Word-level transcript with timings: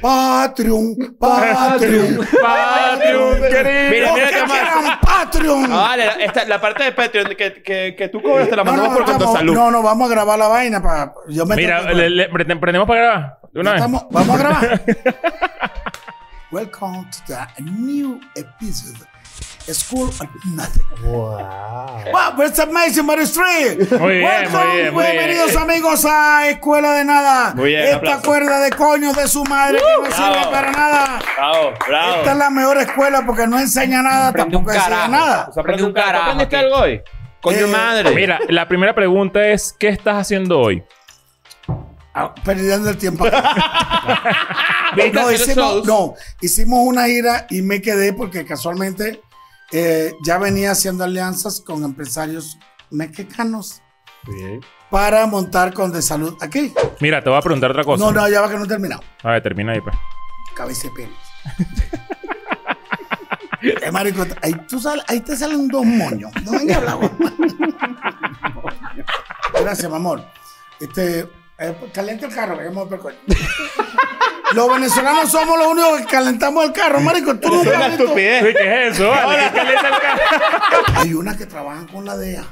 Patreon, 0.00 0.96
Patreon. 1.18 2.26
Patreon, 2.42 3.40
querido. 3.40 3.90
Mira, 3.90 4.12
mira 4.14 4.28
que 4.28 4.34
qué 4.34 4.46
más. 4.46 4.98
Patreon. 5.00 5.64
Ah, 5.72 5.76
vale, 5.76 6.06
la, 6.06 6.12
esta- 6.12 6.44
la 6.44 6.60
parte 6.60 6.84
de 6.84 6.92
Patreon 6.92 7.28
que, 7.36 7.62
que, 7.62 7.94
que 7.96 8.08
tú 8.08 8.22
cobras 8.22 8.48
te 8.48 8.56
la 8.56 8.64
mandamos 8.64 8.90
no, 8.92 8.96
por 8.98 9.06
vamos- 9.06 9.22
Contosalud. 9.24 9.54
no, 9.54 9.70
no, 9.70 9.82
vamos 9.82 10.08
a 10.08 10.14
grabar 10.14 10.38
la 10.38 10.48
vaina 10.48 10.82
para. 10.82 11.12
Yo 11.28 11.44
me 11.46 11.56
Mira, 11.56 11.82
le, 11.92 12.10
le- 12.10 12.30
prende- 12.30 12.58
prendemos 12.60 12.86
para 12.88 13.00
grabar. 13.00 13.38
De 13.52 13.60
una 13.60 13.72
vez. 13.72 13.80
Estamos- 13.80 14.06
vamos 14.10 14.34
a 14.34 14.38
grabar. 14.38 14.82
Welcome 16.52 17.06
to 17.10 17.34
the 17.56 17.62
new 17.62 18.20
episode. 18.36 18.96
School 19.74 20.08
of 20.08 20.20
Nothing. 20.44 20.82
Wow. 21.02 22.34
but 22.36 22.46
it's 22.48 22.58
amazing, 22.58 23.06
but 23.06 23.18
it's 23.18 23.32
free. 23.32 23.76
Muy 23.98 24.18
bien, 24.18 24.24
Welcome, 24.24 24.64
muy 24.66 24.76
bien, 24.76 24.94
muy 24.94 25.04
bienvenidos 25.04 25.50
bien. 25.50 25.58
amigos 25.62 26.04
a 26.08 26.48
Escuela 26.48 26.92
de 26.94 27.04
Nada. 27.04 27.52
Muy 27.54 27.70
bien, 27.70 27.82
Esta 27.84 27.96
aplauso. 27.96 28.22
cuerda 28.26 28.60
de 28.60 28.70
coño 28.70 29.12
de 29.12 29.28
su 29.28 29.44
madre 29.44 29.78
que 29.78 30.08
no 30.08 30.14
sirve 30.16 30.46
para 30.50 30.70
nada. 30.72 31.18
Bravo, 31.36 31.72
bravo. 31.86 32.14
Esta 32.16 32.32
es 32.32 32.38
la 32.38 32.50
mejor 32.50 32.78
escuela 32.78 33.22
porque 33.26 33.46
no 33.46 33.58
enseña 33.58 34.02
nada, 34.02 34.28
Aprende 34.28 34.50
tampoco 34.52 34.72
enseña 34.72 34.88
carajo. 34.96 35.10
nada. 35.12 35.50
Sea, 35.52 35.60
Aprende 35.62 35.82
un 35.84 35.88
¿tú 35.90 35.94
carajo 36.00 36.22
¿Aprendiste 36.24 36.56
algo 36.56 36.76
hoy? 36.76 37.02
Coño 37.40 37.58
Eh, 37.58 37.66
madre. 37.66 38.10
Mira, 38.14 38.38
la 38.48 38.66
primera 38.68 38.94
pregunta 38.94 39.46
es: 39.48 39.74
¿qué 39.78 39.88
estás 39.88 40.16
haciendo 40.16 40.58
hoy? 40.60 40.82
Ah, 42.14 42.34
Perdiendo 42.44 42.88
el 42.90 42.96
tiempo. 42.96 43.24
¿Viste 44.96 45.12
no, 45.12 45.30
hicimos, 45.30 45.84
no, 45.84 46.14
hicimos 46.40 46.80
una 46.86 47.06
gira 47.06 47.46
y 47.50 47.60
me 47.62 47.82
quedé 47.82 48.12
porque 48.14 48.44
casualmente 48.46 49.20
eh, 49.72 50.12
ya 50.24 50.38
venía 50.38 50.70
haciendo 50.72 51.04
alianzas 51.04 51.60
con 51.60 51.84
empresarios 51.84 52.58
mexicanos 52.90 53.82
para 54.90 55.26
montar 55.26 55.72
con 55.74 55.92
de 55.92 56.02
salud 56.02 56.36
aquí. 56.40 56.72
Mira, 57.00 57.22
te 57.22 57.30
voy 57.30 57.38
a 57.38 57.42
preguntar 57.42 57.70
otra 57.70 57.84
cosa. 57.84 58.04
No, 58.04 58.12
no, 58.12 58.28
ya 58.28 58.40
va 58.40 58.48
que 58.48 58.56
no 58.56 58.64
he 58.64 58.68
terminado. 58.68 59.02
A 59.22 59.30
ver, 59.32 59.42
termina 59.42 59.72
ahí, 59.72 59.80
pues. 59.80 59.96
Cabeza 60.54 60.88
de 60.88 60.94
pelo. 60.94 61.12
eh, 63.82 63.90
marico, 63.92 64.24
ahí, 64.42 64.54
tú 64.68 64.80
sal- 64.80 65.04
ahí 65.08 65.20
te 65.20 65.36
salen 65.36 65.68
dos 65.68 65.84
moños. 65.84 66.30
No 66.44 66.52
venga 66.52 66.74
a 66.76 66.78
hablar. 66.78 67.10
Gracias, 69.60 69.90
mi 69.90 69.96
amor. 69.96 70.24
Este, 70.80 71.28
eh, 71.58 71.74
calienta 71.92 72.26
el 72.26 72.34
carro, 72.34 72.56
vamos 72.56 72.86
a 72.92 72.96
ver 72.96 73.16
Los 74.52 74.68
venezolanos 74.72 75.30
somos 75.30 75.58
los 75.58 75.68
únicos 75.68 76.00
que 76.00 76.06
calentamos 76.06 76.64
el 76.66 76.72
carro, 76.72 77.00
marico. 77.00 77.36
Tú 77.36 77.48
no 77.48 77.62
Es 77.62 77.66
una 77.76 77.86
estupidez. 77.88 78.54
¿Qué 78.56 78.86
es 78.88 78.94
eso? 78.94 79.08
Vale, 79.10 79.42
¿qué 79.44 79.56
calienta 79.56 79.88
el 79.88 80.00
carro? 80.00 80.20
Hay 80.96 81.14
unas 81.14 81.36
que 81.36 81.46
trabajan 81.46 81.86
con 81.88 82.04
la 82.04 82.16
DEA. 82.16 82.44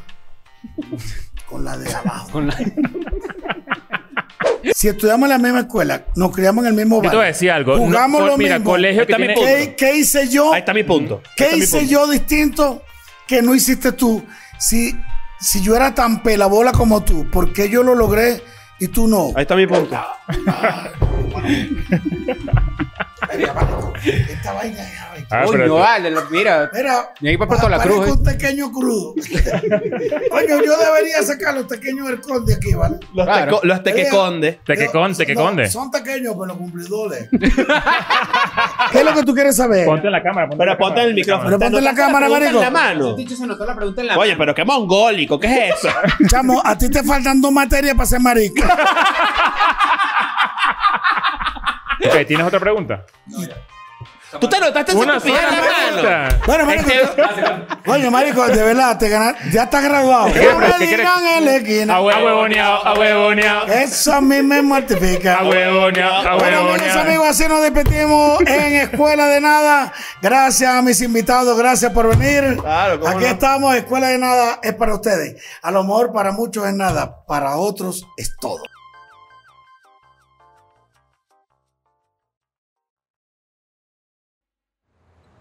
Con 1.48 1.64
la 1.64 1.76
DEA 1.76 1.98
abajo. 1.98 2.30
Con 2.32 2.46
la- 2.48 2.56
Si 4.74 4.88
estudiamos 4.88 5.24
en 5.26 5.30
la 5.30 5.38
misma 5.38 5.60
escuela, 5.60 6.04
nos 6.16 6.32
criamos 6.34 6.64
en 6.64 6.70
el 6.70 6.74
mismo 6.74 6.96
Yo 6.96 7.02
te 7.02 7.08
voy 7.08 7.14
a 7.16 7.18
barrio. 7.18 7.32
decir 7.32 7.50
algo. 7.50 7.76
Jugamos 7.76 8.20
No, 8.22 8.26
lo 8.28 8.36
mira, 8.38 8.58
mismo. 8.58 8.72
colegio 8.72 9.06
que 9.06 9.14
tiene... 9.14 9.34
¿Qué, 9.34 9.74
qué 9.76 9.96
hice 9.96 10.28
yo? 10.28 10.52
Ahí 10.52 10.60
está 10.60 10.72
mi 10.74 10.82
punto. 10.84 11.22
¿Qué 11.36 11.56
hice 11.56 11.78
punto. 11.80 11.92
yo 11.92 12.06
distinto 12.08 12.82
que 13.28 13.42
no 13.42 13.54
hiciste 13.54 13.92
tú? 13.92 14.24
Si, 14.58 14.98
si 15.38 15.62
yo 15.62 15.76
era 15.76 15.94
tan 15.94 16.22
pelabola 16.22 16.72
como 16.72 17.04
tú, 17.04 17.30
¿por 17.30 17.52
qué 17.52 17.68
yo 17.68 17.82
lo 17.82 17.94
logré 17.94 18.42
y 18.78 18.88
tú 18.88 19.06
no? 19.06 19.32
Ahí 19.34 19.42
está 19.42 19.56
mi 19.56 19.66
punto. 19.66 19.96
Esta 24.04 24.52
vaina 24.52 24.82
Ah, 25.30 25.44
Coño, 25.46 25.74
vale, 25.76 26.10
lo- 26.10 26.24
mira. 26.30 26.70
Mira, 26.72 27.12
Y 27.20 27.28
ahí 27.28 27.36
para 27.36 27.48
Puerto 27.48 27.68
La 27.68 27.78
parezco 27.78 28.02
Cruz, 28.02 28.16
un 28.18 28.24
pequeño 28.24 28.70
crudo. 28.72 29.14
Coño, 30.30 30.62
yo 30.64 30.76
debería 30.78 31.22
sacar 31.22 31.54
los 31.54 31.64
pequeños 31.64 32.06
del 32.08 32.20
conde 32.20 32.54
aquí, 32.54 32.74
¿vale? 32.74 32.96
Los, 33.14 33.26
Claro. 33.26 33.56
teco- 33.56 33.64
los 33.64 33.82
tequeconde. 33.82 34.60
Te 34.64 34.76
que 34.76 34.86
conde, 34.88 35.16
te 35.16 35.26
que 35.26 35.34
No, 35.34 35.42
conde. 35.42 35.68
Son 35.70 35.90
pequeños, 35.90 36.34
pero 36.40 36.56
cumplidores. 36.58 37.28
¿Qué 38.92 38.98
es 38.98 39.04
lo 39.04 39.14
que 39.14 39.22
tú 39.24 39.34
quieres 39.34 39.56
saber? 39.56 39.86
Ponte 39.86 40.06
en 40.06 40.12
la 40.12 40.22
cámara. 40.22 40.46
Ponte 40.48 40.58
Pero 40.58 40.70
la 40.72 40.78
ponte 40.78 40.90
cámara. 40.94 41.02
en 41.02 41.08
el 41.08 41.14
micrófono. 41.14 41.44
Pero 41.48 41.58
ponte 41.58 41.78
en 41.78 41.84
la 41.84 41.90
¿Te 41.90 41.96
notaste 41.96 42.12
cámara, 42.12 42.28
marico. 42.28 42.58
en 42.58 42.64
la 42.64 42.70
mano? 42.70 43.16
Se 43.34 43.46
notó 43.46 43.64
la 43.66 43.74
pregunta 43.74 44.00
en 44.00 44.06
la 44.08 44.18
Oye, 44.18 44.36
pero 44.36 44.54
qué 44.54 44.64
mongólico. 44.64 45.38
¿Qué 45.40 45.68
es 45.68 45.74
eso? 45.76 45.88
Chamo, 46.28 46.60
a 46.64 46.76
ti 46.78 46.88
te 46.90 47.02
faltan 47.02 47.40
dos 47.40 47.52
materias 47.52 47.94
para 47.94 48.06
ser 48.06 48.20
marico. 48.20 48.62
Ok, 52.06 52.26
¿Tienes 52.26 52.46
otra 52.46 52.60
pregunta? 52.60 53.04
¿Tú 54.40 54.48
te 54.48 54.56
Una 54.56 55.16
estupidez 55.16 55.22
sola 55.22 55.48
en 55.88 55.96
la 55.96 56.02
mano? 56.02 56.38
Bueno, 56.46 56.66
marico, 56.66 56.90
Oye, 57.86 58.10
marico, 58.10 58.46
de 58.46 58.62
verdad, 58.62 58.98
te 58.98 59.08
ganas, 59.08 59.36
ya 59.52 59.64
estás 59.64 59.84
graduado. 59.84 60.26
quieres- 60.32 60.52
No 60.52 60.58
me 60.58 60.66
qué 60.78 60.86
digan 60.96 61.26
en 61.36 61.44
la 61.44 61.56
esquina. 61.56 61.96
A 61.96 62.00
huevoneado, 62.02 62.86
a 62.86 62.94
huevoneado. 62.94 63.66
Eso 63.66 64.12
a 64.14 64.20
mí 64.20 64.42
me 64.42 64.62
mortifica. 64.62 65.38
A 65.38 65.44
huevoneado, 65.44 66.14
a 66.16 66.34
Bueno, 66.36 66.58
amigos, 66.58 66.64
huevoneado. 66.72 67.00
amigos, 67.00 67.28
así 67.28 67.48
nos 67.48 67.62
despedimos 67.62 68.40
en 68.40 68.72
Escuela 68.76 69.26
de 69.26 69.40
Nada. 69.40 69.92
Gracias 70.22 70.70
a 70.74 70.82
mis 70.82 71.00
invitados, 71.00 71.56
gracias 71.56 71.92
por 71.92 72.16
venir. 72.16 72.56
Claro, 72.60 73.00
cómo 73.00 73.12
Aquí 73.12 73.24
no. 73.24 73.30
estamos, 73.30 73.74
Escuela 73.76 74.08
de 74.08 74.18
Nada 74.18 74.58
es 74.62 74.74
para 74.74 74.94
ustedes. 74.94 75.42
A 75.62 75.70
lo 75.70 75.82
mejor 75.84 76.12
para 76.12 76.32
muchos 76.32 76.66
es 76.66 76.74
nada, 76.74 77.24
para 77.26 77.56
otros 77.56 78.06
es 78.16 78.36
todo. 78.40 78.62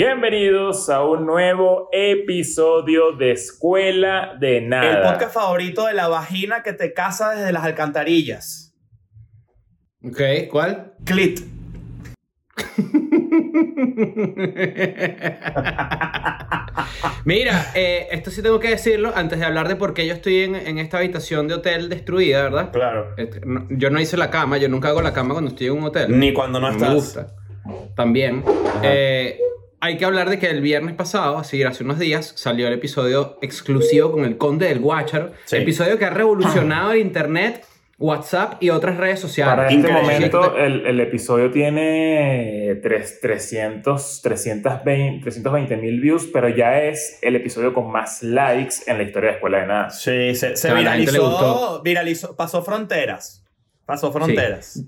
Bienvenidos 0.00 0.90
a 0.90 1.02
un 1.06 1.24
nuevo 1.24 1.88
episodio 1.90 3.12
de 3.12 3.32
Escuela 3.32 4.36
de 4.38 4.60
Nada. 4.60 4.90
El 4.90 5.00
podcast 5.02 5.32
favorito 5.32 5.86
de 5.86 5.94
la 5.94 6.06
vagina 6.06 6.62
que 6.62 6.74
te 6.74 6.92
caza 6.92 7.30
desde 7.30 7.50
las 7.50 7.64
alcantarillas. 7.64 8.74
Ok, 10.04 10.20
¿cuál? 10.50 10.92
Clit. 11.06 11.40
Mira, 17.24 17.72
eh, 17.74 18.08
esto 18.10 18.30
sí 18.30 18.42
tengo 18.42 18.60
que 18.60 18.68
decirlo 18.68 19.12
antes 19.14 19.38
de 19.38 19.46
hablar 19.46 19.66
de 19.66 19.76
por 19.76 19.94
qué 19.94 20.06
yo 20.06 20.12
estoy 20.12 20.42
en, 20.42 20.56
en 20.56 20.76
esta 20.78 20.98
habitación 20.98 21.48
de 21.48 21.54
hotel 21.54 21.88
destruida, 21.88 22.42
¿verdad? 22.42 22.70
Claro. 22.70 23.14
Este, 23.16 23.40
no- 23.46 23.66
yo 23.70 23.88
no 23.88 23.98
hice 23.98 24.18
la 24.18 24.28
cama, 24.28 24.58
yo 24.58 24.68
nunca 24.68 24.88
hago 24.88 25.00
la 25.00 25.14
cama 25.14 25.32
cuando 25.32 25.52
estoy 25.52 25.68
en 25.68 25.72
un 25.72 25.84
hotel. 25.84 26.18
Ni 26.20 26.34
cuando 26.34 26.60
no 26.60 26.68
me 26.68 26.74
estás. 26.74 26.92
gusta. 26.92 27.28
También. 27.96 28.44
Eh, 28.82 29.40
hay 29.80 29.96
que 29.98 30.04
hablar 30.04 30.30
de 30.30 30.38
que 30.38 30.48
el 30.50 30.60
viernes 30.60 30.94
pasado, 30.94 31.38
así 31.38 31.62
hace 31.62 31.84
unos 31.84 31.98
días, 31.98 32.32
salió 32.36 32.66
el 32.68 32.74
episodio 32.74 33.38
exclusivo 33.42 34.10
con 34.12 34.24
el 34.24 34.36
Conde 34.38 34.68
del 34.68 34.80
Guácharo. 34.80 35.32
Sí. 35.44 35.56
Episodio 35.58 35.98
que 35.98 36.04
ha 36.06 36.10
revolucionado 36.10 36.92
el 36.92 37.00
internet, 37.00 37.64
WhatsApp 37.98 38.62
y 38.62 38.70
otras 38.70 38.96
redes 38.98 39.20
sociales. 39.20 39.54
Para 39.54 39.68
este 39.68 39.80
Increíble. 39.88 40.02
momento, 40.02 40.56
el, 40.56 40.86
el 40.86 41.00
episodio 41.00 41.50
tiene 41.50 42.78
tres- 42.82 43.20
300, 43.20 44.20
320 44.22 45.76
mil 45.76 46.00
views, 46.00 46.28
pero 46.32 46.48
ya 46.48 46.82
es 46.82 47.18
el 47.22 47.36
episodio 47.36 47.72
con 47.72 47.90
más 47.90 48.22
likes 48.22 48.76
en 48.86 48.98
la 48.98 49.04
historia 49.04 49.30
de 49.30 49.34
Escuela 49.36 49.60
de 49.60 49.66
Nada. 49.66 49.90
Sí, 49.90 50.34
se, 50.34 50.54
viralizó, 50.74 51.30
gustó. 51.30 51.82
viralizó. 51.82 52.36
Pasó 52.36 52.62
fronteras. 52.62 53.44
Pasó 53.84 54.12
fronteras. 54.12 54.82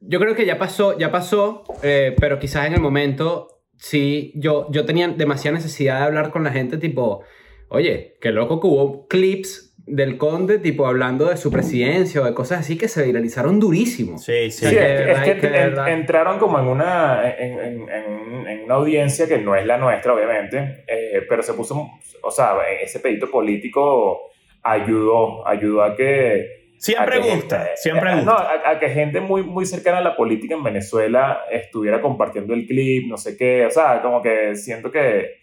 Yo 0.00 0.18
creo 0.18 0.34
que 0.34 0.44
ya 0.46 0.58
pasó, 0.58 0.98
ya 0.98 1.10
pasó, 1.10 1.64
eh, 1.82 2.14
pero 2.18 2.38
quizás 2.38 2.66
en 2.66 2.74
el 2.74 2.80
momento 2.80 3.51
sí, 3.82 4.32
yo, 4.36 4.68
yo 4.70 4.84
tenía 4.84 5.08
demasiada 5.08 5.56
necesidad 5.56 5.98
de 5.98 6.04
hablar 6.04 6.30
con 6.30 6.44
la 6.44 6.52
gente, 6.52 6.78
tipo, 6.78 7.22
oye, 7.68 8.14
qué 8.20 8.30
loco 8.30 8.60
que 8.60 8.66
hubo 8.68 9.08
clips 9.08 9.74
del 9.84 10.16
conde, 10.18 10.60
tipo, 10.60 10.86
hablando 10.86 11.24
de 11.28 11.36
su 11.36 11.50
presidencia 11.50 12.20
o 12.20 12.24
de 12.24 12.32
cosas 12.34 12.60
así 12.60 12.78
que 12.78 12.86
se 12.86 13.04
viralizaron 13.04 13.58
durísimo. 13.58 14.16
Sí, 14.18 14.50
sí. 14.52 14.66
Sí, 14.66 14.66
es 14.66 14.70
que, 14.72 14.92
es 14.92 15.06
verdad, 15.06 15.24
que 15.24 15.34
que 15.38 15.40
de 15.40 15.46
en- 15.46 15.52
verdad. 15.70 15.88
entraron 15.88 16.38
como 16.38 16.60
en 16.60 16.66
una, 16.66 17.28
en, 17.36 17.58
en- 17.58 17.88
en- 17.88 18.46
en 18.46 18.64
una 18.64 18.74
audiencia 18.74 19.26
que 19.26 19.38
no 19.38 19.56
es 19.56 19.66
la 19.66 19.78
nuestra, 19.78 20.14
obviamente, 20.14 20.84
eh, 20.86 21.22
pero 21.28 21.42
se 21.42 21.54
puso, 21.54 21.88
o 22.22 22.30
sea, 22.30 22.52
ese 22.80 23.00
pedito 23.00 23.28
político 23.30 24.30
ayudó, 24.62 25.44
ayudó 25.46 25.82
a 25.82 25.96
que... 25.96 26.61
Siempre 26.82 27.18
gusta, 27.20 27.58
gente- 27.60 27.70
siempre 27.76 28.10
eh, 28.10 28.14
gusta. 28.16 28.30
No, 28.32 28.38
a, 28.38 28.70
a 28.72 28.78
que 28.80 28.88
gente 28.90 29.20
muy, 29.20 29.42
muy 29.42 29.64
cercana 29.66 29.98
a 29.98 30.00
la 30.02 30.16
política 30.16 30.54
en 30.54 30.62
Venezuela 30.64 31.42
estuviera 31.50 32.00
compartiendo 32.00 32.54
el 32.54 32.66
clip, 32.66 33.08
no 33.08 33.16
sé 33.16 33.36
qué, 33.36 33.66
o 33.66 33.70
sea, 33.70 34.02
como 34.02 34.20
que 34.20 34.56
siento 34.56 34.90
que, 34.90 35.36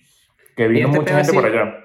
que 0.55 0.67
vino 0.67 0.87
este 0.87 0.99
mucha 0.99 1.15
gente 1.15 1.33
por 1.33 1.45
así- 1.45 1.57
allá. 1.57 1.75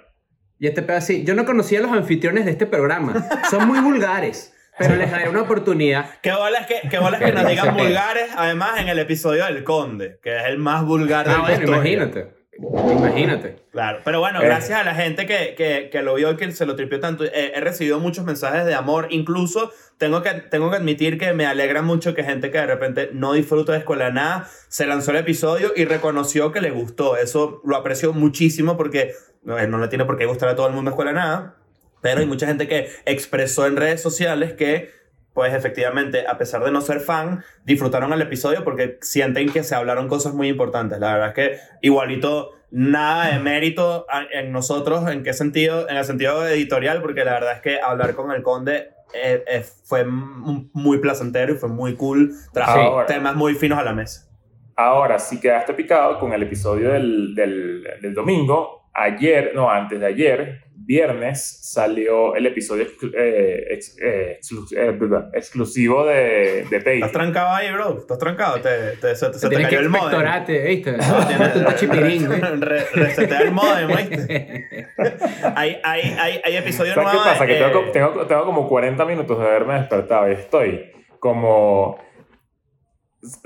Y 0.58 0.66
este 0.66 0.82
pedo 0.82 0.96
así, 0.96 1.24
yo 1.24 1.34
no 1.34 1.44
conocía 1.44 1.78
a 1.80 1.82
los 1.82 1.92
anfitriones 1.92 2.44
de 2.46 2.50
este 2.52 2.66
programa. 2.66 3.26
Son 3.50 3.66
muy 3.68 3.80
vulgares, 3.80 4.54
pero 4.78 4.94
les 4.96 5.10
daré 5.10 5.28
una 5.28 5.42
oportunidad. 5.42 6.06
Qué 6.22 6.32
bolas 6.32 6.66
que, 6.66 6.80
qué 6.88 6.98
bolas 6.98 7.20
que 7.20 7.32
nos 7.32 7.46
digan 7.46 7.76
vulgares, 7.76 8.30
además 8.36 8.80
en 8.80 8.88
el 8.88 8.98
episodio 8.98 9.44
del 9.44 9.62
Conde, 9.64 10.18
que 10.22 10.36
es 10.36 10.44
el 10.46 10.58
más 10.58 10.84
vulgar 10.84 11.26
de 11.26 11.32
Ah, 11.34 11.38
bueno, 11.40 11.54
historia. 11.54 11.76
imagínate. 11.76 12.33
Imagínate. 12.58 13.56
Claro, 13.72 13.98
pero 14.04 14.20
bueno, 14.20 14.40
Eh. 14.40 14.44
gracias 14.44 14.78
a 14.78 14.84
la 14.84 14.94
gente 14.94 15.26
que, 15.26 15.54
que, 15.56 15.88
que 15.90 16.02
lo 16.02 16.14
vio 16.14 16.30
y 16.32 16.36
que 16.36 16.50
se 16.52 16.66
lo 16.66 16.76
tripió 16.76 17.00
tanto. 17.00 17.24
Eh, 17.24 17.52
he 17.54 17.60
recibido 17.60 17.98
muchos 18.00 18.24
mensajes 18.24 18.64
de 18.64 18.74
amor. 18.74 19.08
Incluso 19.10 19.72
tengo 19.98 20.22
que, 20.22 20.30
tengo 20.34 20.70
que 20.70 20.76
admitir 20.76 21.18
que 21.18 21.32
me 21.32 21.46
alegra 21.46 21.82
mucho 21.82 22.14
que 22.14 22.22
gente 22.24 22.50
que 22.50 22.58
de 22.58 22.66
repente 22.66 23.10
no 23.12 23.32
disfruta 23.32 23.72
de 23.72 23.78
Escuela 23.78 24.10
Nada 24.10 24.48
se 24.68 24.86
lanzó 24.86 25.10
el 25.10 25.18
episodio 25.18 25.72
y 25.74 25.84
reconoció 25.84 26.52
que 26.52 26.60
le 26.60 26.70
gustó. 26.70 27.16
Eso 27.16 27.60
lo 27.64 27.76
aprecio 27.76 28.12
muchísimo 28.12 28.76
porque 28.76 29.12
no, 29.42 29.64
no 29.66 29.78
le 29.78 29.88
tiene 29.88 30.04
por 30.04 30.16
qué 30.16 30.26
gustar 30.26 30.48
a 30.48 30.56
todo 30.56 30.66
el 30.68 30.72
mundo 30.74 30.90
Escuela 30.90 31.12
Nada. 31.12 31.56
Pero 32.00 32.20
hay 32.20 32.26
mucha 32.26 32.46
gente 32.46 32.68
que 32.68 32.88
expresó 33.06 33.66
en 33.66 33.76
redes 33.76 34.02
sociales 34.02 34.52
que 34.52 34.90
pues 35.34 35.52
efectivamente, 35.52 36.26
a 36.26 36.38
pesar 36.38 36.64
de 36.64 36.70
no 36.70 36.80
ser 36.80 37.00
fan, 37.00 37.44
disfrutaron 37.64 38.12
el 38.12 38.22
episodio 38.22 38.62
porque 38.62 38.98
sienten 39.02 39.50
que 39.50 39.64
se 39.64 39.74
hablaron 39.74 40.08
cosas 40.08 40.32
muy 40.32 40.48
importantes. 40.48 41.00
La 41.00 41.12
verdad 41.12 41.28
es 41.28 41.34
que 41.34 41.58
igualito 41.82 42.52
nada 42.70 43.32
de 43.32 43.40
mérito 43.40 44.06
en 44.32 44.52
nosotros, 44.52 45.08
¿en 45.10 45.24
qué 45.24 45.32
sentido? 45.32 45.88
En 45.88 45.96
el 45.96 46.04
sentido 46.04 46.46
editorial, 46.46 47.02
porque 47.02 47.24
la 47.24 47.32
verdad 47.32 47.52
es 47.54 47.60
que 47.60 47.80
hablar 47.80 48.14
con 48.14 48.30
el 48.30 48.42
conde 48.42 48.90
eh, 49.12 49.44
eh, 49.46 49.64
fue 49.84 50.04
muy 50.04 50.98
placentero 50.98 51.54
y 51.54 51.56
fue 51.56 51.68
muy 51.68 51.94
cool. 51.96 52.32
Trajo 52.52 52.78
Ahora. 52.78 53.06
temas 53.06 53.34
muy 53.34 53.54
finos 53.54 53.78
a 53.78 53.84
la 53.84 53.92
mesa. 53.92 54.28
Ahora, 54.76 55.18
si 55.18 55.40
quedaste 55.40 55.74
picado 55.74 56.18
con 56.18 56.32
el 56.32 56.42
episodio 56.42 56.90
del, 56.90 57.34
del, 57.34 57.84
del 58.00 58.14
domingo, 58.14 58.88
ayer, 58.92 59.52
no, 59.54 59.70
antes 59.70 60.00
de 60.00 60.06
ayer, 60.06 60.63
viernes, 60.76 61.60
salió 61.62 62.34
el 62.34 62.46
episodio 62.46 62.86
eh, 63.16 63.64
ex- 63.70 63.96
eh, 64.02 64.38
exclu- 64.42 64.66
eh, 64.76 65.28
exclusivo 65.34 66.04
de, 66.04 66.66
de 66.68 66.76
¿Estás 66.94 67.12
trancado 67.12 67.50
ahí, 67.54 67.72
bro? 67.72 67.98
¿Estás 67.98 68.18
trancado? 68.18 68.60
Te, 68.60 68.96
te- 69.00 69.14
se, 69.14 69.28
te- 69.30 69.38
se 69.38 69.48
te 69.48 69.56
Tienes 69.56 69.68
que 69.68 69.76
cayó 69.76 69.86
el 69.86 69.88
modem. 69.88 70.20
¿viste? 70.46 70.92
Tienes- 70.92 71.56
Un 71.56 71.74
chipirín. 71.76 72.28
Re- 72.60 72.86
resetea 72.92 73.40
el 73.42 73.50
modem, 73.52 73.90
¿oíste? 73.90 74.88
hay, 75.54 75.78
hay, 75.82 76.00
hay, 76.18 76.40
hay 76.44 76.56
episodios 76.56 76.94
¿Sabes 76.94 77.10
qué 77.10 77.16
nuevos. 77.16 77.32
pasa? 77.32 77.46
Que 77.46 77.58
eh, 77.58 77.64
tengo, 77.64 77.90
tengo, 77.92 78.26
tengo 78.26 78.44
como 78.44 78.68
40 78.68 79.04
minutos 79.06 79.38
de 79.38 79.46
haberme 79.46 79.74
despertado 79.74 80.28
y 80.28 80.32
estoy 80.34 80.90
como... 81.18 81.98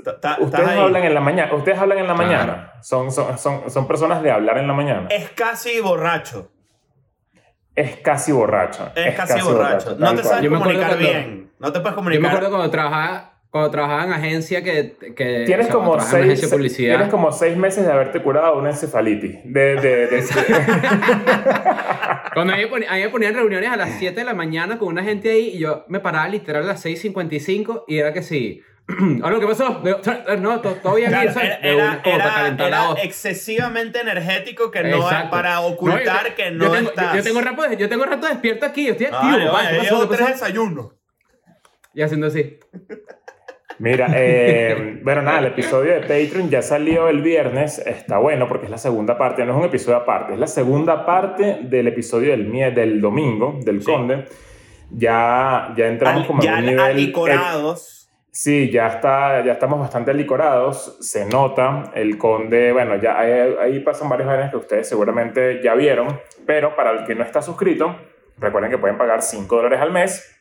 ta- 0.03 0.19
ta- 0.19 0.37
Ustedes 0.41 0.67
ahí. 0.67 0.79
hablan 0.79 1.03
en 1.03 1.13
la 1.13 1.21
mañana. 1.21 1.53
Ustedes 1.53 1.77
hablan 1.77 1.99
en 1.99 2.07
la 2.07 2.15
Claro. 2.15 2.27
mañana. 2.29 2.73
Son, 2.81 3.11
son, 3.11 3.37
son, 3.37 3.69
son 3.69 3.87
personas 3.87 4.21
de 4.23 4.31
hablar 4.31 4.57
en 4.57 4.67
la 4.67 4.73
mañana. 4.73 5.07
Es 5.09 5.29
casi 5.29 5.79
borracho. 5.79 6.51
Es 7.79 7.97
casi 7.97 8.31
borracho. 8.31 8.91
Es, 8.95 9.15
casi, 9.15 9.41
borracho. 9.41 9.95
No 9.97 10.13
te 10.15 10.23
sabes 10.23 10.43
Yo 10.43 10.49
comunicar 10.51 10.87
cuando- 10.89 10.97
bien. 11.07 11.49
No 11.59 11.71
te 11.71 11.79
puedes 11.79 11.91
Yo 11.91 11.95
comunicar. 11.95 12.21
me 12.21 12.27
acuerdo 12.29 12.49
cuando 12.49 12.69
trabajaba, 12.71 13.33
cuando 13.49 13.71
trabajaba 13.71 14.03
en 14.05 14.13
agencia 14.13 14.63
que... 14.63 14.95
que 15.15 15.43
Tienes 15.45 15.67
o 15.67 15.69
sea, 15.69 15.73
como, 15.75 15.99
seis, 15.99 16.23
agencia 16.25 16.47
de 16.47 16.51
publicidad. 16.55 16.95
tienes 16.95 17.09
como 17.11 17.31
seis 17.31 17.57
meses 17.57 17.85
de 17.85 17.91
haberte 17.91 18.21
curado 18.21 18.57
una 18.57 18.69
encefalitis. 18.71 19.37
De, 19.43 19.75
de, 19.75 20.07
de- 20.07 20.23
Cuando 22.33 22.53
a 22.53 22.57
mí, 22.57 22.63
me 22.63 22.69
poni- 22.69 22.85
a 22.87 22.95
mí 22.95 23.01
me 23.01 23.09
ponían 23.09 23.33
reuniones 23.33 23.69
a 23.69 23.77
las 23.77 23.91
7 23.97 24.19
de 24.19 24.25
la 24.25 24.33
mañana 24.33 24.77
con 24.77 24.89
una 24.89 25.03
gente 25.03 25.29
ahí 25.31 25.51
y 25.55 25.59
yo 25.59 25.85
me 25.87 25.99
paraba 25.99 26.27
literal 26.27 26.63
a 26.63 26.67
las 26.67 26.85
6.55 26.85 27.83
y 27.87 27.97
era 27.97 28.13
que 28.13 28.21
sí. 28.21 28.61
Ahora, 29.23 29.39
¿qué 29.39 29.45
pasó? 29.45 29.81
Digo, 29.83 29.99
No, 30.39 30.61
bien 30.95 31.13
aquí, 31.13 31.27
Claro, 31.27 31.39
era, 31.61 32.01
era- 32.01 32.67
era- 32.67 32.93
excesivamente 33.03 33.99
energético 33.99 34.71
que 34.71 34.83
no 34.83 34.97
Exacto. 34.97 35.29
para 35.31 35.59
ocultar 35.61 36.23
No, 36.23 36.29
yo- 36.29 36.35
que 36.35 36.43
yo 36.45 36.51
no 36.51 36.71
tengo, 36.71 36.89
estás. 36.89 37.11
Yo, 37.11 37.17
yo 37.17 37.23
tengo 37.23 37.41
rato, 37.41 37.73
yo 37.73 37.89
tengo 37.89 38.05
rato 38.05 38.27
despierto 38.27 38.65
aquí, 38.65 38.85
yo 38.87 38.91
estoy 38.93 39.07
Ah, 39.11 39.19
activo. 39.19 39.51
vale, 39.51 39.69
papá, 39.77 39.83
llevo 39.83 40.09
¿Qué 40.09 40.15
tres 40.17 40.27
desayunos. 40.29 40.91
Y 41.93 42.01
haciendo 42.01 42.27
así. 42.27 42.57
Mira, 43.77 44.07
eh, 44.13 44.99
bueno, 45.03 45.21
nada, 45.21 45.39
el 45.39 45.45
episodio 45.45 45.93
de 45.93 45.99
Patreon 46.01 46.49
ya 46.49 46.61
salió 46.61 47.07
el 47.07 47.21
viernes. 47.21 47.79
Está 47.79 48.17
bueno 48.17 48.47
porque 48.47 48.65
es 48.65 48.71
la 48.71 48.77
segunda 48.77 49.17
parte, 49.17 49.45
no 49.45 49.53
es 49.53 49.57
un 49.59 49.63
episodio 49.65 49.97
aparte, 49.97 50.33
es 50.33 50.39
la 50.39 50.47
segunda 50.47 51.05
parte 51.05 51.59
del 51.63 51.87
episodio 51.87 52.31
del, 52.31 52.51
del 52.75 52.99
domingo, 52.99 53.57
del 53.63 53.79
Sí. 53.81 53.85
Conde. 53.91 54.25
Ya, 54.91 55.73
ya 55.77 55.87
entramos 55.87 56.21
Al- 56.23 56.27
como 56.27 56.41
ya 56.41 56.53
en 56.53 56.57
un 56.57 56.65
nivel. 56.65 56.79
eh, 56.79 56.83
alicorados. 56.91 57.98
Sí, 58.41 58.71
ya, 58.71 58.87
está, 58.87 59.43
ya 59.43 59.51
estamos 59.51 59.81
bastante 59.81 60.13
licorados, 60.13 60.95
se 61.01 61.25
nota, 61.25 61.91
el 61.93 62.17
conde, 62.17 62.71
bueno, 62.71 62.95
ya 62.95 63.19
ahí, 63.19 63.53
ahí 63.59 63.79
pasan 63.81 64.07
varias 64.07 64.29
vainas 64.29 64.49
que 64.49 64.55
ustedes 64.55 64.87
seguramente 64.87 65.61
ya 65.61 65.75
vieron, 65.75 66.21
pero 66.45 66.73
para 66.73 66.91
el 66.91 67.03
que 67.05 67.15
no 67.15 67.25
está 67.25 67.41
suscrito, 67.41 67.97
recuerden 68.37 68.71
que 68.71 68.77
pueden 68.77 68.97
pagar 68.97 69.21
5 69.23 69.53
dólares 69.57 69.81
al 69.81 69.91
mes, 69.91 70.39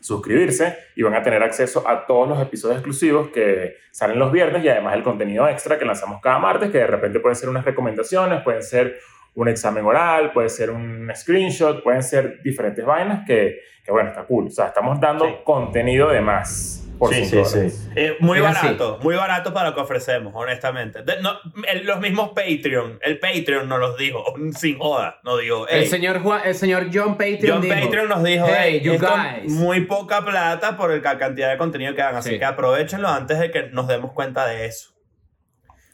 suscribirse 0.00 0.78
y 0.96 1.02
van 1.02 1.12
a 1.12 1.22
tener 1.22 1.42
acceso 1.42 1.86
a 1.86 2.06
todos 2.06 2.26
los 2.26 2.40
episodios 2.40 2.78
exclusivos 2.78 3.28
que 3.28 3.74
salen 3.90 4.18
los 4.18 4.32
viernes 4.32 4.64
y 4.64 4.70
además 4.70 4.94
el 4.94 5.02
contenido 5.02 5.46
extra 5.46 5.78
que 5.78 5.84
lanzamos 5.84 6.22
cada 6.22 6.38
martes, 6.38 6.70
que 6.70 6.78
de 6.78 6.86
repente 6.86 7.20
pueden 7.20 7.36
ser 7.36 7.50
unas 7.50 7.66
recomendaciones, 7.66 8.42
pueden 8.44 8.62
ser 8.62 8.96
un 9.34 9.48
examen 9.48 9.84
oral, 9.84 10.32
puede 10.32 10.48
ser 10.48 10.70
un 10.70 11.12
screenshot, 11.14 11.82
pueden 11.82 12.02
ser 12.02 12.40
diferentes 12.42 12.82
vainas 12.82 13.26
que, 13.26 13.58
que 13.84 13.92
bueno, 13.92 14.08
está 14.08 14.24
cool. 14.24 14.46
O 14.46 14.50
sea, 14.50 14.68
estamos 14.68 14.98
dando 14.98 15.26
Sí. 15.26 15.34
contenido 15.44 16.08
de 16.08 16.22
más 16.22 16.85
por 16.98 17.12
Sí, 17.14 17.24
sí, 17.26 17.36
dólares. 17.36 17.74
sí. 17.84 17.90
Eh, 17.96 18.16
muy 18.20 18.38
Es 18.38 18.44
así. 18.46 18.66
barato, 18.66 18.98
muy 19.02 19.14
barato 19.14 19.52
para 19.52 19.70
lo 19.70 19.74
que 19.74 19.80
ofrecemos, 19.82 20.32
honestamente. 20.34 21.02
De- 21.02 21.20
no, 21.22 21.32
el- 21.68 21.84
los 21.86 22.00
mismos 22.00 22.30
Patreon, 22.30 22.98
el 23.02 23.18
Patreon 23.18 23.68
nos 23.68 23.78
los 23.80 23.96
dijo, 23.96 24.24
sin 24.58 24.78
joda, 24.78 25.20
nos 25.24 25.40
dijo, 25.40 25.66
El 25.68 25.82
"Ey, 25.82 25.86
señor, 25.88 26.20
Juan- 26.22 26.42
el 26.44 26.54
señor 26.54 26.86
John 26.92 27.12
Patreon 27.18 27.52
John 27.58 27.60
dijo, 27.62 27.74
Patreon 27.80 28.08
nos 28.08 28.22
dijo, 28.22 28.46
hey, 28.48 28.54
hey, 28.56 28.80
you 28.82 28.98
guys. 28.98 29.52
muy 29.52 29.82
poca 29.82 30.24
plata 30.24 30.76
por 30.76 30.90
el- 30.92 31.02
la 31.02 31.18
cantidad 31.18 31.50
de 31.50 31.58
contenido 31.58 31.94
que 31.94 32.02
dan, 32.02 32.16
así 32.16 32.30
Sí. 32.30 32.38
que 32.38 32.44
aprovechenlo 32.44 33.08
antes 33.08 33.38
de 33.38 33.50
que 33.50 33.64
nos 33.70 33.86
demos 33.88 34.12
cuenta 34.12 34.46
de 34.46 34.66
eso. 34.66 34.90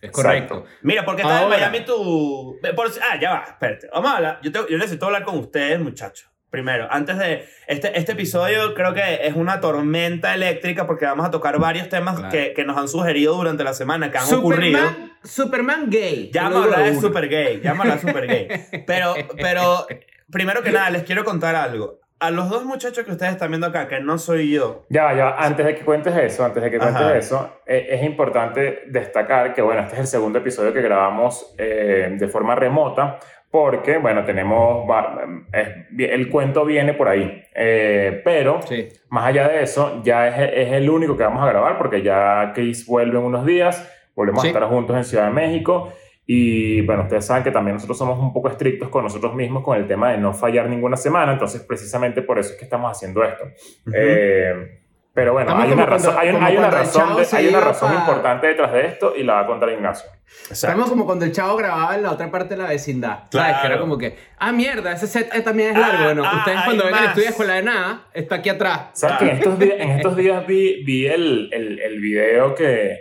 Es 0.00 0.10
correcto. 0.10 0.54
Exacto. 0.54 0.78
Mira, 0.82 1.04
porque 1.04 1.22
está 1.22 1.42
en. 1.44 1.48
Miami 1.48 1.80
tu... 1.84 2.58
por- 2.74 2.90
ah, 3.08 3.18
ya 3.20 3.30
va, 3.34 3.44
espérate. 3.46 3.88
Vamos 3.92 4.10
a 4.10 4.16
hablar. 4.16 4.40
Yo, 4.42 4.50
te- 4.50 4.72
yo 4.72 4.76
necesito 4.76 5.06
hablar 5.06 5.22
con 5.22 5.38
ustedes, 5.38 5.78
muchachos. 5.78 6.28
Primero, 6.52 6.86
antes 6.90 7.16
de... 7.16 7.46
Este, 7.66 7.98
este 7.98 8.12
episodio 8.12 8.74
creo 8.74 8.92
que 8.92 9.26
es 9.26 9.34
una 9.34 9.58
tormenta 9.58 10.34
eléctrica 10.34 10.86
porque 10.86 11.06
vamos 11.06 11.26
a 11.26 11.30
tocar 11.30 11.58
varios 11.58 11.88
temas 11.88 12.16
Claro. 12.16 12.30
que, 12.30 12.52
que 12.52 12.64
nos 12.66 12.76
han 12.76 12.88
sugerido 12.88 13.34
durante 13.34 13.64
la 13.64 13.72
semana, 13.72 14.10
que 14.10 14.18
han 14.18 14.34
ocurrido. 14.34 14.78
Superman, 14.78 15.12
Superman 15.24 15.90
gay. 15.90 16.30
Ya 16.30 16.48
digo 16.50 16.62
hablar 16.64 16.84
de 16.84 17.00
super 17.00 17.26
gay, 17.30 17.62
ya 17.64 17.72
de 17.72 17.98
super 17.98 18.26
gay. 18.26 18.48
Pero, 18.86 19.14
pero, 19.40 19.86
primero 20.30 20.62
que 20.62 20.72
nada, 20.72 20.90
les 20.90 21.04
quiero 21.04 21.24
contar 21.24 21.56
algo. 21.56 22.00
A 22.20 22.30
los 22.30 22.50
dos 22.50 22.66
muchachos 22.66 23.02
que 23.06 23.12
ustedes 23.12 23.32
están 23.32 23.48
viendo 23.50 23.66
acá, 23.68 23.88
que 23.88 24.00
no 24.00 24.18
soy 24.18 24.50
yo, 24.50 24.84
Ya, 24.90 25.14
ya, 25.14 25.30
antes 25.38 25.64
de 25.64 25.74
que 25.74 25.84
cuentes 25.86 26.14
eso, 26.14 26.44
antes 26.44 26.62
de 26.62 26.70
que 26.70 26.76
cuentes 26.78 27.00
Ajá. 27.02 27.16
eso, 27.16 27.60
eh, 27.66 27.86
es 27.92 28.02
importante 28.02 28.82
destacar 28.88 29.54
que, 29.54 29.62
bueno, 29.62 29.80
este 29.80 29.94
es 29.94 30.00
el 30.02 30.06
segundo 30.06 30.38
episodio 30.38 30.72
que 30.74 30.82
grabamos 30.82 31.54
eh, 31.56 32.14
de 32.16 32.28
forma 32.28 32.54
remota, 32.54 33.18
porque, 33.52 33.98
bueno, 33.98 34.24
tenemos, 34.24 34.84
el 35.98 36.28
cuento 36.30 36.64
viene 36.64 36.94
por 36.94 37.06
ahí, 37.08 37.38
Eh, 37.54 38.22
pero 38.24 38.62
Sí. 38.62 38.88
más 39.10 39.26
allá 39.26 39.46
de 39.46 39.62
eso, 39.62 40.00
ya 40.02 40.26
es, 40.26 40.50
es 40.68 40.72
el 40.72 40.88
único 40.88 41.16
que 41.18 41.22
vamos 41.22 41.42
a 41.44 41.48
grabar, 41.50 41.76
porque 41.76 42.00
ya 42.02 42.52
Chris 42.54 42.86
vuelve 42.86 43.18
en 43.18 43.24
unos 43.24 43.44
días, 43.44 43.86
volvemos 44.16 44.40
Sí. 44.40 44.48
a 44.48 44.50
estar 44.52 44.64
juntos 44.70 44.96
en 44.96 45.04
Ciudad 45.04 45.26
de 45.26 45.32
México. 45.34 45.92
Y 46.24 46.80
bueno, 46.86 47.02
ustedes 47.02 47.26
saben 47.26 47.42
que 47.44 47.50
también 47.50 47.74
nosotros 47.74 47.98
somos 47.98 48.18
un 48.18 48.32
poco 48.32 48.48
estrictos 48.48 48.88
con 48.88 49.02
nosotros 49.04 49.34
mismos 49.34 49.62
con 49.64 49.76
el 49.76 49.86
tema 49.86 50.12
de 50.12 50.18
no 50.18 50.32
fallar 50.32 50.66
ninguna 50.68 50.96
semana, 50.96 51.32
entonces 51.32 51.60
precisamente 51.62 52.22
por 52.22 52.38
eso 52.38 52.52
es 52.52 52.58
que 52.58 52.64
estamos 52.64 52.90
haciendo 52.90 53.22
esto. 53.22 53.44
Eh, 53.92 54.81
pero 55.14 55.32
bueno, 55.34 55.56
hay 55.56 55.70
una 55.72 55.84
razón, 55.86 56.14
cuando- 56.14 56.20
hay 56.20 56.28
hay 56.52 56.56
una 56.56 56.70
razón, 56.70 57.02
chavo 57.08 57.20
de- 57.20 57.36
hay 57.36 57.46
una 57.48 57.60
razón 57.60 57.92
pa- 57.92 57.98
importante 58.00 58.46
detrás 58.46 58.72
de 58.72 58.86
esto 58.86 59.14
y 59.16 59.22
la 59.22 59.34
va 59.34 59.40
a 59.40 59.46
contar 59.46 59.68
Ignacio. 59.70 60.10
Estamos 60.50 60.88
como 60.88 61.04
cuando 61.04 61.24
el 61.26 61.32
chavo 61.32 61.56
grababa 61.56 61.94
en 61.94 62.02
la 62.02 62.12
otra 62.12 62.30
parte 62.30 62.54
de 62.56 62.62
la 62.62 62.68
vecindad. 62.68 63.24
¿Sabes? 63.30 63.30
Claro. 63.30 63.60
Que 63.60 63.66
era 63.66 63.78
como 63.78 63.98
que, 63.98 64.16
ah, 64.38 64.52
mierda, 64.52 64.92
ese 64.92 65.06
set 65.06 65.34
eh, 65.34 65.42
también 65.42 65.70
es 65.72 65.78
largo. 65.78 65.98
Ah, 66.00 66.04
bueno, 66.04 66.22
ah, 66.24 66.36
ustedes 66.38 66.60
cuando 66.64 66.84
ven 66.84 66.94
el 66.94 67.00
más. 67.00 67.08
estudio 67.08 67.24
de 67.26 67.30
escuela 67.30 67.54
de 67.54 67.62
nada, 67.62 68.06
está 68.14 68.34
aquí 68.36 68.48
atrás. 68.48 68.80
¿Sabes 68.94 69.18
que 69.18 69.24
en 69.24 69.30
estos 69.36 69.58
días, 69.58 69.76
en 69.78 69.90
estos 69.90 70.16
días 70.16 70.46
vi, 70.46 70.82
vi 70.84 71.06
el, 71.06 71.50
el, 71.52 71.78
el 71.80 72.00
video 72.00 72.54
que 72.54 72.98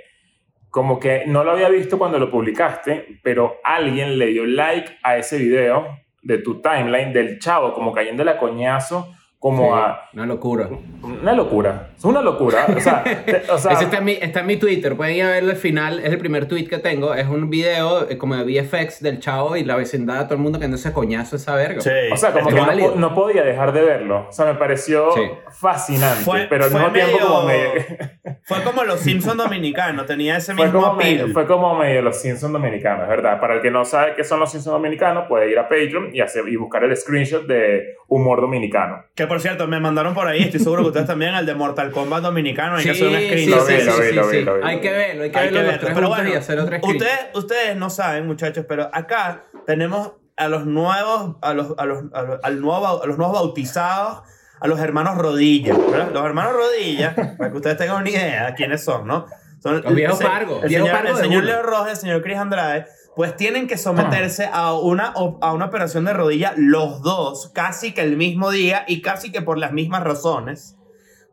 como 0.70 1.00
que 1.00 1.24
no 1.28 1.44
lo 1.44 1.52
había 1.52 1.70
visto 1.70 1.98
cuando 1.98 2.18
lo 2.20 2.30
publicaste, 2.32 3.20
pero 3.24 3.56
alguien 3.64 4.18
le 4.18 4.28
dio 4.28 4.46
like 4.46 4.98
a 5.04 5.18
ese 5.18 5.38
video 5.38 5.98
de 6.22 6.38
tu 6.38 6.62
timeline 6.62 7.12
del 7.14 7.40
chavo 7.40 7.74
como 7.74 7.92
cayéndole 7.94 8.32
a 8.32 8.38
coñazo 8.38 9.14
como 9.42 9.64
Sí, 9.76 9.82
a... 9.84 10.00
Una 10.14 10.26
locura. 10.28 10.70
Una 11.02 11.34
locura. 11.34 11.90
Es 11.98 12.06
una 12.06 12.22
locura. 12.22 12.68
O 12.78 12.80
sea, 12.80 13.04
te- 13.04 13.42
o 13.52 13.58
sea, 13.58 13.72
Ese 13.74 13.86
está 13.86 13.98
en, 13.98 14.04
mi, 14.06 14.12
está 14.14 14.42
en 14.42 14.46
mi 14.46 14.58
Twitter, 14.58 14.96
pueden 14.96 15.16
ir 15.16 15.24
a 15.24 15.30
verlo 15.32 15.50
al 15.50 15.56
final, 15.58 16.00
es 16.00 16.12
el 16.12 16.20
primer 16.20 16.48
tweet 16.48 16.68
que 16.68 16.78
tengo, 16.78 17.14
es 17.16 17.28
un 17.28 17.50
video 17.50 18.08
eh, 18.10 18.18
como 18.20 18.36
de 18.36 18.44
VFX 18.44 19.02
del 19.02 19.20
chavo 19.20 19.56
y 19.58 19.64
la 19.64 19.76
vecindad, 19.76 20.26
todo 20.26 20.36
el 20.36 20.42
mundo 20.42 20.60
que 20.60 20.68
no 20.68 20.78
se 20.78 20.94
coñazo 20.94 21.38
esa 21.38 21.56
verga. 21.56 21.82
Sí. 21.82 21.90
o 22.14 22.18
sea, 22.18 22.32
como 22.34 22.50
es 22.50 22.56
que 22.56 22.92
no, 22.98 23.16
podía 23.16 23.44
dejar 23.44 23.74
de 23.74 23.82
verlo. 23.82 24.28
O 24.30 24.32
sea, 24.32 24.46
me 24.46 24.54
pareció 24.56 25.12
Sí. 25.14 25.22
fascinante. 25.60 26.24
Fue- 26.24 26.46
pero 26.50 26.66
al 26.66 26.70
fue 26.70 26.80
mismo 26.82 26.94
tiempo 26.94 27.18
medio- 27.18 27.28
como 27.28 27.44
medio... 27.48 27.72
Fue 28.44 28.64
como 28.64 28.84
los 28.84 29.00
Simpsons 29.00 29.38
dominicanos, 29.38 30.06
tenía 30.08 30.38
ese 30.38 30.54
Fue 30.56 30.66
mismo 30.66 30.86
appeal. 30.86 31.32
fue 31.32 31.46
como 31.48 31.76
medio 31.78 32.02
los 32.02 32.20
Simpsons 32.20 32.52
dominicanos, 32.52 33.08
¿verdad? 33.08 33.40
Para 33.40 33.56
el 33.56 33.62
que 33.62 33.70
no 33.72 33.86
sabe 33.86 34.14
qué 34.16 34.24
son 34.24 34.40
los 34.40 34.52
Simpsons 34.52 34.74
dominicanos, 34.74 35.26
puede 35.30 35.50
ir 35.52 35.58
a 35.60 35.70
Patreon 35.70 36.10
y, 36.14 36.22
hacer, 36.22 36.48
y 36.48 36.56
buscar 36.56 36.84
el 36.84 36.96
screenshot 36.98 37.46
de 37.46 37.96
humor 38.08 38.42
dominicano. 38.42 39.04
Que 39.16 39.28
por 39.32 39.40
cierto, 39.40 39.66
me 39.66 39.80
mandaron 39.80 40.14
por 40.14 40.28
ahí, 40.28 40.44
estoy 40.44 40.60
seguro 40.60 40.82
que 40.82 40.88
ustedes 40.90 41.08
también, 41.08 41.34
el 41.36 41.46
de 41.46 41.56
Mortal 41.56 41.90
Kombat 41.92 42.22
dominicano, 42.22 42.76
hay 42.76 42.84
Sí, 42.84 42.90
que 42.90 42.92
hacer 42.92 43.08
un 43.08 43.16
sí, 43.16 43.26
screen. 43.28 43.46
sí, 43.46 43.50
Lo 43.50 43.66
vi, 43.66 43.80
sí, 43.80 43.86
lo 44.16 44.24
sí, 44.30 44.38
vi, 44.38 44.44
sí. 44.44 44.50
Hay 44.62 44.82
que 44.82 44.92
verlo, 44.92 45.24
hay 45.24 45.32
que 45.32 45.40
Hay 45.40 45.46
verlo 45.46 45.60
que 45.60 45.64
los 45.64 45.72
verlo. 45.72 45.80
tres 45.80 45.94
Pero 45.96 46.08
bueno, 46.10 46.30
y 46.30 46.34
hacer 46.34 46.60
otro 46.60 46.78
screen. 46.78 46.96
ustedes, 46.98 47.20
ustedes 47.34 47.76
no 47.78 47.90
saben, 47.90 48.28
muchachos, 48.28 48.66
pero 48.68 48.90
acá 48.92 49.46
tenemos 49.66 50.12
a 50.36 50.50
los 50.50 50.66
nuevos, 50.66 51.38
a 51.42 51.54
los, 51.54 51.74
a 51.78 51.86
los, 51.86 52.04
a 52.14 52.22
los, 52.24 52.40
al 52.44 52.60
nuevo, 52.60 53.02
a 53.02 53.08
los 53.08 53.18
nuevos 53.18 53.36
bautizados, 53.40 54.24
a 54.60 54.68
los 54.68 54.80
hermanos 54.82 55.18
Rodilla. 55.18 55.78
¿verdad? 55.78 56.10
Los 56.12 56.26
hermanos 56.26 56.52
Rodilla, 56.52 57.16
para 57.38 57.52
que 57.52 57.56
ustedes 57.56 57.78
tengan 57.78 58.02
una 58.02 58.10
idea 58.10 58.48
de 58.48 58.54
quiénes 58.56 58.84
son, 58.84 59.08
¿no? 59.08 59.28
Son 59.64 59.82
Los 59.82 59.96
viejos 59.96 60.20
el 60.20 60.28
Pargo, 60.28 60.58
El 60.64 60.74
el 60.76 60.84
de 60.84 61.16
señor. 61.22 61.44
Leo 61.46 61.62
Rojas, 61.64 61.92
el 61.92 61.98
señor 61.98 62.22
Chris 62.22 62.36
Andrade, 62.38 62.86
pues 63.16 63.36
tienen 63.36 63.68
que 63.68 63.78
someterse 63.78 64.50
a 64.52 64.74
una, 64.74 65.14
a 65.42 65.54
una 65.54 65.66
operación 65.66 66.06
de 66.06 66.14
rodilla 66.14 66.54
los 66.58 67.02
dos, 67.02 67.52
casi 67.54 67.94
que 67.94 68.02
el 68.02 68.16
mismo 68.18 68.52
día 68.52 68.86
y 68.88 69.02
casi 69.02 69.32
que 69.32 69.42
por 69.42 69.58
las 69.58 69.74
mismas 69.74 70.04
razones. 70.04 70.78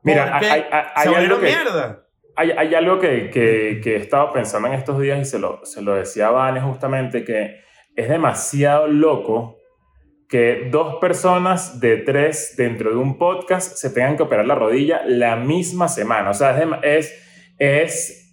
Mira, 0.03 0.39
hay- 0.39 0.47
hay- 0.49 0.65
hay 0.95 1.03
se 1.05 1.09
volvieron 1.11 1.33
algo 1.39 1.41
que- 1.41 1.47
mierda. 1.55 2.05
Hay, 2.37 2.73
algo 2.75 3.01
que, 3.01 3.31
que, 3.31 3.81
que 3.83 3.95
he 3.95 3.97
estado 3.97 4.33
pensando 4.33 4.69
en 4.69 4.75
estos 4.75 5.01
días 5.01 5.19
y 5.21 5.25
se 5.25 5.41
lo, 5.41 5.65
se 5.65 5.83
lo 5.83 5.95
decía 5.97 6.29
a 6.29 6.31
Vane 6.31 6.61
justamente, 6.61 7.25
que 7.25 7.57
es 7.97 8.09
demasiado 8.09 8.87
loco 8.87 9.57
que 10.29 10.69
dos 10.71 10.97
personas 11.01 11.81
de 11.81 11.97
tres 11.97 12.55
dentro 12.57 12.91
de 12.91 12.97
un 12.97 13.19
podcast 13.19 13.77
se 13.77 13.91
tengan 13.91 14.17
que 14.17 14.23
operar 14.23 14.47
la 14.47 14.55
rodilla 14.55 15.03
la 15.05 15.35
misma 15.35 15.89
semana. 15.89 16.31
O 16.31 16.35
sea, 16.35 16.51
es, 16.57 16.65
dem- 16.65 16.79
es, 16.85 17.55
es 17.59 18.28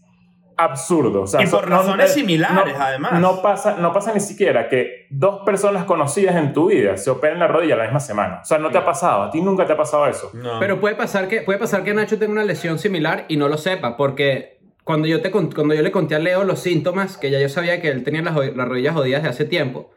absurdo. 0.57 1.24
O 1.24 1.27
sea, 1.27 1.41
Y 1.43 1.47
por 1.47 1.69
no- 1.69 1.77
razones 1.77 2.12
eh, 2.12 2.13
similares, 2.13 2.77
no- 2.77 2.83
además. 2.83 3.19
No 3.19 3.41
pasa, 3.41 3.75
no 3.77 3.91
pasa 3.93 4.13
ni 4.13 4.19
siquiera 4.19 4.67
que 4.69 5.07
dos 5.09 5.41
personas 5.45 5.85
conocidas 5.85 6.35
en 6.35 6.53
tu 6.53 6.69
vida 6.69 6.97
se 6.97 7.09
operen 7.09 7.39
la 7.39 7.47
rodilla 7.47 7.75
la 7.75 7.83
misma 7.83 8.00
semana. 8.00 8.39
O 8.41 8.45
sea, 8.45 8.57
no 8.57 8.69
te 8.71 8.77
ha 8.77 8.85
pasado. 8.85 9.24
A 9.24 9.31
ti 9.31 9.41
nunca 9.41 9.65
te 9.65 9.74
ha 9.74 9.77
pasado 9.77 10.07
eso. 10.07 10.31
No. 10.33 10.59
Pero 10.59 10.79
puede 10.79 10.95
pasar, 10.95 11.27
que, 11.27 11.41
puede 11.41 11.59
pasar 11.59 11.83
que 11.83 11.93
Nacho 11.93 12.17
tenga 12.19 12.31
una 12.33 12.43
lesión 12.45 12.79
similar 12.79 13.25
y 13.27 13.38
no 13.38 13.47
lo 13.47 13.57
sepa, 13.57 13.97
porque 13.97 14.59
cuando 14.83 15.07
yo, 15.07 15.21
te, 15.21 15.31
cuando 15.31 15.74
yo 15.74 15.81
le 15.81 15.91
conté 15.91 16.15
a 16.15 16.19
Leo 16.19 16.43
los 16.43 16.59
síntomas, 16.59 17.17
que 17.17 17.31
ya 17.31 17.39
yo 17.39 17.50
sabía 17.50 17.81
que 17.81 17.89
él 17.89 18.03
tenía 18.03 18.21
las, 18.21 18.35
las 18.35 18.67
rodillas 18.67 18.93
jodidas 18.93 19.24
de 19.24 19.29
hace 19.29 19.45
tiempo, 19.45 19.91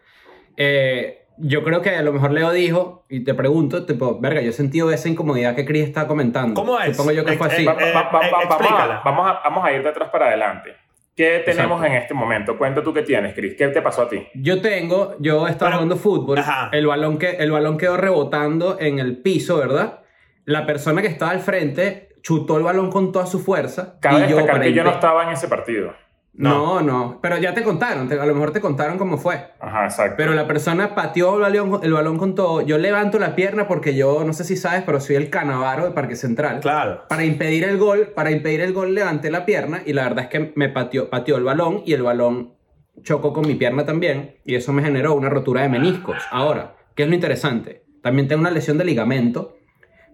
eh, 0.57 1.27
yo 1.41 1.63
creo 1.65 1.83
que 1.83 1.91
a 1.91 2.03
lo 2.03 2.13
mejor 2.13 2.33
Leo 2.33 2.51
dijo, 2.53 3.05
y 3.09 3.25
te 3.25 3.35
pregunto, 3.35 3.87
tipo, 3.87 4.19
verga, 4.21 4.41
yo 4.41 4.51
he 4.51 4.53
sentido 4.53 4.91
esa 4.91 5.09
incomodidad 5.09 5.55
que 5.55 5.65
Chris 5.65 5.85
está 5.85 6.07
comentando. 6.07 6.55
¿Cómo 6.55 6.79
es? 6.81 6.97
Supongo 6.97 7.13
yo 7.13 7.25
que 7.25 7.35
fue 7.37 7.47
así. 7.47 7.65
Va- 7.65 7.75
va- 7.75 7.81
va- 7.81 8.03
va- 8.03 8.11
vamos, 8.13 8.33
a, 8.33 8.43
explícala. 8.45 9.03
vamos, 9.05 9.65
a, 9.65 9.73
ir 9.73 9.83
de 9.83 9.89
atrás 9.89 10.09
para 10.11 10.27
adelante. 10.29 10.75
¿Qué 11.17 11.43
tenemos 11.45 11.79
Exacto. 11.79 11.85
en 11.87 11.93
este 12.03 12.15
momento? 12.15 12.57
Cuenta 12.59 12.83
tú 12.83 12.93
qué 12.95 13.03
tienes, 13.03 13.35
Chris. 13.35 13.55
¿Qué 13.57 13.67
te 13.69 13.83
pasó 13.83 14.03
a 14.03 14.09
ti? 14.09 14.27
Yo 14.35 14.61
tengo, 14.61 15.17
yo 15.19 15.49
estaba 15.49 15.71
Pero- 15.71 15.79
jugando 15.79 15.97
fútbol, 15.97 16.39
Ajá. 16.39 16.71
el 16.73 16.87
balón, 16.87 17.19
que, 17.19 17.31
el 17.31 17.51
balón 17.51 17.77
quedó 17.77 17.97
rebotando 17.97 18.77
en 18.79 18.99
el 19.01 19.17
piso, 19.21 19.57
¿verdad? 19.59 20.01
La 20.45 20.65
persona 20.65 21.03
que 21.03 21.09
estaba 21.09 21.33
al 21.33 21.41
frente 21.41 22.09
chutó 22.23 22.57
el 22.57 22.63
balón 22.63 22.91
con 22.91 23.11
toda 23.13 23.27
su 23.27 23.39
fuerza. 23.41 23.99
Cabe 24.01 24.19
y 24.19 24.21
yo, 24.23 24.37
destacar 24.37 24.53
para 24.57 24.65
que 24.65 24.73
yo 24.73 24.85
no 24.85 24.91
estaba 24.91 25.25
en 25.25 25.31
ese 25.31 25.49
partido. 25.49 25.93
No, 26.39 26.81
no, 26.83 27.19
pero 27.21 27.37
ya 27.39 27.53
te 27.53 27.63
contaron, 27.65 28.09
te- 28.09 28.19
a 28.19 28.25
lo 28.25 28.33
mejor 28.33 28.53
te 28.53 28.61
contaron 28.61 28.97
cómo 28.97 29.19
fue. 29.19 29.49
Ajá, 29.61 29.85
exacto. 29.87 30.15
Pero 30.17 30.35
la 30.35 30.47
persona 30.47 30.95
pateó 30.95 31.35
el 31.35 31.41
balón, 31.43 31.81
el 31.83 31.93
balón 31.93 32.17
con 32.17 32.35
todo. 32.37 32.61
Yo 32.63 32.79
levanto 32.79 33.19
la 33.19 33.35
pierna 33.35 33.67
porque 33.67 33.97
yo, 33.97 34.23
no 34.25 34.33
sé 34.33 34.45
si 34.45 34.57
sabes, 34.57 34.85
pero 34.87 35.01
soy 35.01 35.17
el 35.17 35.31
canavaro 35.31 35.85
de 35.85 35.91
Parque 35.91 36.15
Central. 36.15 36.61
Claro. 36.61 37.03
Para 37.09 37.25
impedir 37.25 37.65
el 37.65 37.77
gol, 37.77 38.13
para 38.15 38.31
impedir 38.31 38.61
el 38.61 38.73
gol 38.73 38.95
levanté 38.95 39.31
la 39.33 39.45
pierna 39.45 39.83
y 39.85 39.93
la 39.93 40.05
verdad 40.05 40.25
es 40.25 40.31
que 40.31 40.53
me 40.55 40.69
pateó, 40.69 41.11
pateó 41.11 41.37
el 41.37 41.45
balón 41.45 41.83
y 41.85 41.93
el 41.93 42.03
balón 42.05 42.55
chocó 43.03 43.33
con 43.33 43.47
mi 43.47 43.55
pierna 43.57 43.85
también 43.85 44.37
y 44.45 44.55
eso 44.55 44.73
me 44.73 44.83
generó 44.83 45.15
una 45.15 45.29
rotura 45.29 45.63
de 45.63 45.69
meniscos. 45.69 46.17
Ahora, 46.31 46.77
¿qué 46.95 47.03
es 47.03 47.09
lo 47.09 47.15
interesante? 47.17 47.85
También 48.03 48.29
tengo 48.29 48.41
una 48.41 48.51
lesión 48.53 48.79
de 48.79 48.85
ligamento, 48.85 49.57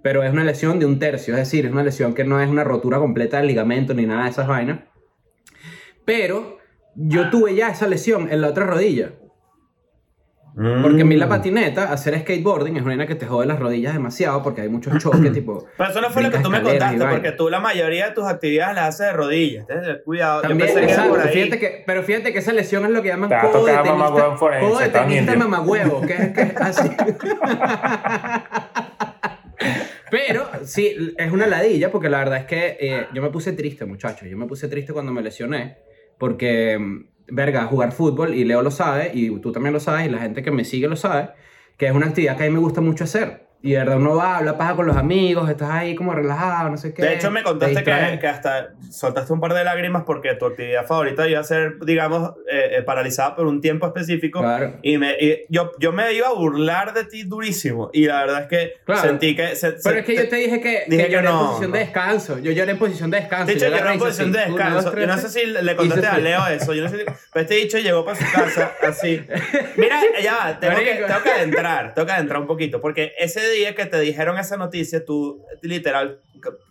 pero 0.02 0.22
es 0.22 0.32
una 0.32 0.44
lesión 0.44 0.78
de 0.78 0.86
un 0.86 0.98
tercio, 0.98 1.34
es 1.34 1.40
decir, 1.40 1.66
es 1.66 1.72
una 1.72 1.82
lesión 1.82 2.14
que 2.14 2.24
no 2.24 2.40
es 2.40 2.48
una 2.48 2.64
rotura 2.64 2.98
completa 2.98 3.36
del 3.38 3.46
ligamento 3.46 3.92
ni 3.94 4.06
nada 4.06 4.24
de 4.24 4.30
esas 4.30 4.46
vainas. 4.46 4.80
Pero 6.04 6.58
yo 6.94 7.30
tuve 7.30 7.54
ya 7.54 7.68
esa 7.70 7.86
lesión 7.86 8.28
en 8.30 8.40
la 8.40 8.48
otra 8.48 8.66
rodilla. 8.66 9.12
Porque 10.56 11.02
a 11.02 11.04
mí 11.04 11.16
Mm. 11.16 11.18
la 11.18 11.28
patineta, 11.28 11.92
hacer 11.92 12.16
skateboarding 12.20 12.76
es 12.76 12.82
una 12.82 12.90
vaina 12.92 13.08
que 13.08 13.16
te 13.16 13.26
jode 13.26 13.44
las 13.44 13.58
rodillas 13.58 13.92
demasiado 13.92 14.40
porque 14.40 14.60
hay 14.60 14.68
muchos 14.68 14.96
choques, 15.02 15.32
tipo... 15.32 15.66
Pero 15.76 15.90
eso 15.90 16.00
no 16.00 16.10
fue 16.10 16.22
lo 16.22 16.30
que 16.30 16.38
tú 16.38 16.48
me 16.48 16.62
contaste, 16.62 17.04
porque 17.04 17.32
tú 17.32 17.50
la 17.50 17.58
mayoría 17.58 18.06
de 18.10 18.12
tus 18.14 18.24
actividades 18.24 18.76
las 18.76 18.88
haces 18.90 19.06
de 19.08 19.12
rodillas. 19.14 19.66
Tienes 19.66 20.02
cuidado. 20.04 20.42
También, 20.42 20.68
Yo 20.68 20.74
pensé 20.74 20.86
que 20.86 20.92
era 20.92 21.02
exacto, 21.02 21.10
por 21.18 21.26
ahí. 21.26 21.34
fíjate 21.34 21.58
que, 21.58 21.82
pero 21.84 22.02
fíjate 22.04 22.32
que 22.32 22.38
esa 22.38 22.52
lesión 22.52 22.84
es 22.84 22.92
lo 22.92 23.02
que 23.02 23.08
llaman 23.08 23.30
Te 23.30 23.36
codo 23.40 23.66
de 23.66 23.72
tenista, 23.78 24.36
codo 24.38 24.78
de 24.78 24.88
tenista 24.90 25.32
indio. 25.32 25.48
mamagüevo, 25.48 26.00
que 26.02 26.12
es, 26.12 26.28
que 26.32 26.42
es 26.42 26.56
así. 26.60 26.88
Pero 30.10 30.48
sí, 30.64 31.14
es 31.18 31.32
una 31.32 31.46
ladilla 31.48 31.90
porque 31.90 32.08
la 32.08 32.18
verdad 32.18 32.38
es 32.38 32.44
que 32.44 32.76
eh, 32.78 33.06
yo 33.12 33.22
me 33.22 33.30
puse 33.30 33.52
triste, 33.52 33.84
muchachos. 33.84 34.28
Yo 34.28 34.36
me 34.36 34.46
puse 34.46 34.68
triste 34.68 34.92
cuando 34.92 35.10
me 35.10 35.22
lesioné 35.22 35.78
porque, 36.24 37.04
verga, 37.28 37.66
jugar 37.66 37.92
fútbol, 37.92 38.32
y 38.34 38.44
Leo 38.44 38.62
lo 38.62 38.70
sabe, 38.70 39.10
y 39.12 39.28
tú 39.40 39.52
también 39.52 39.74
lo 39.74 39.80
sabes, 39.80 40.06
y 40.06 40.10
la 40.10 40.20
gente 40.20 40.42
que 40.42 40.50
me 40.50 40.64
sigue 40.64 40.88
lo 40.88 40.96
sabe, 40.96 41.32
que 41.76 41.86
es 41.86 41.92
una 41.92 42.06
actividad 42.06 42.38
que 42.38 42.44
a 42.44 42.46
mí 42.46 42.52
me 42.54 42.60
gusta 42.60 42.80
mucho 42.80 43.04
hacer. 43.04 43.46
Y 43.66 43.72
de 43.72 43.78
verdad 43.78 43.96
uno 43.96 44.14
va, 44.16 44.36
habla 44.36 44.58
paja 44.58 44.76
con 44.76 44.86
los 44.86 44.94
amigos, 44.94 45.48
estás 45.48 45.70
ahí 45.70 45.94
como 45.94 46.12
relajado, 46.12 46.68
no 46.68 46.76
sé 46.76 46.92
qué. 46.92 47.00
De 47.00 47.14
hecho, 47.14 47.30
me 47.30 47.40
te 47.40 47.44
contaste 47.44 47.82
que, 47.82 48.18
que 48.20 48.26
hasta 48.26 48.74
soltaste 48.90 49.32
un 49.32 49.40
par 49.40 49.54
de 49.54 49.64
lágrimas 49.64 50.02
porque 50.04 50.34
tu 50.34 50.44
actividad 50.44 50.84
favorita 50.86 51.26
iba 51.26 51.40
a 51.40 51.44
ser, 51.44 51.78
digamos, 51.86 52.34
eh, 52.46 52.76
eh, 52.78 52.82
paralizada 52.82 53.34
por 53.34 53.46
un 53.46 53.62
tiempo 53.62 53.86
específico. 53.86 54.40
Claro. 54.40 54.74
Y, 54.82 54.98
me, 54.98 55.12
y 55.18 55.46
yo, 55.48 55.72
yo 55.78 55.92
me 55.92 56.12
iba 56.12 56.28
a 56.28 56.34
burlar 56.34 56.92
de 56.92 57.04
ti 57.06 57.22
durísimo. 57.22 57.88
Y 57.94 58.04
la 58.04 58.20
verdad 58.20 58.42
es 58.42 58.48
que 58.48 58.72
Claro. 58.84 59.00
sentí 59.00 59.34
que... 59.34 59.56
se- 59.56 59.70
Pero 59.72 59.80
se- 59.80 59.98
es 60.00 60.04
que 60.04 60.16
yo 60.16 60.28
te 60.28 60.36
dije 60.36 60.60
que, 60.60 60.84
dije 60.86 61.02
que 61.04 61.06
que 61.08 61.12
lloré 61.14 61.24
no, 61.28 61.40
en 61.40 61.46
posición 61.46 61.72
de 61.72 61.78
descanso. 61.78 62.38
Yo 62.40 62.52
lloré 62.52 62.70
en 62.72 62.78
posición 62.78 63.10
de 63.10 63.16
descanso. 63.20 63.46
De 63.46 63.52
hecho, 63.54 63.64
Yo 63.64 63.70
yo 63.70 63.76
agarré 63.76 63.92
en 63.94 63.98
posición 63.98 64.32
de 64.32 64.38
así, 64.40 64.50
uno, 64.52 64.58
dos, 64.58 64.74
descanso. 64.84 65.00
Yo 65.00 65.06
no 65.06 65.16
sé 65.18 65.28
si 65.30 65.46
le 65.46 65.74
contaste 65.76 66.06
a. 66.06 66.18
Leo 66.18 66.46
eso. 66.48 66.74
Yo 66.74 66.82
no 66.82 66.90
sé 66.90 66.98
si- 66.98 67.04
pero 67.32 67.42
este 67.44 67.54
dicho 67.54 67.78
llegó 67.78 68.04
para 68.04 68.18
su 68.18 68.30
casa 68.30 68.72
así. 68.86 69.24
Mira, 69.78 70.02
ya 70.22 70.34
va, 70.36 70.60
tengo 70.60 70.76
que, 70.76 70.84
tengo 71.06 71.22
que 71.22 71.30
adentrar, 71.30 71.94
tengo 71.94 72.04
que 72.06 72.12
adentrar 72.12 72.40
un 72.42 72.46
poquito. 72.46 72.82
Porque 72.82 73.14
ese 73.18 73.40
día 73.40 73.53
que 73.74 73.86
te 73.86 74.00
dijeron 74.00 74.38
esa 74.38 74.56
noticia, 74.56 75.04
tú 75.04 75.42
literal 75.62 76.20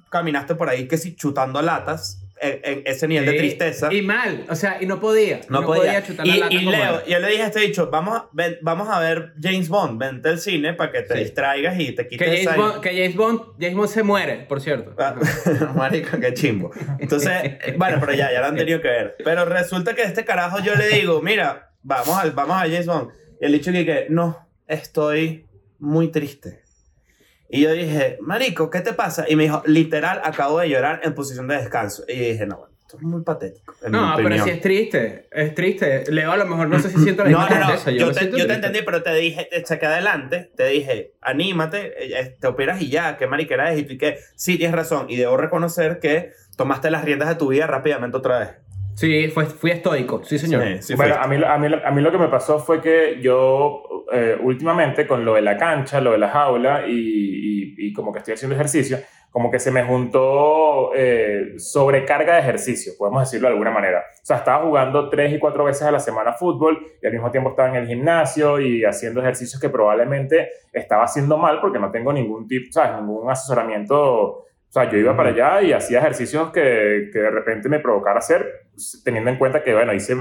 caminaste 0.10 0.56
por 0.56 0.70
ahí 0.70 0.88
que 0.88 0.98
si 0.98 1.16
chutando 1.16 1.62
latas 1.62 2.20
en, 2.40 2.60
en 2.64 2.84
ese 2.86 3.08
nivel 3.08 3.26
de 3.26 3.32
Sí, 3.32 3.38
tristeza. 3.38 3.94
Y 3.94 4.02
mal, 4.02 4.46
o 4.50 4.56
sea, 4.56 4.78
y 4.82 4.86
no 4.86 5.00
podía. 5.00 5.40
No, 5.50 5.66
podía. 5.66 6.04
chutar 6.04 6.28
la 6.28 6.36
y, 6.36 6.40
lata 6.40 6.54
y 6.54 6.58
como 6.58 6.72
Leo, 6.72 6.84
era. 7.00 7.06
yo 7.06 7.20
le 7.20 7.28
dije 7.30 7.42
a 7.44 7.46
este 7.48 7.60
dicho, 7.62 7.90
vamos 7.90 8.18
a, 8.18 8.30
ven- 8.34 8.58
vamos 8.62 8.90
a 8.90 9.00
ver 9.00 9.34
James 9.42 9.70
Bond, 9.70 9.98
vente 10.00 10.28
al 10.30 10.40
cine 10.40 10.74
para 10.74 10.92
que 10.92 11.02
te 11.04 11.14
Sí. 11.16 11.20
distraigas 11.22 11.80
y 11.80 11.94
te 11.96 12.04
Que 12.04 12.10
quites 12.10 12.28
James, 12.28 12.42
esa... 12.42 12.56
Bond, 12.58 12.82
que 12.82 12.90
James 12.90 13.16
Bond, 13.16 13.42
James 13.60 13.76
Bond 13.76 13.90
se 13.90 14.04
muere, 14.04 14.46
por 14.50 14.60
cierto. 14.62 14.94
Ah, 15.00 15.16
Marica, 15.76 16.20
qué 16.20 16.34
chimbo. 16.34 16.72
Entonces, 17.00 17.54
bueno, 17.78 17.98
pero 18.00 18.14
ya, 18.14 18.32
ya 18.32 18.42
lo 18.42 18.48
han 18.48 18.56
tenido 18.58 18.82
que 18.82 18.90
ver. 18.90 19.16
Pero 19.24 19.46
resulta 19.46 19.96
que 19.96 20.02
este 20.04 20.26
carajo 20.26 20.60
yo 20.60 20.76
le 20.76 20.90
digo, 20.90 21.22
mira, 21.22 21.72
vamos 21.82 22.18
al, 22.18 22.32
vamos 22.32 22.58
a 22.58 22.62
James 22.62 22.86
Bond. 22.88 23.10
Y 23.42 23.46
el 23.46 23.54
dicho 23.54 23.72
que, 23.72 23.86
que 23.86 24.08
no, 24.10 24.50
estoy 24.68 25.46
muy 25.80 26.10
triste. 26.10 26.62
Y 27.54 27.62
yo 27.62 27.72
dije, 27.72 28.18
Marico, 28.22 28.70
¿qué 28.70 28.82
te 28.82 28.94
pasa? 28.94 29.26
Y 29.30 29.36
me 29.36 29.44
dijo, 29.44 29.62
literal, 29.66 30.22
acabo 30.24 30.60
de 30.60 30.70
llorar 30.70 31.02
en 31.04 31.14
posición 31.14 31.48
de 31.48 31.58
descanso. 31.58 32.04
Y 32.08 32.14
dije, 32.18 32.46
no, 32.48 32.58
bueno, 32.58 32.74
esto 32.82 32.98
es 32.98 33.04
muy 33.04 33.22
patético. 33.22 33.76
en 33.84 33.92
mi 33.92 33.98
No, 33.98 34.14
pero 34.16 34.44
sí 34.44 34.50
es 34.50 34.62
triste, 34.62 35.28
es 35.32 35.54
triste. 35.54 36.04
Leo 36.12 36.32
a 36.32 36.38
lo 36.38 36.46
mejor 36.46 36.68
no 36.68 36.80
sé 36.80 36.90
si 36.90 36.98
siente 37.04 37.24
la 37.24 37.30
No, 37.30 37.40
misma 37.42 37.56
no, 37.56 37.60
no, 37.62 37.72
tristeza. 37.74 37.92
yo, 37.92 38.12
te, 38.12 38.20
siento 38.20 38.38
yo 38.38 38.48
te 38.48 38.54
entendí, 38.56 38.80
pero 38.84 39.04
te 39.04 39.14
dije, 39.14 39.48
te 39.52 39.64
saqué 39.66 39.86
adelante, 39.86 40.52
te 40.56 40.66
dije, 40.68 41.14
anímate, 41.22 42.20
eh, 42.20 42.36
te 42.40 42.48
operas 42.48 42.82
y 42.82 42.90
ya, 42.90 43.18
qué 43.18 43.28
mariquera 43.28 43.72
es, 43.72 43.80
y 43.80 43.84
tú 43.84 43.98
que 44.00 44.18
sí, 44.36 44.58
tienes 44.58 44.76
razón, 44.76 45.06
y 45.10 45.16
debo 45.18 45.38
reconocer 45.38 46.00
que 46.00 46.32
tomaste 46.58 46.90
las 46.92 47.06
riendas 47.06 47.30
de 47.30 47.36
tu 47.36 47.50
vida 47.50 47.68
rápidamente 47.68 48.18
otra 48.18 48.40
vez. 48.40 48.50
Sí, 48.96 49.28
fue, 49.30 49.46
fui 49.46 49.72
estoico, 49.72 50.24
sí 50.24 50.38
señor. 50.38 50.64
Sí, 50.78 50.82
sí 50.84 50.96
bueno, 50.96 51.16
a 51.16 51.28
mí, 51.28 51.38
lo- 51.38 51.48
a, 51.48 51.58
mí, 51.58 51.68
a 51.84 51.92
mí 51.92 52.02
lo 52.02 52.12
que 52.12 52.18
me 52.18 52.28
pasó 52.28 52.60
fue 52.60 52.80
que 52.82 53.20
yo 53.22 53.82
eh, 54.12 54.38
últimamente 54.42 55.08
con 55.08 55.26
lo 55.26 55.34
de 55.36 55.42
la 55.42 55.58
cancha, 55.58 56.00
lo 56.00 56.12
de 56.12 56.18
la 56.20 56.30
jaula 56.30 56.86
y, 56.88 56.94
y- 56.94 57.76
y 57.88 57.94
como 57.94 58.12
que 58.14 58.20
estoy 58.20 58.36
haciendo 58.36 58.56
ejercicio, 58.56 59.00
como 59.32 59.50
que 59.50 59.58
se 59.58 59.72
me 59.72 59.84
juntó 59.84 60.92
eh, 60.96 61.54
sobrecarga 61.58 62.36
de 62.36 62.42
ejercicio, 62.42 62.94
podemos 62.98 63.24
decirlo 63.24 63.48
de 63.48 63.54
alguna 63.54 63.72
manera. 63.72 64.00
O 64.22 64.26
sea, 64.26 64.38
estaba 64.38 64.64
jugando 64.64 65.10
tres 65.10 65.34
y 65.34 65.40
cuatro 65.40 65.64
veces 65.64 65.82
a 65.84 65.92
la 65.92 66.00
semana 66.00 66.34
fútbol 66.34 66.86
y 67.02 67.08
al 67.08 67.14
mismo 67.14 67.32
tiempo 67.32 67.50
estaba 67.50 67.70
en 67.70 67.76
el 67.76 67.88
gimnasio 67.88 68.60
y 68.60 68.86
haciendo 68.86 69.22
ejercicios 69.22 69.60
que 69.60 69.70
probablemente 69.70 70.50
estaba 70.72 71.04
haciendo 71.06 71.38
mal 71.38 71.60
porque 71.62 71.80
no 71.80 71.90
tengo 71.92 72.14
ningún 72.14 72.48
tipo, 72.48 72.72
¿sabes? 72.72 73.02
Ningún 73.02 73.30
asesoramiento. 73.32 73.98
O 74.00 74.46
sea, 74.70 74.90
yo 74.90 74.98
iba 74.98 75.16
para 75.16 75.30
allá 75.30 75.62
y 75.62 75.72
hacía 75.74 76.00
ejercicios 76.00 76.52
que, 76.52 77.10
que 77.12 77.20
de 77.20 77.30
repente 77.32 77.70
me 77.70 77.80
provocara 77.80 78.20
hacer, 78.20 78.46
teniendo 79.04 79.30
en 79.30 79.38
cuenta 79.38 79.64
que, 79.64 79.74
bueno, 79.74 79.94
hice 79.94 80.16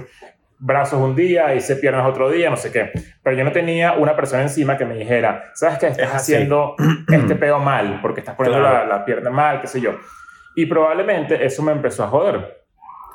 brazos 0.59 1.01
un 1.01 1.17
día, 1.17 1.55
hice 1.55 1.77
piernas 1.77 2.07
otro 2.09 2.31
día, 2.31 2.49
no 2.51 2.57
sé 2.57 2.71
qué. 2.71 2.93
Pero 3.23 3.37
yo 3.37 3.45
no 3.45 3.53
tenía 3.53 3.93
una 3.95 4.15
persona 4.15 4.43
encima 4.43 4.77
que 4.79 4.85
me 4.85 4.95
dijera, 4.95 5.51
¿sabes 5.55 5.79
qué? 5.79 5.89
Estás 5.89 6.09
Es 6.09 6.15
haciendo 6.15 6.77
este 7.13 7.35
peo 7.35 7.59
mal, 7.59 7.99
porque 8.01 8.21
estás 8.21 8.37
poniendo 8.37 8.61
Claro. 8.61 8.87
la, 8.87 8.99
la 8.99 9.05
pierna 9.05 9.31
mal, 9.31 9.61
qué 9.61 9.67
sé 9.67 9.81
yo. 9.81 9.93
Y 10.55 10.67
probablemente 10.67 11.45
eso 11.45 11.63
me 11.63 11.73
empezó 11.73 12.05
a 12.05 12.09
joder. 12.09 12.63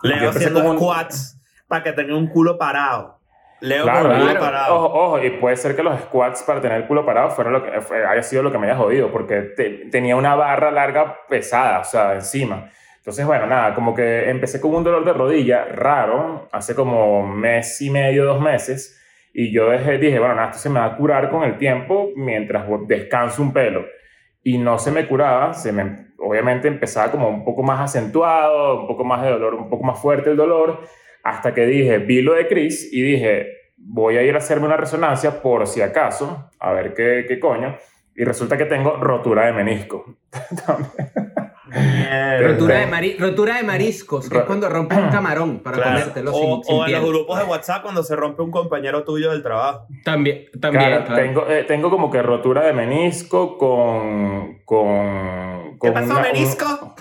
Leo 0.03 0.29
haciendo 0.29 0.63
un- 0.69 0.77
squats 0.77 1.41
para 1.67 1.83
que 1.83 1.93
tenga 1.93 2.15
un 2.15 2.27
culo 2.27 2.57
parado. 2.57 3.15
Leo 3.59 3.83
Claro, 3.83 4.03
con 4.09 4.11
el 4.11 4.27
culo 4.27 4.39
parado. 4.39 4.75
Ojo, 4.75 4.99
ojo, 5.05 5.23
y 5.23 5.29
puede 5.31 5.55
ser 5.55 5.75
que 5.75 5.81
los 5.83 5.99
squats 6.01 6.43
para 6.43 6.61
tener 6.61 6.77
el 6.81 6.87
culo 6.87 7.05
parado 7.05 7.31
fueron 7.31 7.53
lo 7.53 7.63
que, 7.63 7.81
fue- 7.81 8.05
haya 8.05 8.21
sido 8.23 8.43
lo 8.43 8.51
que 8.51 8.57
me 8.59 8.67
haya 8.67 8.77
jodido, 8.77 9.11
porque 9.11 9.41
te- 9.55 9.85
tenía 9.89 10.15
una 10.15 10.35
barra 10.35 10.69
larga 10.69 11.17
pesada, 11.27 11.79
o 11.79 11.83
sea, 11.83 12.13
encima. 12.15 12.69
Entonces, 13.07 13.25
bueno, 13.25 13.47
nada, 13.47 13.73
como 13.73 13.95
que 13.95 14.29
empecé 14.29 14.59
con 14.59 14.75
un 14.75 14.83
dolor 14.83 15.05
de 15.05 15.13
rodilla 15.13 15.63
raro, 15.63 16.49
hace 16.51 16.75
como 16.75 17.25
mes 17.25 17.79
y 17.79 17.89
medio, 17.89 18.25
dos 18.25 18.41
meses, 18.41 19.01
y 19.33 19.53
yo 19.53 19.69
dejé, 19.69 19.97
dije, 19.97 20.19
bueno, 20.19 20.35
nada, 20.35 20.49
esto 20.49 20.59
se 20.59 20.69
me 20.69 20.81
va 20.81 20.87
a 20.87 20.97
curar 20.97 21.29
con 21.29 21.43
el 21.43 21.57
tiempo 21.57 22.09
mientras 22.17 22.65
descanso 22.85 23.41
un 23.41 23.53
pelo. 23.53 23.85
Y 24.43 24.57
no 24.57 24.77
se 24.77 24.91
me 24.91 25.07
curaba, 25.07 25.53
se 25.53 25.71
me, 25.71 26.07
obviamente 26.19 26.67
empezaba 26.67 27.09
como 27.09 27.29
un 27.29 27.45
poco 27.45 27.63
más 27.63 27.79
acentuado, 27.79 28.81
un 28.81 28.87
poco 28.87 29.05
más 29.05 29.23
de 29.23 29.29
dolor, 29.29 29.53
un 29.53 29.69
poco 29.69 29.85
más 29.85 30.01
fuerte 30.01 30.31
el 30.31 30.35
dolor, 30.35 30.81
hasta 31.23 31.53
que 31.53 31.65
dije, 31.65 31.99
vi 31.99 32.21
lo 32.21 32.33
de 32.33 32.49
Chris 32.49 32.91
y 32.91 33.01
dije, 33.01 33.71
voy 33.77 34.17
a 34.17 34.23
ir 34.23 34.35
a 34.35 34.39
hacerme 34.39 34.65
una 34.65 34.75
resonancia 34.75 35.41
por 35.41 35.65
si 35.65 35.81
acaso, 35.81 36.49
a 36.59 36.73
ver 36.73 36.93
qué, 36.93 37.23
qué 37.25 37.39
coño. 37.39 37.77
Y 38.17 38.25
resulta 38.25 38.57
que 38.57 38.65
tengo 38.65 38.97
rotura 38.97 39.45
de 39.45 39.53
menisco. 39.53 40.17
Rotura 41.69 42.79
de, 42.79 42.87
mari- 42.87 43.17
rotura 43.19 43.57
de 43.57 43.63
mariscos, 43.63 44.29
que 44.29 44.37
es 44.37 44.43
cuando 44.45 44.69
rompes 44.69 44.97
un 44.97 45.09
camarón 45.09 45.59
para 45.59 45.77
Claro. 45.77 45.91
comértelo 45.99 46.31
o, 46.33 46.39
sin, 46.39 46.63
sin 46.63 46.75
o 46.75 46.85
en 46.85 46.91
los 46.93 47.05
grupos 47.09 47.39
de 47.39 47.45
WhatsApp 47.45 47.81
cuando 47.83 48.03
se 48.03 48.15
rompe 48.15 48.41
un 48.41 48.51
compañero 48.51 49.03
tuyo 49.03 49.31
del 49.31 49.43
trabajo. 49.43 49.87
También, 50.03 50.45
también. 50.61 50.85
Claro, 50.89 51.05
claro. 51.05 51.21
Tengo, 51.21 51.47
eh, 51.47 51.63
tengo 51.63 51.89
como 51.89 52.09
que 52.11 52.21
rotura 52.21 52.65
de 52.65 52.73
menisco 52.73 53.57
con... 53.57 54.59
con, 54.65 55.71
¿Qué 55.73 55.77
con 55.79 55.93
pasó, 55.93 56.05
una- 56.05 56.15
un- 56.15 56.21
menisco? 56.21 56.95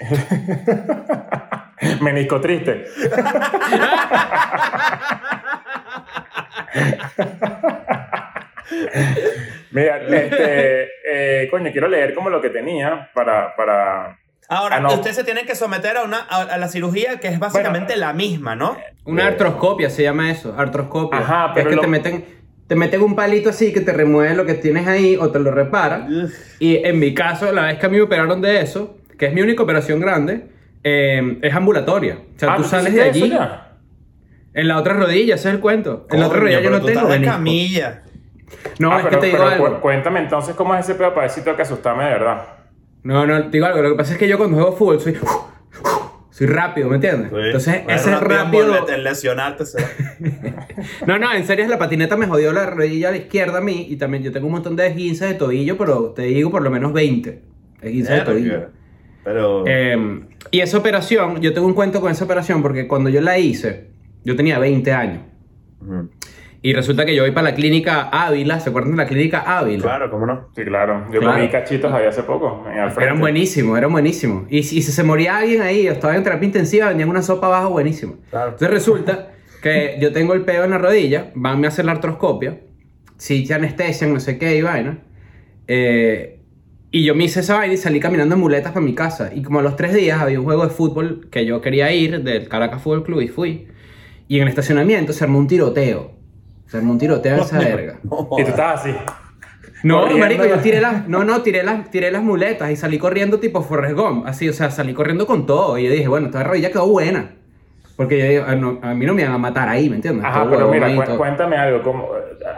menisco 2.00 2.40
triste. 2.40 2.84
Mira, 9.70 9.98
este, 10.02 10.88
eh, 11.06 11.48
coño, 11.50 11.70
quiero 11.72 11.88
leer 11.88 12.14
como 12.14 12.30
lo 12.30 12.40
que 12.40 12.50
tenía 12.50 13.10
para, 13.14 13.54
para... 13.56 14.18
Ahora, 14.48 14.76
Ah, 14.76 14.80
no. 14.80 14.92
ustedes 14.94 15.16
se 15.16 15.24
tienen 15.24 15.46
que 15.46 15.54
someter 15.54 15.96
a, 15.96 16.02
una, 16.02 16.18
a, 16.28 16.42
a 16.42 16.58
la 16.58 16.68
cirugía 16.68 17.18
que 17.20 17.28
es 17.28 17.38
básicamente 17.38 17.96
la 17.96 18.12
misma, 18.12 18.54
¿no? 18.54 18.76
Una 19.04 19.26
artroscopia 19.28 19.88
se 19.88 20.02
llama 20.02 20.30
eso, 20.30 20.54
artroscopia. 20.58 21.20
Ajá, 21.20 21.52
Que 21.54 21.60
pero 21.62 21.68
es 21.68 21.70
que 21.70 21.76
lo- 21.76 21.82
te 21.82 21.88
meten, 21.88 22.24
te 22.66 22.74
meten 22.76 23.00
un 23.02 23.16
palito 23.16 23.48
así 23.48 23.72
que 23.72 23.80
te 23.80 23.92
remueve 23.92 24.34
lo 24.34 24.44
que 24.44 24.54
tienes 24.54 24.86
ahí 24.86 25.16
o 25.16 25.30
te 25.30 25.38
lo 25.38 25.52
repara. 25.52 26.06
Y 26.58 26.76
en 26.84 26.98
mi 26.98 27.14
caso, 27.14 27.50
la 27.52 27.62
vez 27.66 27.78
que 27.78 27.86
a 27.86 27.88
mí 27.88 27.96
me 27.96 28.02
operaron 28.02 28.42
de 28.42 28.60
eso, 28.60 28.98
que 29.18 29.26
es 29.26 29.32
mi 29.32 29.40
única 29.40 29.62
operación 29.62 30.00
grande, 30.00 30.46
eh, 30.84 31.38
es 31.40 31.54
ambulatoria. 31.54 32.18
O 32.36 32.38
sea, 32.38 32.52
Ah, 32.52 32.56
tú 32.56 32.62
¿tú 32.64 32.68
sales 32.68 32.92
de 32.92 33.08
eso 33.08 33.24
allí. 33.24 33.30
ya? 33.30 33.68
En 34.52 34.68
la 34.68 34.76
otra 34.76 34.92
rodilla, 34.92 35.36
ese 35.36 35.48
es 35.48 35.54
el 35.54 35.60
cuento. 35.60 36.06
En 36.10 36.20
la 36.20 36.26
otra 36.26 36.40
rodilla 36.40 36.60
yo 36.60 36.68
no 36.70 36.76
tengo 36.78 36.88
estás 36.90 37.04
de 37.08 37.14
menisco. 37.14 37.32
camilla. 37.36 38.02
No, 38.78 38.92
Ah, 38.92 38.98
es 38.98 39.04
pero- 39.04 39.10
que 39.20 39.20
te 39.20 39.26
digo 39.26 39.38
pero 39.44 39.58
cu- 39.58 39.66
algo. 39.66 39.80
Cuéntame 39.80 40.20
entonces 40.20 40.54
cómo 40.54 40.74
es 40.74 40.80
ese 40.80 40.94
pedo 40.94 41.14
para 41.14 41.28
tengo 41.28 41.56
que 41.56 41.62
asustarme 41.62 42.04
de 42.04 42.10
verdad. 42.10 42.42
No, 43.02 43.26
no, 43.26 43.42
te 43.44 43.50
digo 43.50 43.66
algo. 43.66 43.82
Lo 43.82 43.90
que 43.90 43.96
pasa 43.96 44.12
es 44.12 44.18
que 44.18 44.28
yo 44.28 44.38
cuando 44.38 44.56
juego 44.56 44.72
fútbol 44.76 45.00
soy. 45.00 45.16
Soy 46.30 46.46
rápido, 46.46 46.88
¿me 46.88 46.94
entiendes? 46.94 47.30
Entonces, 47.30 47.84
Bueno, 47.84 48.00
ese 48.00 48.10
no 48.10 48.20
pidan 48.20 48.44
rápido. 48.52 48.86
lesionarte. 48.98 49.66
será. 49.66 49.86
No, 51.06 51.18
no, 51.18 51.30
en 51.34 51.44
serio, 51.46 51.66
la 51.68 51.78
patineta 51.78 52.16
me 52.16 52.26
jodió 52.26 52.52
la 52.54 52.64
rodilla 52.66 53.08
a 53.08 53.10
la 53.10 53.18
izquierda 53.18 53.58
a 53.58 53.60
mí 53.60 53.86
y 53.90 53.96
también 53.96 54.22
yo 54.22 54.32
tengo 54.32 54.46
un 54.46 54.52
montón 54.54 54.74
de 54.74 54.86
esguinces 54.86 55.28
de 55.28 55.34
tobillo, 55.34 55.76
pero 55.76 56.12
te 56.12 56.22
digo 56.22 56.50
por 56.50 56.62
lo 56.62 56.70
menos 56.70 56.92
20 56.94 57.42
esguinces 57.82 58.16
de 58.18 58.20
tobillo. 58.22 58.68
Pero. 59.24 59.64
Eh, 59.66 60.20
y 60.50 60.60
esa 60.60 60.78
operación, 60.78 61.40
yo 61.42 61.52
tengo 61.52 61.66
un 61.66 61.74
cuento 61.74 62.00
con 62.00 62.10
esa 62.10 62.24
operación 62.24 62.62
porque 62.62 62.88
cuando 62.88 63.10
yo 63.10 63.20
la 63.20 63.38
hice, 63.38 63.90
yo 64.24 64.34
tenía 64.34 64.58
20 64.58 64.90
años. 64.92 65.22
Ujú. 65.82 66.08
Y 66.64 66.72
resulta 66.74 67.04
que 67.04 67.14
yo 67.16 67.22
voy 67.24 67.32
para 67.32 67.50
la 67.50 67.54
clínica 67.56 68.02
Ávila, 68.12 68.60
¿se 68.60 68.70
acuerdan 68.70 68.92
de 68.92 68.98
la 68.98 69.06
clínica 69.06 69.40
Ávila? 69.58 69.82
Claro, 69.82 70.10
¿cómo 70.12 70.26
no? 70.26 70.48
Sí, 70.54 70.62
claro. 70.62 71.06
Yo 71.12 71.18
Claro. 71.18 71.34
comí 71.38 71.48
cachitos 71.48 71.92
ahí 71.92 72.06
hace 72.06 72.22
poco. 72.22 72.64
Eran 73.00 73.18
buenísimos, 73.18 73.76
eran 73.76 73.90
buenísimos. 73.90 74.44
Y 74.48 74.62
si, 74.62 74.80
si 74.80 74.92
se 74.92 75.02
moría 75.02 75.38
alguien 75.38 75.60
ahí, 75.60 75.88
estaba 75.88 76.14
en 76.16 76.22
terapia 76.22 76.46
intensiva, 76.46 76.86
vendían 76.88 77.08
una 77.08 77.22
sopa 77.22 77.48
abajo 77.48 77.70
buenísima. 77.70 78.12
Claro. 78.30 78.50
Entonces 78.52 78.70
resulta 78.70 79.32
que 79.60 79.98
yo 80.00 80.12
tengo 80.12 80.34
el 80.34 80.42
peo 80.44 80.62
en 80.62 80.70
la 80.70 80.78
rodilla, 80.78 81.32
van 81.34 81.64
a 81.64 81.68
hacer 81.68 81.84
la 81.84 81.92
artroscopia, 81.92 82.60
si 83.16 83.44
te 83.44 83.54
anestesian, 83.54 84.12
no 84.14 84.20
sé 84.20 84.38
qué 84.38 84.56
y 84.56 84.62
vaina. 84.62 84.98
Eh, 85.66 86.38
y 86.92 87.04
yo 87.04 87.14
me 87.16 87.24
hice 87.24 87.40
esa 87.40 87.56
vaina 87.56 87.74
y 87.74 87.76
salí 87.76 87.98
caminando 87.98 88.34
en 88.36 88.40
muletas 88.40 88.70
para 88.72 88.84
mi 88.84 88.94
casa. 88.94 89.32
Y 89.34 89.42
como 89.42 89.58
a 89.58 89.62
los 89.62 89.74
tres 89.76 89.94
días 89.94 90.20
había 90.20 90.38
un 90.38 90.44
juego 90.44 90.62
de 90.64 90.70
fútbol 90.70 91.26
que 91.30 91.44
yo 91.44 91.60
quería 91.60 91.90
ir, 91.92 92.22
del 92.22 92.48
Caracas 92.48 92.82
Fútbol 92.82 93.02
Club, 93.02 93.20
y 93.22 93.28
fui. 93.28 93.66
Y 94.28 94.36
en 94.36 94.42
el 94.42 94.48
estacionamiento 94.48 95.12
se 95.12 95.24
armó 95.24 95.38
un 95.38 95.48
tiroteo. 95.48 96.21
Armó 96.72 96.92
un 96.92 96.98
tiroteo 96.98 97.34
en 97.34 97.40
esa 97.40 97.58
verga. 97.58 97.98
Y 98.02 98.44
tú 98.44 98.48
estabas 98.50 98.80
así. 98.80 98.94
No, 99.82 100.00
Corriendo. 100.02 100.24
marico, 100.24 100.46
yo 100.46 100.58
tiré 100.60 100.80
las, 100.80 101.08
no, 101.08 101.24
no, 101.24 101.42
tiré 101.42 101.62
las, 101.64 101.90
tiré 101.90 102.10
las 102.12 102.22
muletas 102.22 102.70
y 102.70 102.76
salí 102.76 102.98
corriendo 102.98 103.40
tipo 103.40 103.62
Forrest 103.62 103.96
Gump, 103.96 104.26
así, 104.26 104.48
o 104.48 104.52
sea, 104.52 104.70
salí 104.70 104.94
corriendo 104.94 105.26
con 105.26 105.44
todo 105.44 105.76
y 105.76 105.84
yo 105.86 105.90
dije, 105.90 106.06
bueno, 106.08 106.26
esta 106.28 106.44
rodilla 106.44 106.70
quedó 106.70 106.86
buena. 106.88 107.32
Porque 107.96 108.18
yo 108.18 108.24
digo, 108.26 108.44
"Ah, 108.48 108.54
no, 108.54 108.78
a 108.80 108.94
mí 108.94 109.04
no 109.04 109.12
me 109.12 109.22
iban 109.22 109.34
a 109.34 109.38
matar 109.38 109.68
ahí, 109.68 109.90
¿me 109.90 109.96
entiendes? 109.96 110.24
Ajá, 110.24 110.46
pero 110.48 110.68
mira, 110.70 110.94
cu- 110.94 111.02
todo. 111.04 111.18
cuéntame 111.18 111.56
algo. 111.56 111.82
Como, 111.82 112.08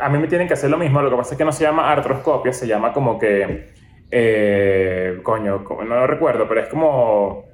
a 0.01 0.09
mí 0.09 0.19
me 0.19 0.29
tienen 0.29 0.47
que 0.47 0.55
hacer 0.55 0.71
lo 0.71 0.79
mismo. 0.79 1.03
Lo 1.03 1.11
que 1.11 1.17
pasa 1.17 1.35
es 1.35 1.39
que 1.39 1.45
no 1.45 1.51
se 1.53 1.65
llama 1.65 1.91
artroscopia, 1.91 2.53
se 2.53 2.67
llama 2.69 2.93
como 2.93 3.19
que. 3.19 3.69
eh, 4.13 5.19
coño, 5.25 5.65
no 5.69 5.85
lo 5.97 6.07
recuerdo, 6.07 6.47
pero 6.49 6.61
es 6.61 6.69
como. 6.69 7.47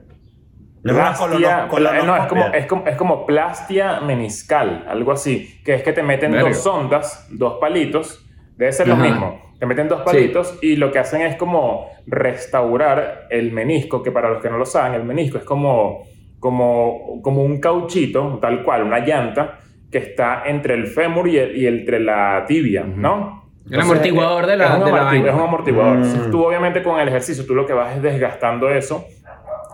No 0.82 0.92
es 0.92 0.96
una 0.98 1.04
Plastia, 1.12 1.68
colono- 1.68 1.90
pla- 1.90 2.02
no, 2.06 2.16
es 2.16 2.26
como, 2.26 2.44
es, 2.46 2.66
como, 2.66 2.86
es 2.86 2.96
como 2.96 3.26
plastia 3.26 4.00
meniscal, 4.00 4.84
algo 4.88 5.12
así. 5.12 5.60
Que 5.64 5.74
es 5.74 5.82
que 5.82 5.92
te 5.92 6.02
meten 6.02 6.32
Verga. 6.32 6.48
dos 6.48 6.62
sondas, 6.62 7.28
dos 7.30 7.58
palitos. 7.60 8.26
Debe 8.56 8.72
ser 8.72 8.88
lo 8.88 8.94
Ajá. 8.94 9.02
mismo. 9.02 9.42
Te 9.58 9.66
meten 9.66 9.88
dos 9.88 10.00
palitos 10.02 10.58
y 10.62 10.76
lo 10.76 10.90
que 10.90 10.98
hacen 10.98 11.20
es 11.20 11.36
como 11.36 11.90
restaurar 12.06 13.26
el 13.30 13.52
menisco, 13.52 14.02
que 14.02 14.10
para 14.10 14.30
los 14.30 14.40
que 14.42 14.48
no 14.48 14.56
lo 14.58 14.64
saben, 14.64 14.94
el 14.94 15.04
menisco 15.04 15.36
es 15.38 15.44
como, 15.44 16.04
como, 16.38 17.20
como 17.22 17.42
un 17.42 17.60
cauchito, 17.60 18.38
tal 18.40 18.62
cual, 18.62 18.82
una 18.84 19.00
llanta, 19.00 19.58
que 19.92 19.98
está 19.98 20.44
entre 20.46 20.74
el 20.74 20.86
fémur 20.86 21.28
y, 21.28 21.36
el- 21.38 21.56
y 21.56 21.66
entre 21.66 22.00
la 22.00 22.44
tibia, 22.46 22.84
¿no? 22.84 23.40
El 23.70 23.80
amortiguador 23.80 24.46
de 24.46 24.56
la- 24.56 24.64
es 24.66 24.70
un, 24.78 24.84
de 24.86 24.92
la 24.92 24.96
amortigu- 24.98 25.04
vaina. 25.04 25.28
es 25.28 25.34
un 25.34 25.40
amortiguador. 25.42 25.96
Mm. 25.98 26.02
Entonces, 26.04 26.30
tú 26.30 26.42
obviamente 26.44 26.82
con 26.82 26.98
el 26.98 27.08
ejercicio, 27.08 27.44
tú 27.46 27.54
lo 27.54 27.66
que 27.66 27.72
vas 27.74 27.94
es 27.96 28.02
desgastando 28.02 28.70
eso 28.70 29.04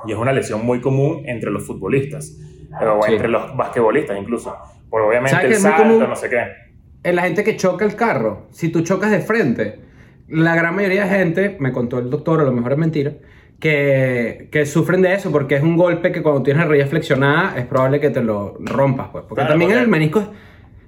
y 0.07 0.12
es 0.12 0.19
una 0.19 0.33
lesión 0.33 0.64
muy 0.64 0.81
común 0.81 1.23
entre 1.27 1.51
los 1.51 1.64
futbolistas 1.66 2.37
o 2.81 3.03
Sí. 3.05 3.12
entre 3.12 3.29
los 3.29 3.57
basquetbolistas 3.57 4.19
incluso. 4.19 4.55
Por 4.90 5.03
obviamente 5.03 5.37
¿Sabes 5.37 5.57
el 5.57 5.62
salto, 5.62 6.07
no 6.07 6.16
sé 6.16 6.29
qué. 6.31 6.42
En 7.03 7.16
la 7.16 7.23
gente 7.23 7.45
que 7.45 7.57
choca 7.57 7.85
el 7.85 7.95
carro, 7.97 8.47
si 8.51 8.69
tú 8.71 8.83
chocas 8.83 9.11
de 9.11 9.21
frente, 9.21 9.79
la 10.29 10.55
gran 10.57 10.75
mayoría 10.75 11.05
de 11.05 11.11
gente, 11.11 11.57
me 11.61 11.73
contó 11.73 11.99
el 11.99 12.11
doctor, 12.11 12.40
a 12.40 12.45
lo 12.45 12.53
mejor 12.53 12.73
es 12.73 12.79
mentira, 12.79 13.12
que, 13.61 14.49
que 14.53 14.66
sufren 14.66 15.03
de 15.03 15.14
eso 15.14 15.31
porque 15.33 15.57
es 15.57 15.62
un 15.62 15.77
golpe 15.77 16.12
que 16.12 16.23
cuando 16.23 16.42
tienes 16.42 16.62
la 16.62 16.69
rodilla 16.69 16.87
flexionada 16.87 17.57
es 17.57 17.64
probable 17.66 18.01
que 18.01 18.11
te 18.11 18.23
lo 18.23 18.57
rompas, 18.61 19.09
pues. 19.12 19.25
Porque 19.25 19.40
Claro, 19.40 19.51
también 19.51 19.71
porque- 19.71 19.83
el 19.83 19.88
menisco, 19.88 20.33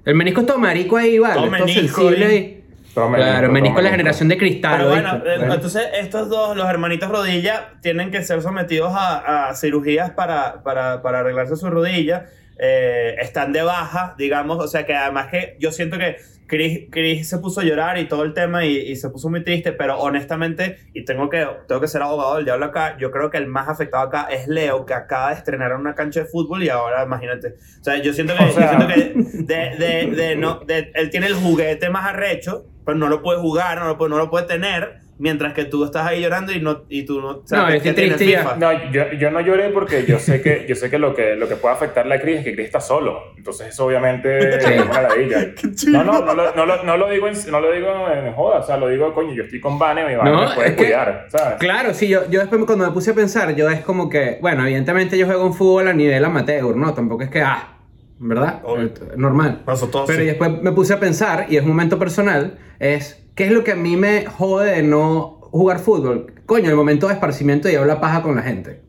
el 0.05 0.15
menisco 0.15 0.41
es 0.41 0.47
todo 0.47 0.59
marico 0.59 0.97
ahí, 0.97 1.17
¿vale? 1.19 1.33
Todo 1.35 1.45
Es 1.45 1.51
todo 1.57 1.65
menisco 1.67 2.01
sensible 2.01 2.25
ahí. 2.25 2.58
Claro, 2.93 3.09
menisco, 3.09 3.45
el 3.45 3.51
menisco 3.51 3.77
es 3.79 3.83
la 3.83 3.91
generación 3.91 4.29
de 4.29 4.37
cristal. 4.37 4.77
Pero 4.77 4.89
bueno, 4.89 5.15
eh, 5.25 5.37
Bueno. 5.37 5.53
entonces 5.53 5.83
estos 5.93 6.29
dos, 6.29 6.55
los 6.57 6.67
hermanitos 6.69 7.09
rodilla, 7.09 7.73
tienen 7.81 8.11
que 8.11 8.23
ser 8.23 8.41
sometidos 8.41 8.91
a, 8.93 9.49
a 9.49 9.55
cirugías 9.55 10.11
para, 10.11 10.63
para, 10.63 11.01
para 11.01 11.19
arreglarse 11.19 11.55
su 11.55 11.69
rodilla. 11.69 12.25
Eh, 12.61 13.15
están 13.21 13.53
de 13.53 13.61
baja, 13.61 14.15
digamos, 14.17 14.57
o 14.63 14.67
sea 14.67 14.85
que 14.85 14.93
además 14.93 15.27
que 15.27 15.55
yo 15.61 15.71
siento 15.71 15.97
que 15.97 16.17
Chris, 16.45 16.87
Chris 16.91 17.29
se 17.29 17.37
puso 17.37 17.61
a 17.61 17.63
llorar 17.63 17.97
y 17.99 18.05
todo 18.09 18.23
el 18.23 18.33
tema 18.33 18.65
y, 18.65 18.75
y 18.75 18.95
se 18.97 19.07
puso 19.09 19.29
muy 19.29 19.43
triste, 19.45 19.71
pero 19.71 19.97
honestamente, 19.99 20.77
y 20.93 21.05
tengo 21.05 21.29
que, 21.29 21.47
tengo 21.69 21.79
que 21.79 21.87
ser 21.87 22.01
abogado 22.01 22.35
del 22.35 22.43
diablo 22.45 22.65
acá, 22.65 22.97
yo 22.97 23.11
creo 23.11 23.29
que 23.29 23.37
el 23.37 23.47
más 23.47 23.69
afectado 23.69 24.03
acá 24.03 24.27
es 24.29 24.47
Leo, 24.49 24.85
que 24.85 24.93
acaba 24.93 25.29
de 25.29 25.35
estrenar 25.35 25.73
una 25.73 25.95
cancha 25.95 26.21
de 26.21 26.25
fútbol 26.25 26.61
y 26.63 26.69
ahora 26.69 27.03
imagínate. 27.03 27.53
O 27.79 27.83
sea, 27.83 27.95
yo 28.01 28.11
siento 28.13 28.35
que, 28.35 28.43
O 28.43 28.47
yo 28.47 28.53
sea- 28.53 28.69
siento 28.69 28.87
que 28.87 29.13
de, 29.43 29.75
de, 29.77 30.15
de, 30.15 30.35
no, 30.35 30.59
de- 30.65 30.91
él 30.95 31.09
tiene 31.11 31.27
el 31.27 31.35
juguete 31.35 31.89
más 31.89 32.07
arrecho, 32.07 32.65
pero 32.89 32.97
no 32.97 33.07
lo 33.07 33.21
puede 33.21 33.39
jugar, 33.39 33.77
no 33.79 33.87
lo 33.87 33.97
puede, 33.99 34.09
no 34.09 34.17
lo 34.17 34.29
puede 34.31 34.47
tener, 34.47 34.97
mientras 35.19 35.53
que 35.53 35.65
tú 35.65 35.83
estás 35.85 36.07
ahí 36.07 36.21
llorando 36.21 36.51
y, 36.51 36.59
no, 36.59 36.85
y 36.89 37.03
tú 37.05 37.21
no 37.21 37.33
No, 37.33 37.41
sabes 37.45 37.75
estoy 37.75 37.89
qué 37.91 37.93
tiene 38.01 38.15
triste 38.15 38.31
ya. 38.33 38.41
FIFA. 38.41 38.55
No, 38.55 38.91
yo, 38.91 39.11
yo 39.11 39.29
no 39.31 39.41
lloré 39.41 39.69
porque 39.69 40.05
yo 40.07 40.17
sé 40.17 40.41
que, 40.41 40.65
yo 40.67 40.73
sé 40.75 40.89
que, 40.89 40.97
lo, 40.97 41.13
que 41.13 41.35
lo 41.35 41.47
que 41.47 41.55
puede 41.55 41.75
afectar 41.75 42.11
a 42.11 42.19
Chris 42.19 42.37
es 42.39 42.43
que 42.45 42.53
Chris 42.55 42.65
está 42.65 42.79
solo. 42.81 43.33
Entonces 43.37 43.67
eso 43.67 43.85
obviamente 43.85 44.59
Sí. 44.59 44.73
es 44.73 44.81
una 44.85 45.01
ladilla. 45.03 45.37
No, 45.89 46.03
no, 46.03 46.21
no, 46.25 46.33
lo- 46.33 46.55
no, 46.55 46.65
lo- 46.65 46.83
no 46.83 46.97
lo 46.97 47.09
digo 47.09 47.27
en, 47.27 47.35
no 47.51 47.59
lo 47.59 47.71
digo 47.71 47.87
en 48.11 48.33
joda. 48.33 48.59
O 48.59 48.63
sea, 48.63 48.77
lo 48.77 48.87
digo, 48.87 49.13
coño, 49.13 49.33
yo 49.33 49.43
estoy 49.43 49.59
con 49.59 49.77
Vane, 49.77 50.05
mi 50.07 50.15
Vane 50.15 50.31
No, 50.31 50.49
me 50.49 50.55
puede 50.55 50.69
es 50.69 50.75
que- 50.75 50.83
cuidar, 50.85 51.25
¿sabes? 51.29 51.57
Claro, 51.59 51.93
sí, 51.93 52.07
yo, 52.07 52.21
yo 52.29 52.39
después 52.39 52.61
cuando 52.65 52.85
me 52.87 52.91
puse 52.91 53.11
a 53.11 53.13
pensar, 53.13 53.53
yo 53.55 53.69
es 53.69 53.81
como 53.81 54.09
que, 54.09 54.39
bueno, 54.41 54.63
evidentemente 54.63 55.17
yo 55.17 55.25
juego 55.27 55.45
un 55.45 55.53
fútbol 55.53 55.87
a 55.89 55.93
nivel 55.93 56.23
amateur, 56.25 56.75
¿no? 56.75 56.93
Tampoco 56.93 57.23
es 57.23 57.29
que, 57.29 57.41
ah, 57.41 57.75
¿verdad? 58.19 58.61
Obvio. 58.63 58.87
Eh, 58.87 58.93
Normal. 59.17 59.61
Nosotros 59.65 59.91
todos 59.91 60.07
Pero 60.07 60.19
sí. 60.19 60.25
después 60.25 60.61
me 60.61 60.71
puse 60.71 60.93
a 60.93 60.99
pensar, 60.99 61.45
y 61.49 61.55
es 61.57 61.63
un 61.63 61.69
momento 61.69 61.97
personal, 61.97 62.57
es, 62.79 63.25
¿qué 63.35 63.45
es 63.45 63.51
lo 63.51 63.63
que 63.63 63.71
a 63.71 63.75
mí 63.75 63.95
me 63.97 64.25
jode 64.25 64.71
de 64.75 64.83
no 64.83 65.39
jugar 65.51 65.79
fútbol? 65.79 66.33
Coño, 66.45 66.69
el 66.69 66.75
momento 66.75 67.07
de 67.07 67.13
esparcimiento 67.13 67.69
y 67.69 67.75
hablar 67.75 67.99
paja 68.01 68.21
con 68.21 68.35
la 68.35 68.41
gente, 68.41 68.81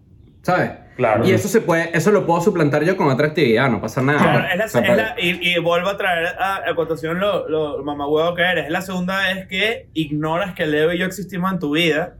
¿sabes? 0.43 0.73
Claro. 0.97 1.27
Y 1.27 1.31
eso 1.33 1.49
se 1.49 1.63
puede, 1.63 1.97
eso 1.97 2.11
lo 2.11 2.27
puedo 2.27 2.43
suplantar 2.43 2.85
yo 2.85 2.95
con 2.95 3.09
otra 3.09 3.29
actividad, 3.29 3.71
no 3.71 3.81
pasa 3.81 4.03
nada. 4.03 4.19
Claro, 4.19 4.49
es 4.53 4.59
la- 4.59 4.65
O 4.65 4.69
sea, 4.69 4.81
es 4.83 4.97
la- 4.97 5.15
y, 5.19 5.49
y 5.55 5.59
vuelvo 5.59 5.89
a 5.89 5.97
traer 5.97 6.27
a, 6.39 6.69
a 6.69 6.75
cotación 6.75 7.19
lo, 7.21 7.49
lo 7.49 7.83
mamahuevo 7.83 8.35
que 8.35 8.43
eres. 8.43 8.67
Es 8.67 8.71
la 8.71 8.83
segunda 8.83 9.19
vez 9.29 9.47
que 9.47 9.89
ignoras 9.95 10.55
que 10.55 10.67
Leo 10.67 10.93
y 10.93 10.99
yo 10.99 11.07
existimos 11.07 11.53
en 11.53 11.59
tu 11.59 11.71
vida. 11.75 12.17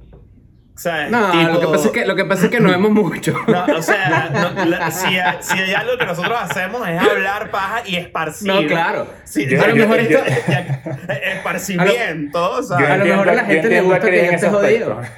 O 0.81 0.83
sea, 0.83 1.05
es 1.05 1.11
No, 1.11 1.31
tipo- 1.31 1.53
lo, 1.53 1.61
que 1.61 1.67
pasa 1.67 1.87
es 1.89 1.93
que, 1.93 2.07
lo 2.07 2.17
que 2.17 2.25
pasa 2.25 2.45
es 2.47 2.51
que 2.51 2.59
no 2.61 2.71
vemos 2.71 2.91
mucho. 2.91 3.35
No, 3.47 3.67
o 3.77 3.83
sea, 3.83 4.31
no, 4.33 4.65
la- 4.65 4.91
si, 4.91 5.19
hay- 5.19 5.37
si 5.43 5.59
hay 5.59 5.75
algo 5.75 5.99
que 5.99 6.07
nosotros 6.07 6.39
hacemos 6.41 6.89
es 6.89 6.99
hablar 6.99 7.51
paja 7.51 7.83
y 7.85 7.97
esparcir. 7.97 8.49
No, 8.49 8.67
claro. 8.67 9.07
Sí, 9.25 9.47
Yo- 9.47 9.63
a 9.63 9.67
lo 9.67 9.77
yo- 9.77 9.87
mejor 9.87 10.09
yo- 10.09 10.19
esto- 10.25 10.53
esparcimiento, 11.23 12.51
o 12.53 12.63
sea, 12.63 12.79
Yo 12.79 12.87
a 12.87 12.97
lo 12.97 13.05
mejor 13.05 13.29
a 13.29 13.35
la 13.35 13.45
gente 13.45 13.69
le 13.69 13.81
gusta 13.83 14.01
que 14.11 14.17
yo 14.27 14.33
esté 14.33 14.49
jodido. 14.49 15.01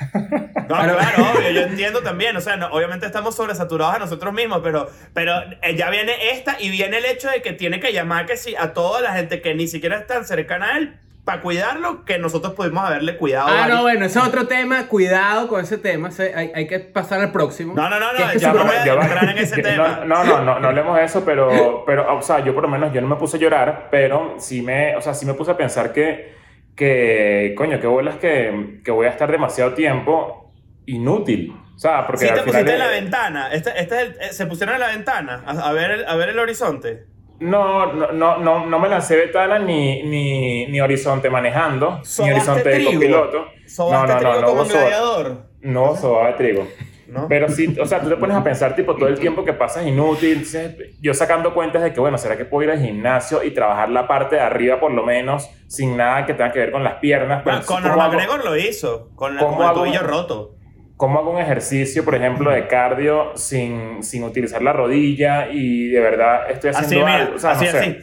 No, 0.63 0.79
claro, 0.79 1.33
obvio, 1.37 1.51
yo 1.51 1.61
entiendo 1.63 2.03
también. 2.03 2.35
O 2.37 2.41
sea, 2.41 2.57
no, 2.57 2.69
obviamente 2.69 3.05
estamos 3.05 3.37
sobresaturados 3.37 3.97
a 3.97 3.99
nosotros 3.99 4.33
mismos, 4.33 4.61
pero, 4.63 4.91
pero 5.13 5.35
eh, 5.61 5.77
ya 5.77 5.91
viene 5.91 6.31
esta 6.33 6.57
y 6.59 6.71
viene 6.71 6.97
el 6.99 7.05
hecho 7.05 7.29
de 7.29 7.43
que 7.43 7.53
tiene 7.53 7.79
que 7.79 7.93
llamar 7.93 8.25
que 8.25 8.39
sí, 8.39 8.55
a 8.59 8.73
toda 8.73 9.03
la 9.03 9.13
gente 9.13 9.43
que 9.43 9.55
ni 9.55 9.69
siquiera 9.69 9.99
es 9.99 10.07
tan 10.07 10.25
cercana 10.25 10.75
a 10.75 10.79
él 10.79 10.95
para 11.25 11.41
cuidarlo 11.41 12.05
que 12.05 12.19
nosotros 12.19 12.55
pudimos 12.55 12.85
haberle 12.85 13.17
cuidado. 13.17 13.47
Ah, 13.49 13.69
no, 13.69 13.83
bueno, 13.83 14.05
ese 14.07 14.19
es 14.19 14.25
otro 14.25 14.49
tema. 14.49 14.89
Cuidado 14.89 15.47
con 15.47 15.61
ese 15.61 15.79
tema. 15.79 16.11
hay, 16.35 16.51
hay 16.55 16.67
que 16.67 16.81
pasar 16.81 17.21
al 17.21 17.31
próximo. 17.31 17.75
No, 17.75 17.89
no, 17.89 18.01
no, 18.01 18.13
no, 18.13 18.19
su 18.39 18.47
no 18.49 18.65
voy 18.65 18.75
a 18.75 18.85
entrar 18.85 19.29
en 19.31 19.39
ese 19.39 19.63
tema. 19.63 20.01
No, 20.05 20.25
no, 20.25 20.39
no, 20.39 20.45
no, 20.45 20.59
no 20.61 20.69
hablemos 20.69 20.97
de 20.97 21.05
eso, 21.05 21.25
pero, 21.25 21.85
pero, 21.87 22.17
o 22.17 22.23
sea, 22.23 22.41
yo 22.45 22.53
por 22.55 22.65
lo 22.65 22.69
menos, 22.69 22.93
yo 22.93 23.01
no 23.01 23.07
me 23.07 23.17
puse 23.17 23.37
a 23.37 23.41
llorar, 23.41 23.89
pero 23.91 24.35
sí 24.39 24.63
me, 24.63 24.97
o 24.97 25.01
sea, 25.01 25.15
sí 25.15 25.25
me 25.25 25.35
puse 25.35 25.53
a 25.53 25.57
pensar 25.57 25.93
que, 25.93 26.35
que 26.75 27.55
coño, 27.57 27.79
qué 27.81 27.87
bolas 27.87 28.17
que, 28.17 28.81
que 28.85 28.91
voy 28.91 29.07
a 29.07 29.11
estar 29.11 29.31
demasiado 29.31 29.75
tiempo 29.75 30.53
inútil. 30.87 31.55
O 31.75 31.79
sea, 31.79 32.07
porque 32.07 32.29
al 32.29 32.35
te 32.39 32.43
pusiste 32.43 32.73
en 32.73 32.79
la 32.79 32.89
ventana, 32.89 33.53
este, 33.53 33.71
este 33.81 33.95
es 33.95 34.03
el- 34.03 34.17
eh, 34.21 34.33
se 34.33 34.47
pusieron 34.47 34.75
en 34.75 34.81
la 34.81 34.89
ventana 34.89 35.43
a, 35.47 35.69
a 35.69 35.73
ver, 35.73 35.91
el, 35.93 36.07
a 36.07 36.17
ver 36.17 36.31
el 36.31 36.39
horizonte. 36.39 37.05
No, 37.43 37.93
no, 37.93 38.13
no, 38.13 38.39
no, 38.39 38.67
no 38.67 38.79
me 38.79 38.89
lancé 38.89 39.17
ventana 39.17 39.59
ni, 39.59 40.03
ni, 40.05 40.67
ni 40.67 40.81
horizonte 40.81 41.29
manejando, 41.31 41.99
ni 41.99 42.05
¿Sobaste 42.05 42.33
horizonte 42.35 42.69
de 42.69 42.85
copiloto. 42.85 43.47
¿Sobaste 43.67 44.07
no, 44.07 44.13
no, 44.15 44.19
trigo 44.19 44.35
no, 44.35 44.41
no, 44.41 44.47
como 44.47 44.65
gladiador? 44.65 45.37
no 45.61 45.97
sobaba 45.97 46.27
de 46.29 46.33
trigo. 46.35 46.69
¿No? 47.09 47.29
Pero 47.29 47.47
sí, 47.51 47.77
o 47.79 47.85
sea, 47.85 48.01
tú 48.01 48.09
te 48.09 48.17
pones 48.17 48.35
a 48.35 48.43
pensar, 48.43 48.75
tipo, 48.75 48.97
todo 48.97 49.07
el 49.07 49.19
tiempo 49.21 49.45
que 49.45 49.53
pasas 49.53 49.85
inútil. 49.87 50.33
Entonces, 50.33 50.77
yo 51.03 51.13
sacando 51.13 51.53
cuentas 51.53 51.83
de 51.83 51.93
que, 51.93 52.01
bueno, 52.01 52.17
¿será 52.17 52.39
que 52.39 52.47
puedo 52.47 52.67
ir 52.67 52.71
al 52.75 52.81
gimnasio 52.83 53.43
y 53.45 53.51
trabajar 53.51 53.91
la 53.91 54.09
parte 54.09 54.37
de 54.37 54.41
arriba 54.41 54.81
por 54.81 54.93
lo 54.93 55.05
menos, 55.05 55.47
sin 55.67 55.95
nada 55.99 56.25
que 56.25 56.33
tenga 56.33 56.51
que 56.53 56.59
ver 56.61 56.73
con 56.73 56.83
las 56.83 56.95
piernas? 56.95 57.43
Pero 57.45 57.57
Ah, 57.57 57.61
entonces, 57.61 57.67
Conor 57.83 57.91
¿cómo 57.93 58.03
hago- 58.03 58.13
McGregor 58.15 58.45
lo 58.47 58.57
hizo, 58.57 59.11
con, 59.15 59.35
la, 59.35 59.43
¿Cómo 59.43 59.57
con 59.59 59.67
el 59.67 59.73
tobillo 59.75 60.01
roto. 60.03 60.55
¿Cómo 60.97 61.19
hago 61.19 61.31
un 61.33 61.39
ejercicio, 61.41 62.05
por 62.05 62.15
ejemplo, 62.15 62.51
de 62.51 62.69
cardio 62.69 63.33
sin, 63.37 64.03
sin 64.03 64.23
utilizar 64.25 64.63
la 64.63 64.73
rodilla 64.73 65.49
y 65.51 65.89
de 65.89 66.01
verdad 66.01 66.51
estoy 66.51 66.71
Así, 66.71 66.85
haciendo 66.85 67.07
mira, 67.07 67.19
algo? 67.23 67.37
O 67.37 67.39
sea, 67.39 67.51
así, 67.53 67.65
no 67.65 67.71
sé. 67.73 67.79
así. 67.79 67.97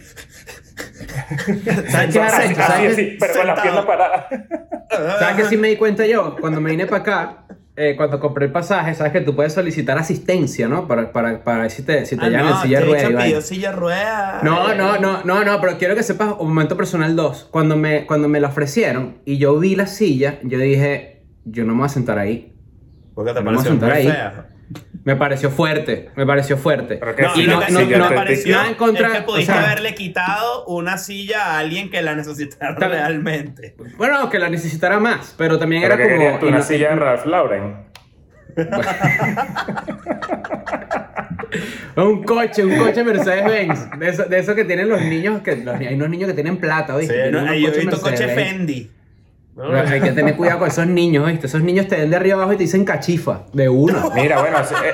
¿Sabes 1.90 2.14
qué 2.14 2.20
Así, 2.20 2.44
así, 2.44 2.56
¿Sabes 2.56 2.92
así, 2.92 3.06
qué- 3.06 3.18
pero 3.20 3.34
con 3.34 3.48
las 3.48 3.56
Sentado. 3.60 3.62
piernas 3.62 3.86
paradas. 3.86 4.26
¿Sabes 5.20 5.36
qué 5.38 5.46
sí 5.46 5.58
me 5.58 5.68
di 5.70 5.76
cuenta 5.78 6.06
yo? 6.06 6.38
Cuando 6.40 6.60
me 6.62 6.72
vine 6.72 6.86
para 6.88 7.02
acá, 7.02 7.46
eh, 7.76 7.96
cuando 7.96 8.20
compré 8.20 8.48
el 8.48 8.52
pasaje, 8.52 8.94
sabes 8.96 9.14
que 9.14 9.22
tú 9.22 9.36
puedes 9.36 9.54
solicitar 9.54 9.98
asistencia, 9.98 10.68
¿no? 10.68 10.88
Para, 10.88 11.12
para, 11.14 11.44
para 11.44 11.60
ver 11.62 11.72
si 11.72 11.84
te, 11.84 12.06
si 12.06 12.18
te 12.18 12.26
Ah, 12.26 12.30
llevan 12.30 12.46
en 12.48 12.52
no, 12.52 12.62
silla 12.62 12.82
y 12.82 12.90
vaina. 12.90 13.24
pidió 13.24 13.42
silla 13.42 13.70
de 13.72 13.76
ruedas. 13.78 14.44
No, 14.44 14.74
no, 14.74 14.98
no, 15.00 15.24
no, 15.24 15.44
no, 15.46 15.62
pero 15.62 15.78
quiero 15.78 15.96
que 15.96 16.04
sepas 16.04 16.34
un 16.40 16.50
momento 16.50 16.76
personal 16.76 17.16
dos. 17.16 17.48
Cuando 17.52 17.78
me, 17.78 18.06
cuando 18.06 18.28
me 18.28 18.40
la 18.42 18.50
ofrecieron 18.50 19.20
y 19.26 19.38
yo 19.38 19.58
vi 19.58 19.76
la 19.76 19.88
silla, 19.88 20.40
yo 20.44 20.58
dije, 20.60 21.24
yo 21.46 21.64
no 21.64 21.74
me 21.74 21.80
voy 21.80 21.86
a 21.86 21.90
sentar 21.90 22.20
ahí. 22.20 22.54
Porque 23.20 23.34
te 23.34 23.42
Vamos 23.42 23.66
a 23.66 23.70
pareció 23.70 23.72
muy 23.72 23.80
sentar 23.82 23.92
ahí. 23.92 24.08
fea. 24.08 24.46
Me 25.04 25.16
pareció 25.18 25.50
fuerte, 25.52 26.10
me 26.16 26.26
pareció 26.26 26.56
fuerte. 26.58 26.96
Pero 26.96 27.16
que 27.18 27.22
No, 27.24 27.34
sí, 27.36 27.42
y 27.44 27.48
no- 27.48 27.60
no- 27.60 27.66
sí 27.66 27.74
me 27.86 27.98
no- 27.98 28.10
pareció 28.16 28.56
nada 28.56 28.70
en 28.70 28.76
contra- 28.76 29.08
es 29.08 29.14
que 29.18 29.22
pudiste 29.24 29.52
o 29.52 29.56
sea- 29.56 29.66
haberle 29.66 29.94
quitado 29.94 30.66
una 30.68 30.98
silla 30.98 31.48
a 31.48 31.60
alguien 31.60 31.90
que 31.90 32.02
la 32.02 32.16
necesitara 32.16 32.78
Tal- 32.78 32.92
realmente. 32.92 33.76
Bueno, 33.98 34.30
que 34.30 34.40
la 34.40 34.48
necesitara 34.50 35.02
más, 35.02 35.36
pero 35.38 35.60
también 35.60 35.82
Pero 35.82 35.96
era 35.96 36.08
que 36.08 36.16
como... 36.16 36.48
una 36.48 36.60
no- 36.60 36.64
silla 36.64 36.92
de 36.92 36.96
Ralph 36.96 37.26
Lauren. 37.26 37.76
Un 41.96 42.24
coche, 42.24 42.64
un 42.64 42.78
coche 42.78 43.04
Mercedes-Benz. 43.04 44.00
De 44.00 44.10
eso, 44.10 44.24
de 44.26 44.40
eso 44.40 44.56
que 44.56 44.64
tienen 44.66 44.88
los 44.88 45.02
niños, 45.02 45.42
que 45.42 45.58
los- 45.58 45.76
hay 45.76 45.96
unos 45.96 46.10
niños 46.10 46.28
que 46.30 46.36
tienen 46.36 46.58
plata, 46.58 46.94
Sí, 46.94 47.00
¿viste? 47.02 47.14
Tienen 47.16 47.46
no, 47.46 47.54
yo 47.54 47.68
he 47.70 47.80
visto 47.80 48.00
coche. 48.00 48.28
Fendi. 48.30 48.90
Hay 49.62 50.00
que 50.02 50.12
tener 50.12 50.36
cuidado 50.36 50.60
con 50.60 50.68
esos 50.70 50.88
niños, 50.88 51.26
¿viste? 51.28 51.48
Esos 51.48 51.62
niños 51.62 51.88
te 51.88 51.98
ven 51.98 52.10
de 52.10 52.16
arriba 52.16 52.36
abajo 52.38 52.54
y 52.54 52.58
te 52.58 52.64
dicen 52.64 52.86
cachifa, 52.86 53.42
de 53.54 53.68
una. 53.70 54.06
Mira, 54.16 54.40
bueno, 54.40 54.58
eh, 54.60 54.94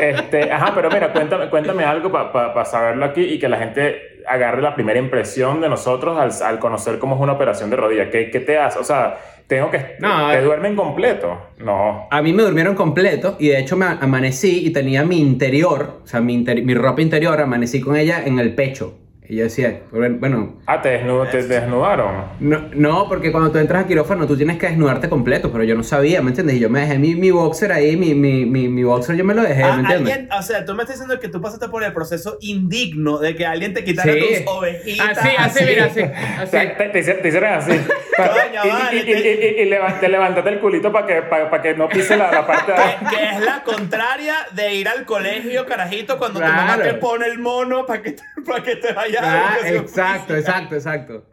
este, 0.00 0.52
ajá, 0.52 0.72
pero 0.74 0.90
mira, 0.90 1.12
cuéntame, 1.12 1.48
cuéntame 1.50 1.84
algo 1.84 2.10
para 2.12 2.64
saberlo 2.64 3.04
aquí 3.04 3.22
y 3.22 3.38
que 3.38 3.48
la 3.48 3.58
gente 3.58 3.96
agarre 4.28 4.60
la 4.62 4.74
primera 4.74 4.98
impresión 4.98 5.60
de 5.60 5.68
nosotros 5.68 6.18
al, 6.18 6.30
al 6.46 6.58
conocer 6.58 6.98
cómo 6.98 7.16
es 7.16 7.20
una 7.20 7.32
operación 7.32 7.70
de 7.70 7.76
rodilla. 7.76 8.10
¿Qué, 8.10 8.30
qué 8.30 8.40
te 8.40 8.58
hace? 8.58 8.78
O 8.78 8.84
sea, 8.84 9.18
tengo 9.46 9.70
que... 9.70 9.96
No, 10.00 10.30
¿Te 10.30 10.42
duermen 10.42 10.76
completo? 10.76 11.38
No. 11.58 12.06
A 12.10 12.22
mí 12.22 12.32
me 12.34 12.42
durmieron 12.42 12.74
completo 12.74 13.36
y 13.38 13.48
de 13.48 13.58
hecho 13.58 13.76
me 13.76 13.86
amanecí 13.86 14.66
y 14.66 14.70
tenía 14.70 15.02
mi 15.04 15.18
interior, 15.18 16.00
o 16.04 16.06
sea, 16.06 16.20
mi, 16.20 16.36
interi- 16.44 16.62
mi 16.62 16.74
ropa 16.74 17.00
interior, 17.00 17.40
amanecí 17.40 17.80
con 17.80 17.96
ella 17.96 18.22
en 18.24 18.38
el 18.38 18.54
pecho. 18.54 18.94
Y 19.30 19.36
yo 19.36 19.44
decía, 19.44 19.80
bueno, 19.90 20.56
Ah, 20.64 20.80
te, 20.80 21.02
desnu- 21.04 21.30
te 21.30 21.42
desnudaron. 21.42 22.24
no, 22.40 22.64
no, 22.72 23.08
porque 23.10 23.30
cuando 23.30 23.50
tú 23.50 23.58
entras 23.58 23.84
a 23.84 23.86
quirófano 23.86 24.26
tú 24.26 24.38
tienes 24.38 24.56
que 24.58 24.68
desnudarte 24.68 25.10
completo, 25.10 25.52
pero 25.52 25.64
yo 25.64 25.74
no 25.74 25.82
sabía, 25.82 26.22
¿me 26.22 26.30
entiendes? 26.30 26.56
Y 26.56 26.60
yo 26.60 26.70
me 26.70 26.80
dejé 26.80 26.98
mi, 26.98 27.14
mi 27.14 27.30
boxer 27.30 27.70
ahí, 27.72 27.94
mi, 27.98 28.14
mi, 28.14 28.46
mi, 28.46 28.68
mi 28.68 28.82
boxer 28.84 29.16
yo 29.16 29.24
me 29.24 29.34
lo 29.34 29.42
dejé, 29.42 29.62
Ah, 29.64 29.74
¿me 29.74 29.80
entiendes? 29.82 30.12
alguien, 30.14 30.32
o 30.32 30.40
sea, 30.42 30.64
tú 30.64 30.74
me 30.74 30.82
estás 30.84 30.96
diciendo 30.96 31.20
que 31.20 31.28
tú 31.28 31.42
pasaste 31.42 31.68
por 31.68 31.84
el 31.84 31.92
proceso 31.92 32.38
indigno 32.40 33.18
de 33.18 33.36
que 33.36 33.44
alguien 33.44 33.74
te 33.74 33.84
quitara 33.84 34.10
Sí. 34.14 34.18
tus 34.44 34.54
ovejitas. 34.54 35.18
Así, 35.18 35.28
así, 35.36 35.64
mira, 35.66 35.84
así. 35.84 36.00
Así. 36.38 36.50
te, 36.78 36.88
te 36.88 36.98
hicieron- 37.00 37.22
te 37.22 37.28
hicieron 37.28 37.52
así. 37.52 37.72
Y, 38.18 38.68
vale, 38.68 38.96
y, 38.96 39.10
y, 39.12 39.62
y- 39.62 40.08
levantaste 40.08 40.50
el 40.50 40.58
culito 40.58 40.90
para 40.90 41.06
que, 41.06 41.22
para, 41.22 41.48
para 41.48 41.62
que 41.62 41.74
no 41.74 41.88
pise 41.88 42.16
la, 42.16 42.32
la 42.32 42.44
parte 42.44 42.72
de 42.72 42.78
Que, 42.78 43.16
que 43.16 43.24
es 43.36 43.40
la 43.44 43.62
contraria 43.62 44.34
de 44.50 44.74
ir 44.74 44.88
al 44.88 45.04
colegio, 45.04 45.64
carajito, 45.66 46.18
cuando 46.18 46.40
tu 46.40 46.46
mamá 46.46 46.74
Claro. 46.74 46.82
te 46.82 46.94
pone 46.94 47.26
el 47.26 47.38
mono 47.38 47.86
para 47.86 48.02
que, 48.02 48.12
te- 48.12 48.22
para 48.44 48.60
que 48.64 48.74
te 48.74 48.92
vayas 48.92 49.17
a 49.17 49.17
Ah, 49.22 49.56
exacto, 49.64 50.34
exacto, 50.36 50.74
exacto. 50.74 51.24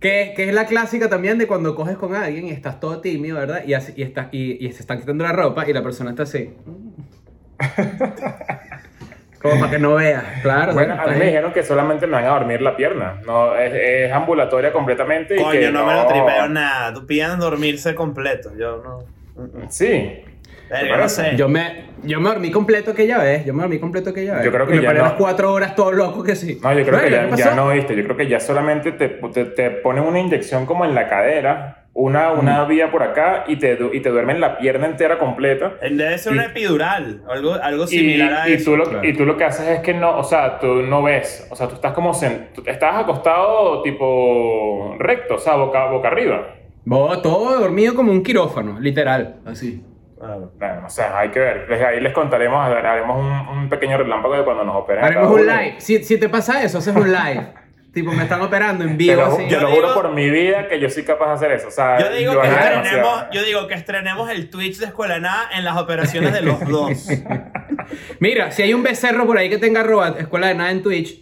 Que, 0.00 0.32
que 0.34 0.48
es 0.48 0.54
la 0.54 0.66
clásica 0.66 1.08
también 1.08 1.38
de 1.38 1.46
cuando 1.46 1.74
coges 1.76 1.96
con 1.96 2.14
alguien 2.14 2.46
y 2.48 2.50
estás 2.50 2.80
todo 2.80 3.00
tímido, 3.00 3.38
¿verdad? 3.38 3.62
Y, 3.64 3.74
así- 3.74 3.92
y, 3.96 4.02
estás- 4.02 4.28
y, 4.32 4.64
y 4.66 4.72
se 4.72 4.80
están 4.82 4.98
quitando 4.98 5.22
la 5.24 5.32
ropa 5.32 5.64
y 5.68 5.72
la 5.72 5.82
persona 5.82 6.10
está 6.10 6.24
así. 6.24 6.54
Como 9.40 9.58
para 9.58 9.70
que 9.72 9.78
no 9.80 9.94
vea, 9.94 10.38
claro. 10.42 10.72
Bueno, 10.72 10.94
a 10.94 10.98
está 10.98 11.10
mí 11.12 11.18
me 11.18 11.26
dijeron 11.26 11.52
que 11.52 11.64
solamente 11.64 12.06
me 12.06 12.12
van 12.12 12.24
a 12.26 12.28
dormir 12.28 12.62
la 12.62 12.76
pierna. 12.76 13.20
No, 13.26 13.56
es, 13.56 13.72
es 13.74 14.12
ambulatoria 14.12 14.72
completamente. 14.72 15.34
y 15.34 15.38
Coño, 15.42 15.50
que 15.52 15.70
no, 15.72 15.84
me 15.84 15.94
lo 15.94 16.06
tripeo 16.06 16.48
nada. 16.48 16.94
Tú 16.94 17.04
pidan 17.06 17.40
dormirse 17.40 17.92
completo. 17.96 18.52
Yo 18.56 18.80
no. 18.84 18.98
Sí. 19.68 20.22
Verga, 20.72 20.96
no 20.96 21.08
sé. 21.08 21.36
Yo 21.36 21.48
me, 21.48 21.84
yo 22.02 22.18
me 22.20 22.28
dormí 22.30 22.50
completo 22.50 22.90
aquella 22.92 23.18
vez, 23.18 23.44
yo 23.44 23.52
me 23.54 23.60
dormí 23.62 23.78
completo 23.78 24.10
aquella 24.10 24.36
vez. 24.36 24.44
Yo 24.44 24.50
creo 24.52 24.66
que 24.66 24.72
Y 24.74 24.76
me 24.78 24.82
ya 24.82 24.88
paré 24.88 24.98
no. 25.00 25.04
las 25.04 25.14
cuatro 25.14 25.52
horas 25.52 25.74
todo 25.76 25.92
loco 25.92 26.22
que 26.22 26.34
sí. 26.34 26.58
No, 26.62 26.72
yo 26.72 26.84
creo 26.84 26.98
que 27.00 27.10
Bueno, 27.10 27.28
ya, 27.30 27.36
¿qué 27.36 27.42
ya 27.42 27.54
no, 27.54 27.68
viste. 27.68 27.94
Yo 27.94 28.04
creo 28.04 28.16
que 28.16 28.26
ya 28.28 28.40
solamente 28.40 28.92
te, 28.92 29.08
te, 29.08 29.44
te 29.44 29.70
ponen 29.70 30.04
una 30.04 30.18
inyección 30.18 30.64
como 30.66 30.84
en 30.84 30.94
la 30.94 31.08
cadera, 31.08 31.78
una, 31.94 32.32
una 32.32 32.64
vía 32.64 32.90
por 32.90 33.02
acá 33.02 33.44
y 33.46 33.56
te, 33.56 33.78
y 33.92 34.00
te 34.00 34.08
duermen 34.08 34.40
la 34.40 34.56
pierna 34.56 34.86
entera 34.86 35.18
completa. 35.18 35.74
Debe 35.82 36.16
ser 36.16 36.32
Y- 36.32 36.36
una 36.36 36.46
epidural. 36.46 37.22
Algo, 37.28 37.52
algo 37.54 37.84
Y, 37.84 37.88
similar 37.88 38.32
a 38.32 38.48
y 38.48 38.54
eso. 38.54 38.70
tú 38.70 38.76
lo, 38.78 38.84
claro. 38.84 39.06
y 39.06 39.12
tú 39.14 39.26
lo 39.26 39.36
que 39.36 39.44
haces 39.44 39.68
es 39.68 39.80
que 39.80 39.92
no, 39.92 40.16
o 40.16 40.24
sea, 40.24 40.58
tú 40.58 40.66
no 40.82 41.02
ves, 41.02 41.46
o 41.50 41.54
sea, 41.56 41.68
tú 41.68 41.74
estás 41.74 41.92
como, 41.92 42.14
sen- 42.14 42.46
tú 42.54 42.62
estás 42.66 42.94
acostado 42.96 43.82
tipo 43.82 44.96
recto, 44.98 45.34
o 45.34 45.38
sea, 45.38 45.56
boca, 45.56 45.86
boca 45.90 46.08
arriba. 46.08 46.54
Vos, 46.84 47.20
todo 47.22 47.60
dormido 47.60 47.94
como 47.94 48.10
un 48.10 48.22
quirófano, 48.22 48.80
literal, 48.80 49.36
así. 49.44 49.84
Claro. 50.24 50.52
Bueno, 50.56 50.82
o 50.86 50.90
sea, 50.90 51.18
hay 51.18 51.30
que 51.30 51.40
ver. 51.40 51.66
Les- 51.68 51.82
Ahí 51.82 52.00
les 52.00 52.12
contaremos, 52.12 52.64
haremos 52.64 53.18
un, 53.18 53.58
un 53.58 53.68
pequeño 53.68 53.98
relámpago 53.98 54.36
de 54.36 54.44
cuando 54.44 54.62
nos 54.64 54.76
operen. 54.76 55.04
Haremos 55.04 55.30
un 55.32 55.46
live. 55.46 55.74
Si, 55.78 56.02
si 56.04 56.16
te 56.18 56.28
pasa 56.28 56.62
eso, 56.62 56.78
haces 56.78 56.94
un 56.94 57.10
live. 57.10 57.46
Tipo, 57.92 58.10
me 58.12 58.22
están 58.22 58.40
operando 58.40 58.84
en 58.84 58.96
vivo. 58.96 59.16
lo, 59.20 59.26
así. 59.34 59.46
yo 59.50 59.60
lo 59.60 59.66
digo- 59.68 59.80
juro 59.82 59.94
por 59.94 60.12
mi 60.14 60.30
vida 60.30 60.66
que 60.66 60.80
yo 60.80 60.88
soy 60.88 61.02
capaz 61.02 61.26
de 61.26 61.32
hacer 61.34 61.52
eso. 61.52 61.68
O 61.68 61.70
sea, 61.70 61.98
Yo 61.98 62.10
digo, 62.10 62.40
que 62.40 62.48
estrenemos, 62.48 63.24
yo 63.32 63.42
digo 63.42 63.66
que 63.66 63.74
estrenemos 63.74 64.30
el 64.30 64.48
Twitch 64.48 64.78
de 64.78 64.86
Escuela 64.86 65.14
de 65.16 65.20
Nada 65.20 65.50
en 65.54 65.62
las 65.62 65.76
operaciones 65.76 66.32
de 66.32 66.40
los 66.40 66.58
dos. 66.66 67.06
Mira, 68.18 68.50
si 68.50 68.62
hay 68.62 68.72
un 68.72 68.82
becerro 68.82 69.26
por 69.26 69.36
ahí 69.36 69.50
que 69.50 69.58
tenga 69.58 69.80
arroba 69.80 70.14
escuela 70.18 70.46
de 70.46 70.54
nada 70.54 70.70
en 70.70 70.82
Twitch, 70.82 71.20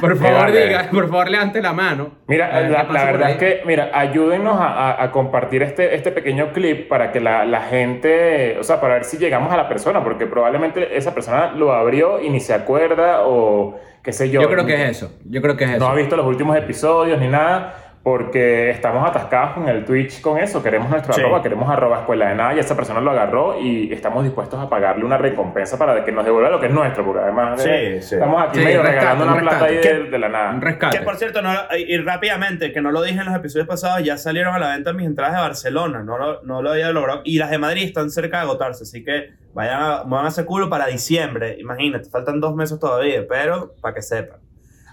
por 0.00 0.16
favor 0.16 0.40
vale. 0.40 0.66
diga, 0.66 0.88
por 0.90 1.08
favor 1.08 1.30
levante 1.30 1.60
la 1.62 1.72
mano. 1.72 2.10
Mira, 2.26 2.48
ver 2.48 2.70
la, 2.70 3.04
verdad 3.04 3.30
es 3.30 3.36
que, 3.38 3.62
mira, 3.64 3.90
ayúdennos 3.94 4.58
a, 4.60 4.66
a- 4.90 5.02
a 5.04 5.10
compartir 5.10 5.62
este, 5.62 5.94
este 5.94 6.10
pequeño 6.12 6.52
clip 6.52 6.88
para 6.88 7.12
que 7.12 7.20
la, 7.20 7.44
la 7.44 7.62
gente, 7.62 8.56
o 8.58 8.62
sea, 8.62 8.80
para 8.80 8.94
ver 8.94 9.04
si 9.04 9.16
llegamos 9.18 9.52
a 9.52 9.56
la 9.56 9.68
persona, 9.68 10.02
porque 10.04 10.26
probablemente 10.26 10.96
esa 10.96 11.14
persona 11.14 11.52
lo 11.52 11.72
abrió 11.72 12.20
y 12.20 12.30
ni 12.30 12.40
se 12.40 12.54
acuerda 12.54 13.20
o 13.26 13.78
qué 14.02 14.12
sé 14.12 14.30
yo. 14.30 14.40
Yo 14.42 14.48
creo 14.50 14.66
que 14.66 14.74
es 14.74 14.90
eso. 14.90 15.18
Yo 15.24 15.40
creo 15.42 15.56
que 15.56 15.64
es 15.64 15.70
No 15.70 15.76
eso. 15.76 15.88
ha 15.88 15.94
visto 15.94 16.16
los 16.16 16.26
últimos 16.26 16.56
episodios 16.56 17.18
ni 17.18 17.28
nada. 17.28 17.85
Porque 18.06 18.70
estamos 18.70 19.04
atascados 19.04 19.54
con 19.54 19.68
el 19.68 19.84
Twitch 19.84 20.20
con 20.20 20.38
eso. 20.38 20.62
Queremos 20.62 20.88
nuestro 20.88 21.12
Sí. 21.12 21.20
arroba, 21.22 21.42
queremos 21.42 21.68
arroba 21.68 21.98
escuela 21.98 22.28
de 22.28 22.36
nada. 22.36 22.54
Y 22.54 22.60
esa 22.60 22.76
persona 22.76 23.00
lo 23.00 23.10
agarró 23.10 23.58
y 23.60 23.92
estamos 23.92 24.22
dispuestos 24.22 24.60
a 24.60 24.68
pagarle 24.68 25.04
una 25.04 25.18
recompensa 25.18 25.76
para 25.76 26.04
que 26.04 26.12
nos 26.12 26.24
devuelva 26.24 26.48
lo 26.48 26.60
que 26.60 26.66
es 26.66 26.72
nuestro. 26.72 27.04
Porque 27.04 27.22
además 27.22 27.60
sí. 27.60 27.68
estamos 27.68 28.40
aquí 28.44 28.60
Sí, 28.60 28.64
medio 28.64 28.82
rescate, 28.82 29.00
regalando 29.00 29.24
un 29.24 29.30
una 29.32 29.40
plata 29.40 29.64
ahí 29.64 29.78
de, 29.78 30.04
de 30.04 30.18
la 30.20 30.28
nada. 30.28 30.50
Un 30.52 30.60
rescate. 30.60 30.98
Que 30.98 31.04
por 31.04 31.16
cierto, 31.16 31.42
no, 31.42 31.50
y 31.76 31.96
rápidamente, 31.98 32.70
que 32.70 32.80
no 32.80 32.92
lo 32.92 33.02
dije 33.02 33.18
en 33.18 33.26
los 33.26 33.34
episodios 33.34 33.66
pasados, 33.66 34.04
ya 34.04 34.16
salieron 34.16 34.54
a 34.54 34.60
la 34.60 34.68
venta 34.68 34.92
mis 34.92 35.04
entradas 35.06 35.34
de 35.34 35.40
Barcelona. 35.40 36.04
No 36.04 36.16
lo, 36.16 36.42
no 36.44 36.62
lo 36.62 36.70
había 36.70 36.92
logrado. 36.92 37.22
Y 37.24 37.38
las 37.40 37.50
de 37.50 37.58
Madrid 37.58 37.82
están 37.86 38.10
cerca 38.10 38.36
de 38.36 38.42
agotarse. 38.44 38.84
Así 38.84 39.02
que 39.02 39.30
vayan 39.52 39.82
a, 39.82 40.02
van 40.04 40.26
a 40.26 40.28
hacer 40.28 40.44
culo 40.44 40.70
para 40.70 40.86
diciembre. 40.86 41.56
Imagínate, 41.58 42.08
faltan 42.08 42.38
dos 42.40 42.54
meses 42.54 42.78
todavía, 42.78 43.22
pero 43.28 43.74
para 43.82 43.96
que 43.96 44.02
sepan. 44.02 44.45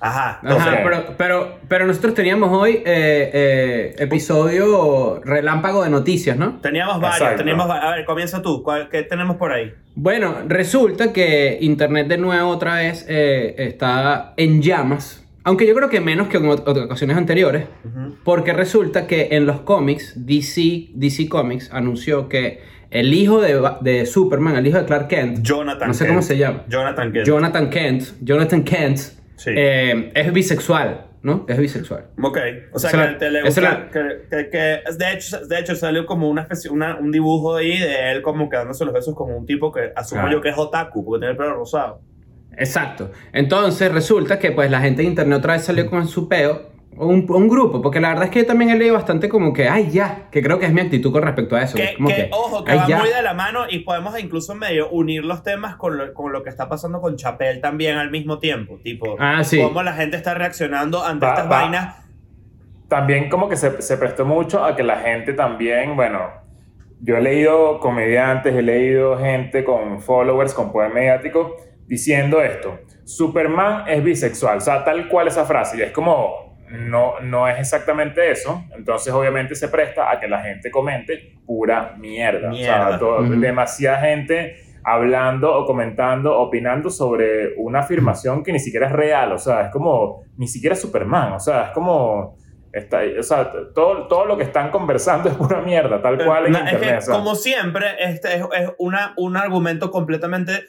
Ajá. 0.03 0.39
pero, 0.83 1.15
pero, 1.17 1.59
pero 1.67 1.85
nosotros 1.87 2.13
teníamos 2.13 2.49
hoy 2.51 2.81
eh, 2.85 3.31
eh, 3.33 3.95
episodio 3.99 5.21
relámpago 5.23 5.83
de 5.83 5.89
noticias, 5.89 6.37
¿no? 6.37 6.59
Teníamos 6.61 6.99
varios, 6.99 7.19
Exacto. 7.21 7.37
teníamos 7.37 7.69
A 7.69 7.91
ver, 7.91 8.05
comienza 8.05 8.41
tú. 8.41 8.63
¿Cuál- 8.63 8.89
¿Qué 8.89 9.03
tenemos 9.03 9.37
por 9.37 9.51
ahí? 9.53 9.73
Bueno, 9.95 10.35
resulta 10.47 11.13
que 11.13 11.57
Internet 11.61 12.07
de 12.07 12.17
nuevo 12.17 12.49
otra 12.49 12.75
vez 12.75 13.05
eh, 13.07 13.55
está 13.57 14.33
en 14.37 14.61
llamas. 14.61 15.19
Aunque 15.45 15.67
yo 15.67 15.75
creo 15.75 15.89
que 15.89 15.99
menos 15.99 16.27
que 16.29 16.37
en 16.37 16.45
ocasiones 16.47 17.17
anteriores. 17.17 17.65
Porque 18.23 18.53
resulta 18.53 19.07
que 19.07 19.29
en 19.31 19.45
los 19.45 19.61
cómics, 19.61 20.13
DC, 20.25 20.89
DC 20.93 21.27
Comics 21.27 21.69
anunció 21.73 22.29
que 22.29 22.61
el 22.91 23.13
hijo 23.13 23.41
de, 23.41 24.05
Superman, 24.05 24.55
el 24.55 24.67
hijo 24.67 24.77
de 24.77 24.85
Clark 24.85 25.07
Kent, 25.07 25.39
Jonathan 25.41 25.87
no 25.87 25.93
sé 25.93 26.05
Kent. 26.05 26.09
cómo 26.11 26.21
se 26.21 26.37
llama, 26.37 26.63
Jonathan 26.69 27.11
Kent. 27.11 27.25
Jonathan 27.25 27.69
Kent, 27.69 28.03
Jonathan 28.21 28.63
Kent, 28.63 28.99
Sí. 29.35 29.51
eh, 29.55 30.11
es 30.13 30.31
bisexual, 30.33 31.07
¿no? 31.21 31.45
Es 31.49 31.57
bisexual. 31.57 32.07
Ok, 32.21 32.37
o 32.71 32.79
sea 32.79 32.89
Esa 32.89 32.97
que 33.05 33.11
la- 33.11 33.17
te 33.17 33.31
le 33.31 33.39
esa 33.39 33.47
gusta, 33.47 33.61
la- 33.61 33.89
que, 33.89 34.27
que- 34.29 34.49
que- 34.49 34.81
de, 34.97 35.13
hecho, 35.13 35.45
de 35.45 35.59
hecho 35.59 35.75
salió 35.75 36.05
como 36.05 36.29
una 36.29 36.43
especie, 36.43 36.69
una- 36.71 36.97
un 36.97 37.11
dibujo 37.11 37.55
ahí 37.55 37.77
de 37.79 38.11
él 38.11 38.21
como 38.21 38.49
quedándose 38.49 38.85
los 38.85 38.93
besos 38.93 39.15
como 39.15 39.35
un 39.37 39.45
tipo 39.45 39.71
que 39.71 39.91
asumo 39.95 40.21
Claro. 40.21 40.37
yo 40.37 40.41
que 40.41 40.49
es 40.49 40.57
otaku 40.57 41.03
porque 41.03 41.19
tiene 41.21 41.31
el 41.31 41.37
pelo 41.37 41.55
rosado. 41.55 42.01
Exacto. 42.57 43.11
Entonces 43.31 43.91
resulta 43.91 44.37
que 44.37 44.51
pues 44.51 44.69
la 44.69 44.79
gente 44.81 45.01
de 45.01 45.07
internet 45.07 45.39
otra 45.39 45.53
vez 45.53 45.63
salió 45.63 45.89
con 45.89 46.07
su 46.07 46.27
peo, 46.29 46.72
un, 46.97 47.25
un 47.29 47.47
grupo, 47.49 47.81
porque 47.81 47.99
la 47.99 48.09
verdad 48.09 48.25
es 48.25 48.29
que 48.31 48.39
yo 48.39 48.45
también 48.45 48.69
he 48.71 48.77
leído 48.77 48.93
bastante 48.95 49.29
como 49.29 49.53
que, 49.53 49.67
ay 49.69 49.89
ya, 49.91 50.29
que 50.31 50.41
creo 50.41 50.59
que 50.59 50.65
es 50.65 50.73
mi 50.73 50.81
actitud 50.81 51.11
con 51.11 51.21
respecto 51.23 51.55
a 51.55 51.61
eso. 51.63 51.75
Que, 51.75 51.93
como 51.95 52.09
que, 52.09 52.29
ojo, 52.31 52.63
que 52.63 52.71
"Ay, 52.71 52.77
va 52.79 52.87
ya". 52.87 52.97
muy 52.99 53.09
de 53.09 53.21
la 53.21 53.33
mano 53.33 53.61
y 53.69 53.79
podemos 53.79 54.19
incluso 54.19 54.55
medio 54.55 54.89
unir 54.89 55.23
los 55.25 55.43
temas 55.43 55.75
con 55.75 55.97
lo, 55.97 56.13
con 56.13 56.31
lo 56.31 56.43
que 56.43 56.49
está 56.49 56.69
pasando 56.69 57.01
con 57.01 57.15
Chapel 57.15 57.61
también 57.61 57.97
al 57.97 58.11
mismo 58.11 58.39
tiempo. 58.39 58.79
Tipo, 58.83 59.15
Ah, 59.19 59.43
sí. 59.43 59.61
cómo 59.61 59.81
la 59.83 59.93
gente 59.93 60.17
está 60.17 60.33
reaccionando 60.33 61.03
ante 61.03 61.25
Va- 61.25 61.31
estas 61.33 61.45
va. 61.51 61.61
vainas. 61.61 61.95
También 62.87 63.29
como 63.29 63.49
que 63.49 63.55
se, 63.55 63.81
se 63.81 63.97
prestó 63.97 64.25
mucho 64.25 64.63
a 64.63 64.75
que 64.75 64.83
la 64.83 64.97
gente 64.97 65.33
también, 65.33 65.95
bueno, 65.95 66.19
yo 67.01 67.17
he 67.17 67.21
leído 67.21 67.79
comediantes, 67.79 68.53
he 68.55 68.61
leído 68.61 69.17
gente 69.17 69.63
con 69.63 69.99
followers, 69.99 70.53
con 70.53 70.71
poder 70.71 70.93
mediático, 70.93 71.55
diciendo 71.87 72.41
esto, 72.41 72.79
Superman 73.03 73.85
es 73.89 74.03
bisexual, 74.03 74.59
o 74.59 74.61
sea, 74.61 74.83
tal 74.85 75.07
cual 75.09 75.27
esa 75.27 75.43
frase, 75.45 75.77
y 75.77 75.81
es 75.81 75.91
como, 75.91 76.52
no, 76.79 77.19
no 77.21 77.47
es 77.47 77.59
exactamente 77.59 78.31
eso, 78.31 78.63
entonces 78.75 79.13
obviamente 79.13 79.53
se 79.55 79.67
presta 79.67 80.09
a 80.11 80.19
que 80.19 80.27
la 80.27 80.41
gente 80.41 80.71
comente 80.71 81.37
pura 81.45 81.93
mierda, 81.97 82.51
o 82.51 82.55
sea, 82.55 82.97
todo- 82.97 83.21
demasiada 83.23 83.99
gente 83.99 84.55
hablando 84.83 85.53
o 85.55 85.65
comentando, 85.65 86.37
opinando 86.39 86.89
sobre 86.89 87.53
una 87.57 87.79
afirmación 87.79 88.43
que 88.43 88.51
ni 88.51 88.59
siquiera 88.59 88.87
es 88.87 88.91
real, 88.93 89.31
o 89.31 89.37
sea, 89.37 89.61
es 89.67 89.69
como, 89.71 90.23
ni 90.37 90.47
siquiera 90.47 90.75
Superman, 90.75 91.33
o 91.33 91.39
sea, 91.39 91.65
es 91.65 91.69
como... 91.71 92.35
Está, 92.73 93.01
o 93.19 93.21
sea, 93.21 93.51
todo, 93.75 94.07
todo 94.07 94.25
lo 94.25 94.35
que 94.35 94.41
están 94.41 94.71
conversando 94.71 95.29
es 95.29 95.35
pura 95.35 95.61
mierda, 95.61 96.01
tal 96.01 96.17
cual 96.25 96.47
en 96.47 96.53
No, 96.53 96.57
es 96.57 96.63
internet. 96.73 96.89
que, 96.91 96.97
o 96.97 97.01
sea. 97.01 97.13
como 97.13 97.35
siempre, 97.35 97.85
este 97.99 98.35
es, 98.35 98.41
es 98.59 98.69
una, 98.79 99.13
un 99.17 99.37
argumento 99.37 99.91
completamente 99.91 100.63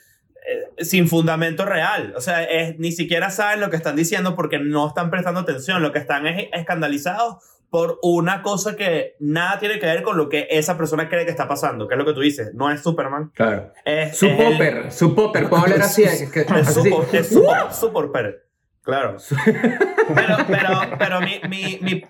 eh, 0.46 0.84
sin 0.84 1.08
fundamento 1.08 1.64
real. 1.64 2.12
O 2.16 2.20
sea, 2.20 2.44
es, 2.44 2.78
ni 2.78 2.92
siquiera 2.92 3.30
saben 3.30 3.60
lo 3.60 3.70
que 3.70 3.76
están 3.76 3.96
diciendo 3.96 4.34
porque 4.36 4.58
no 4.58 4.88
están 4.88 5.10
prestando 5.10 5.40
atención. 5.40 5.82
Lo 5.82 5.92
que 5.92 5.98
están 5.98 6.26
es 6.26 6.48
escandalizados 6.52 7.36
por 7.70 7.98
una 8.02 8.42
cosa 8.42 8.76
que 8.76 9.16
nada 9.18 9.58
tiene 9.58 9.80
que 9.80 9.86
ver 9.86 10.02
con 10.02 10.16
lo 10.16 10.28
que 10.28 10.46
esa 10.50 10.76
persona 10.76 11.08
cree 11.08 11.24
que 11.24 11.30
está 11.32 11.48
pasando, 11.48 11.88
que 11.88 11.94
es 11.94 11.98
lo 11.98 12.04
que 12.04 12.12
tú 12.12 12.20
dices. 12.20 12.52
No 12.54 12.70
es 12.70 12.80
Superman. 12.82 13.32
Claro. 13.34 13.72
Es, 13.84 14.16
Su 14.16 14.26
es 14.26 14.38
el- 14.38 14.52
popper, 14.52 14.92
su 14.92 15.14
popper, 15.14 15.48
puedo 15.48 15.62
hablar 15.64 15.82
así. 15.82 16.04
es 16.04 16.30
que- 16.30 16.42
es 16.42 16.50
así. 16.52 16.82
super, 16.90 17.20
es 17.20 17.28
super, 17.28 17.72
super 17.72 18.10
per- 18.12 18.44
Claro. 18.82 19.16
Pero, 20.14 20.36
pero, 20.46 20.68
pero 20.98 21.20
mi, 21.22 21.40
mi, 21.48 21.78
mi- 21.80 22.04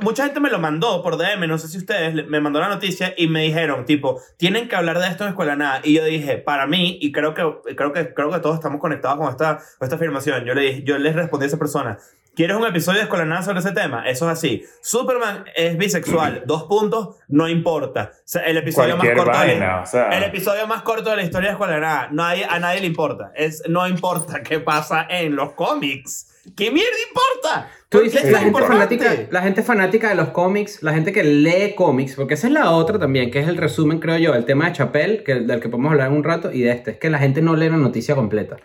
mucha 0.00 0.24
gente 0.24 0.40
me 0.40 0.50
lo 0.50 0.58
mandó 0.58 1.02
por 1.02 1.16
DM, 1.16 1.46
no 1.46 1.58
sé 1.58 1.68
si 1.68 1.78
ustedes, 1.78 2.26
me 2.26 2.40
mandó 2.40 2.60
la 2.60 2.68
noticia 2.68 3.14
y 3.16 3.28
me 3.28 3.42
dijeron, 3.42 3.84
tipo, 3.84 4.20
tienen 4.36 4.68
que 4.68 4.76
hablar 4.76 4.98
de 4.98 5.08
esto 5.08 5.24
en 5.24 5.30
Escuela 5.30 5.52
de 5.52 5.58
Nada. 5.58 5.80
Y 5.84 5.94
yo 5.94 6.04
dije, 6.04 6.38
para 6.38 6.66
mí, 6.66 6.98
y 7.00 7.12
creo 7.12 7.34
que, 7.34 7.42
creo 7.74 7.92
que, 7.92 8.14
creo 8.14 8.30
que 8.30 8.40
todos 8.40 8.56
estamos 8.56 8.80
conectados 8.80 9.18
con 9.18 9.28
esta, 9.28 9.58
con 9.78 9.86
esta 9.86 9.96
afirmación, 9.96 10.44
yo 10.44 10.54
le, 10.54 10.62
dije, 10.62 10.82
yo 10.84 10.98
les 10.98 11.14
respondí 11.14 11.44
a 11.44 11.48
esa 11.48 11.58
persona, 11.58 11.98
¿quieres 12.34 12.56
un 12.56 12.66
episodio 12.66 12.98
de 12.98 13.04
Escuela 13.04 13.24
de 13.24 13.30
Nada 13.30 13.42
sobre 13.42 13.58
ese 13.58 13.72
tema? 13.72 14.08
Eso 14.08 14.30
es 14.30 14.38
así. 14.38 14.64
Superman 14.80 15.44
es 15.56 15.76
bisexual, 15.76 16.42
dos 16.46 16.64
puntos, 16.64 17.16
no 17.28 17.48
importa. 17.48 18.12
O 18.14 18.20
sea, 18.24 18.42
el 18.42 18.56
episodio 18.58 18.96
más 18.96 19.06
corto 19.06 19.24
de 19.24 19.30
vaina, 19.30 19.80
o 19.82 19.86
sea. 19.86 20.08
el 20.10 20.22
episodio 20.22 20.66
más 20.66 20.82
corto 20.82 21.10
de 21.10 21.16
la 21.16 21.22
historia 21.22 21.48
de 21.48 21.52
Escuela 21.52 21.74
de 21.74 21.80
Nada. 21.80 22.08
Nadie, 22.12 22.44
a 22.44 22.58
nadie 22.58 22.80
le 22.80 22.86
importa. 22.86 23.32
Es, 23.34 23.64
no 23.68 23.88
importa 23.88 24.42
qué 24.42 24.60
pasa 24.60 25.06
en 25.08 25.34
los 25.34 25.52
cómics. 25.52 26.27
¿Qué 26.56 26.70
mierda 26.70 26.90
importa? 27.08 27.70
Tú 27.88 27.98
¿Por 27.98 28.04
dices 28.04 28.24
la 28.30 28.38
gente, 28.40 28.46
importante? 28.60 28.98
fanática, 28.98 29.28
la 29.30 29.42
gente 29.42 29.62
fanática 29.62 30.08
de 30.10 30.14
los 30.14 30.28
cómics, 30.28 30.82
la 30.82 30.92
gente 30.92 31.10
que 31.12 31.24
lee 31.24 31.74
cómics, 31.74 32.14
porque 32.16 32.34
esa 32.34 32.46
es 32.48 32.52
la 32.52 32.70
otra 32.72 32.98
también, 32.98 33.30
que 33.30 33.38
es 33.40 33.48
el 33.48 33.56
resumen, 33.56 33.98
creo 33.98 34.18
yo, 34.18 34.34
el 34.34 34.44
tema 34.44 34.66
de 34.66 34.72
Chapel, 34.72 35.22
que, 35.24 35.36
del 35.36 35.60
que 35.60 35.68
podemos 35.68 35.92
hablar 35.92 36.08
en 36.10 36.16
un 36.16 36.24
rato, 36.24 36.52
y 36.52 36.60
de 36.62 36.70
este, 36.72 36.90
es 36.92 36.96
que 36.98 37.08
la 37.10 37.18
gente 37.18 37.40
no 37.40 37.56
lee 37.56 37.70
la 37.70 37.76
noticia 37.78 38.14
completa. 38.14 38.56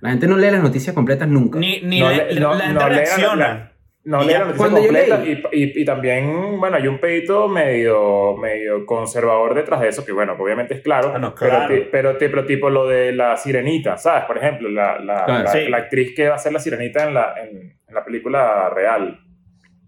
La 0.00 0.10
gente 0.10 0.26
no 0.26 0.36
lee 0.38 0.50
las 0.50 0.62
noticias 0.62 0.94
completas 0.94 1.28
nunca. 1.28 1.58
Ni, 1.58 1.80
ni 1.82 2.00
no, 2.00 2.10
la, 2.10 2.16
le- 2.16 2.34
la- 2.34 2.40
no- 2.40 2.54
la 2.54 2.60
gente 2.64 2.74
no 2.74 2.88
lee 2.88 2.94
la- 2.94 3.02
reacciona. 3.02 3.72
No 4.04 4.22
ya. 4.22 4.40
la 4.40 4.44
noticia 4.46 4.68
completa 4.68 5.22
leí- 5.22 5.42
y, 5.52 5.62
y, 5.64 5.82
y 5.82 5.84
también, 5.84 6.58
bueno, 6.60 6.76
hay 6.76 6.86
un 6.88 6.98
pedito 6.98 7.48
medio, 7.48 8.36
medio 8.36 8.84
conservador 8.86 9.54
detrás 9.54 9.80
de 9.80 9.88
eso, 9.88 10.04
que 10.04 10.12
bueno, 10.12 10.36
obviamente 10.38 10.74
es 10.74 10.80
claro, 10.82 11.12
Ah, 11.14 11.18
no, 11.18 11.34
pero, 11.34 11.50
claro. 11.50 11.74
ti- 11.74 11.88
pero, 11.90 12.16
ti- 12.16 12.28
pero 12.28 12.44
tipo 12.44 12.68
lo 12.70 12.86
de 12.86 13.12
la 13.12 13.36
sirenita, 13.36 13.96
¿sabes? 13.96 14.24
Por 14.24 14.38
ejemplo, 14.38 14.68
la, 14.68 14.98
la, 15.00 15.24
Claro, 15.24 15.44
la, 15.44 15.50
sí. 15.52 15.68
la 15.68 15.76
actriz 15.78 16.14
que 16.14 16.28
va 16.28 16.34
a 16.34 16.38
ser 16.38 16.52
la 16.52 16.58
sirenita 16.60 17.06
en 17.08 17.14
la, 17.14 17.34
en, 17.42 17.56
en 17.88 17.94
la 17.94 18.04
película 18.04 18.70
real. 18.70 19.20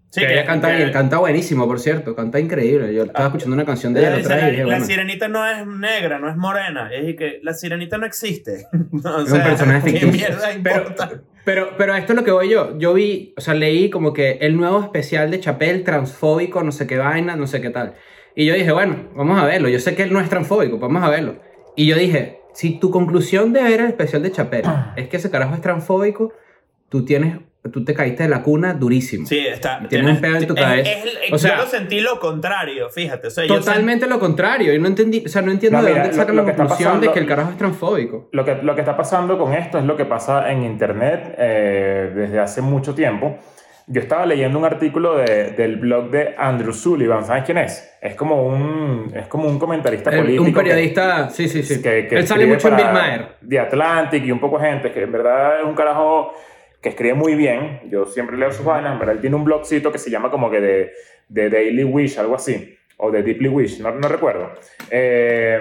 Sí, 0.09 0.21
que 0.21 0.27
que- 0.27 0.33
ella 0.33 0.45
canta 0.45 0.69
que- 0.71 0.77
bien, 0.77 0.91
canta 0.91 1.17
buenísimo, 1.17 1.67
por 1.67 1.79
cierto, 1.79 2.15
canta 2.15 2.39
increíble. 2.39 2.93
Yo 2.93 3.03
estaba 3.03 3.25
escuchando 3.27 3.53
una 3.55 3.65
canción 3.65 3.93
de 3.93 4.01
la, 4.01 4.07
ella 4.07 4.15
la 4.15 4.21
otra 4.23 4.35
la- 4.37 4.41
vez 4.41 4.47
y 4.47 4.51
dije, 4.51 4.63
la 4.63 4.69
bueno, 4.69 4.85
sirenita 4.85 5.27
no 5.27 5.45
es 5.47 5.67
negra, 5.67 6.17
no 6.17 6.29
es 6.29 6.37
morena. 6.37 6.89
Es 6.91 7.15
que 7.17 7.39
la 7.43 7.53
sirenita 7.53 7.97
no 7.97 8.05
existe. 8.05 8.65
O 9.03 9.21
es 9.21 9.31
un 9.31 9.43
personaje 9.43 9.83
¿qué 9.93 9.99
ficticio. 9.99 10.11
mierda 10.29 10.47
Pero, 10.63 10.77
importa? 10.79 11.07
pero, 11.09 11.21
pero 11.55 11.95
esto 11.95 12.11
es 12.11 12.17
lo 12.17 12.25
que 12.25 12.31
voy 12.31 12.49
yo. 12.49 12.77
Yo 12.77 12.93
vi, 12.93 13.33
o 13.37 13.41
sea, 13.41 13.53
leí 13.53 13.89
como 13.89 14.11
que 14.11 14.31
el 14.41 14.57
nuevo 14.57 14.81
especial 14.81 15.31
de 15.31 15.39
Chapel, 15.39 15.85
transfóbico, 15.85 16.61
no 16.61 16.73
sé 16.73 16.87
qué 16.87 16.97
vaina, 16.97 17.37
no 17.37 17.47
sé 17.47 17.61
qué 17.61 17.69
tal. 17.69 17.93
Y 18.35 18.45
yo 18.45 18.53
dije, 18.53 18.73
bueno, 18.73 19.07
vamos 19.15 19.39
a 19.39 19.45
verlo. 19.45 19.69
Yo 19.69 19.79
sé 19.79 19.95
que 19.95 20.03
él 20.03 20.11
no 20.11 20.19
es 20.19 20.29
transfóbico, 20.29 20.77
vamos 20.77 21.01
a 21.03 21.09
verlo. 21.09 21.37
Y 21.77 21.85
yo 21.85 21.95
dije, 21.95 22.41
si 22.53 22.79
tu 22.79 22.91
conclusión 22.91 23.53
de 23.53 23.63
ver 23.63 23.79
el 23.79 23.87
especial 23.87 24.23
de 24.23 24.31
Chapel 24.31 24.63
es 24.97 25.07
que 25.07 25.15
ese 25.15 25.31
carajo 25.31 25.55
es 25.55 25.61
transfóbico, 25.61 26.33
tú 26.89 27.05
tienes, 27.05 27.39
tú 27.71 27.83
te 27.83 27.93
caíste 27.93 28.23
de 28.23 28.29
la 28.29 28.41
cuna 28.43 28.73
durísimo. 28.73 29.25
Sí, 29.27 29.39
está. 29.39 29.81
Tiene 29.89 30.11
un 30.11 30.21
pedo 30.21 30.37
en 30.37 30.47
tu 30.47 30.53
es- 30.55 30.59
cabeza. 30.61 30.89
es- 30.91 31.05
es- 31.05 31.33
O 31.33 31.37
sea- 31.37 31.57
yo 31.57 31.63
lo 31.63 31.69
sentí 31.69 31.99
lo 31.99 32.19
contrario, 32.19 32.89
fíjate. 32.89 33.27
O 33.27 33.29
sea, 33.29 33.45
yo 33.45 33.55
Totalmente 33.59 34.07
lo 34.07 34.19
contrario. 34.19 34.73
Y 34.73 34.79
no 34.79 34.87
entendí, 34.87 35.23
o 35.25 35.29
sea, 35.29 35.41
no 35.41 35.51
entiendo 35.51 35.77
No, 35.79 35.83
de 35.83 35.89
mira, 35.91 36.03
dónde 36.03 36.17
lo- 36.17 36.21
sacan 36.23 36.35
la 36.35 36.45
que 36.45 36.53
conclusión 36.53 36.77
de 36.79 37.07
pasando- 37.07 37.13
que 37.13 37.19
el 37.19 37.27
carajo 37.27 37.51
es 37.51 37.57
transfóbico. 37.57 38.29
Lo 38.31 38.45
que, 38.45 38.55
lo 38.61 38.75
que 38.75 38.81
está 38.81 38.95
pasando 38.97 39.37
con 39.37 39.53
esto 39.53 39.77
es 39.77 39.85
lo 39.85 39.95
que 39.97 40.05
pasa 40.05 40.51
en 40.51 40.63
internet 40.63 41.35
eh, 41.37 42.11
desde 42.15 42.39
hace 42.39 42.61
mucho 42.61 42.93
tiempo. 42.95 43.37
Yo 43.89 44.01
estaba 44.01 44.25
leyendo 44.25 44.59
un 44.59 44.65
artículo 44.65 45.15
de- 45.15 45.51
del 45.51 45.77
blog 45.77 46.09
de 46.11 46.35
Andrew 46.37 46.73
Sullivan. 46.73 47.23
¿Sabes 47.23 47.45
quién 47.45 47.57
es? 47.57 47.89
Es 48.01 48.15
como 48.15 48.45
un, 48.45 49.09
es 49.15 49.27
como 49.27 49.47
un 49.47 49.57
comentarista 49.57 50.09
El- 50.09 50.17
político. 50.17 50.43
un 50.43 50.49
que- 50.53 50.59
periodista, 50.59 51.29
sí, 51.29 51.47
sí, 51.47 51.63
sí. 51.63 51.81
que, 51.81 52.05
que 52.05 52.15
Él 52.17 52.27
sale 52.27 52.45
mucho 52.47 52.67
en 52.67 52.75
Bill 52.75 52.91
Maher. 52.91 53.27
The 53.47 53.59
Atlantic 53.61 54.25
y 54.25 54.31
un 54.33 54.41
poco 54.41 54.59
gente, 54.59 54.91
que 54.91 55.03
en 55.03 55.11
verdad 55.13 55.61
es 55.61 55.65
un 55.65 55.73
carajo 55.73 56.33
que 56.87 56.91
escribe 56.91 57.15
muy 57.15 57.35
bien. 57.35 57.81
Yo 57.89 58.05
siempre 58.05 58.37
leo 58.37 58.51
sus 58.51 58.65
vainas, 58.65 58.97
pero 58.97 59.11
él 59.11 59.19
tiene 59.19 59.35
un 59.35 59.43
blogcito 59.43 59.91
que 59.91 59.97
se 59.97 60.09
llama 60.09 60.31
como 60.31 60.49
que 60.49 60.61
de, 60.61 60.91
de 61.27 61.49
Daily 61.49 61.83
Wish, 61.83 62.17
algo 62.17 62.35
así, 62.35 62.77
o 62.97 63.11
de 63.11 63.23
Deeply 63.23 63.49
Wish, 63.49 63.81
no, 63.81 63.91
no 63.91 64.07
recuerdo. 64.07 64.53
Eh, 64.89 65.59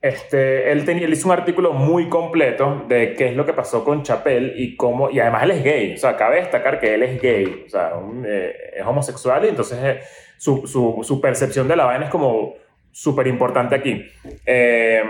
este, 0.00 0.72
él, 0.72 0.84
tenía, 0.84 1.06
él 1.06 1.12
hizo 1.12 1.28
un 1.28 1.34
artículo 1.34 1.72
muy 1.72 2.08
completo 2.08 2.86
de 2.88 3.14
qué 3.14 3.28
es 3.28 3.36
lo 3.36 3.44
que 3.44 3.52
pasó 3.52 3.84
con 3.84 4.02
Chapel 4.02 4.54
y 4.56 4.76
cómo, 4.76 5.10
y 5.10 5.20
además 5.20 5.42
él 5.42 5.50
es 5.50 5.64
gay, 5.64 5.94
o 5.94 5.96
sea, 5.96 6.16
cabe 6.16 6.36
destacar 6.36 6.80
que 6.80 6.94
él 6.94 7.02
es 7.02 7.20
gay, 7.20 7.64
o 7.66 7.68
sea, 7.68 7.96
un, 7.96 8.24
eh, 8.26 8.54
es 8.76 8.86
homosexual 8.86 9.44
y 9.44 9.48
entonces 9.48 9.78
eh, 9.82 10.00
su, 10.38 10.66
su, 10.66 11.00
su, 11.02 11.20
percepción 11.20 11.66
de 11.66 11.76
la 11.76 11.84
vaina 11.84 12.04
es 12.04 12.10
como 12.10 12.54
súper 12.92 13.26
importante 13.26 13.74
aquí. 13.74 14.06
Eh, 14.46 15.02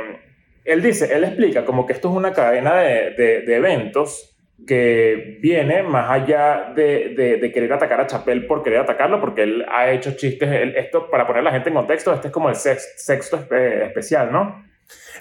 él 0.65 0.83
dice, 0.83 1.15
él 1.15 1.23
explica 1.25 1.65
como 1.65 1.87
que 1.87 1.93
esto 1.93 2.09
es 2.09 2.17
una 2.17 2.33
cadena 2.33 2.79
de, 2.79 3.11
de, 3.11 3.41
de 3.43 3.57
eventos 3.57 4.38
que 4.67 5.39
viene 5.41 5.83
más 5.83 6.11
allá 6.11 6.73
de, 6.75 7.15
de, 7.17 7.37
de, 7.37 7.53
querer 7.53 7.73
atacar 7.73 8.01
a 8.01 8.07
Chapel 8.07 8.47
por 8.47 8.63
querer 8.63 8.81
atacarlo, 8.81 9.21
porque 9.21 9.43
él 9.45 9.65
ha 9.71 9.91
hecho 9.91 10.13
chistes, 10.17 10.51
él, 10.51 10.75
esto 10.77 11.11
para 11.11 11.27
poner 11.27 11.41
a 11.41 11.45
la 11.45 11.53
gente 11.53 11.69
en 11.69 11.77
contexto, 11.77 12.13
este 12.13 12.29
es 12.29 12.33
como 12.33 12.49
el 12.49 12.57
sex, 12.57 12.95
sexto 12.97 13.37
espe, 13.37 13.87
especial, 13.87 14.33
¿no? 14.33 14.67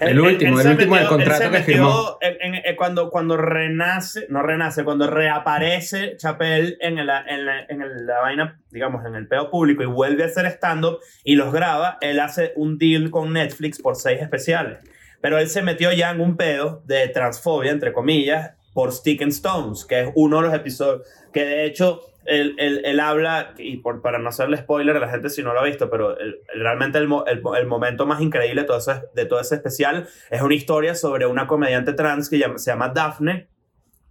El 0.00 0.20
último, 0.20 0.60
el 0.60 0.66
último 0.66 0.96
del 0.96 1.06
contrato 1.06 1.50
que 1.50 1.62
firmó. 1.62 2.18
En, 2.20 2.54
en, 2.54 2.76
cuando, 2.76 3.10
cuando 3.10 3.36
renace, 3.36 4.26
no 4.28 4.42
renace, 4.42 4.84
cuando 4.84 5.10
reaparece 5.10 6.16
Chapel 6.16 6.78
en 6.80 7.04
la, 7.04 7.24
en, 7.26 7.44
la, 7.44 7.60
en 7.68 8.06
la 8.06 8.20
vaina, 8.20 8.60
digamos, 8.70 9.04
en 9.04 9.14
el 9.14 9.26
peo 9.26 9.50
público 9.50 9.82
y 9.82 9.86
vuelve 9.86 10.22
a 10.22 10.26
hacer 10.26 10.46
stand-up 10.46 11.00
y 11.24 11.34
los 11.34 11.52
graba, 11.52 11.98
él 12.00 12.20
hace 12.20 12.52
un 12.56 12.78
deal 12.78 13.10
con 13.10 13.32
Netflix 13.32 13.80
por 13.82 13.96
seis 13.96 14.22
especiales. 14.22 14.78
Pero 15.20 15.38
él 15.38 15.48
se 15.48 15.62
metió 15.62 15.92
ya 15.92 16.10
en 16.10 16.20
un 16.20 16.36
pedo 16.36 16.82
de 16.86 17.08
transfobia, 17.08 17.72
entre 17.72 17.92
comillas, 17.92 18.52
por 18.78 18.92
Stick 18.92 19.22
and 19.22 19.32
Stones, 19.32 19.84
que 19.84 20.02
es 20.02 20.12
uno 20.14 20.36
de 20.36 20.42
los 20.44 20.54
episodios 20.54 21.02
que 21.32 21.44
de 21.44 21.64
hecho 21.64 22.00
él, 22.26 22.54
él, 22.58 22.80
él, 22.84 23.00
habla, 23.00 23.52
y 23.58 23.78
por, 23.78 24.02
para 24.02 24.20
no 24.20 24.28
hacerle 24.28 24.56
spoiler 24.58 24.96
a 24.96 25.00
la 25.00 25.08
gente 25.08 25.30
si 25.30 25.42
no 25.42 25.52
lo 25.52 25.58
ha 25.58 25.64
visto, 25.64 25.90
pero 25.90 26.16
el, 26.16 26.38
realmente 26.54 26.98
el, 26.98 27.08
el, 27.26 27.66
momento 27.66 28.06
más 28.06 28.20
increíble 28.20 28.60
de 28.60 28.66
todo, 28.68 28.78
ese, 28.78 29.02
de 29.16 29.24
todo 29.24 29.40
ese 29.40 29.56
especial 29.56 30.06
es 30.30 30.42
una 30.42 30.54
historia 30.54 30.94
sobre 30.94 31.26
una 31.26 31.48
comediante 31.48 31.92
trans 31.92 32.30
que 32.30 32.40
se 32.54 32.70
llama 32.70 32.90
Daphne, 32.90 33.48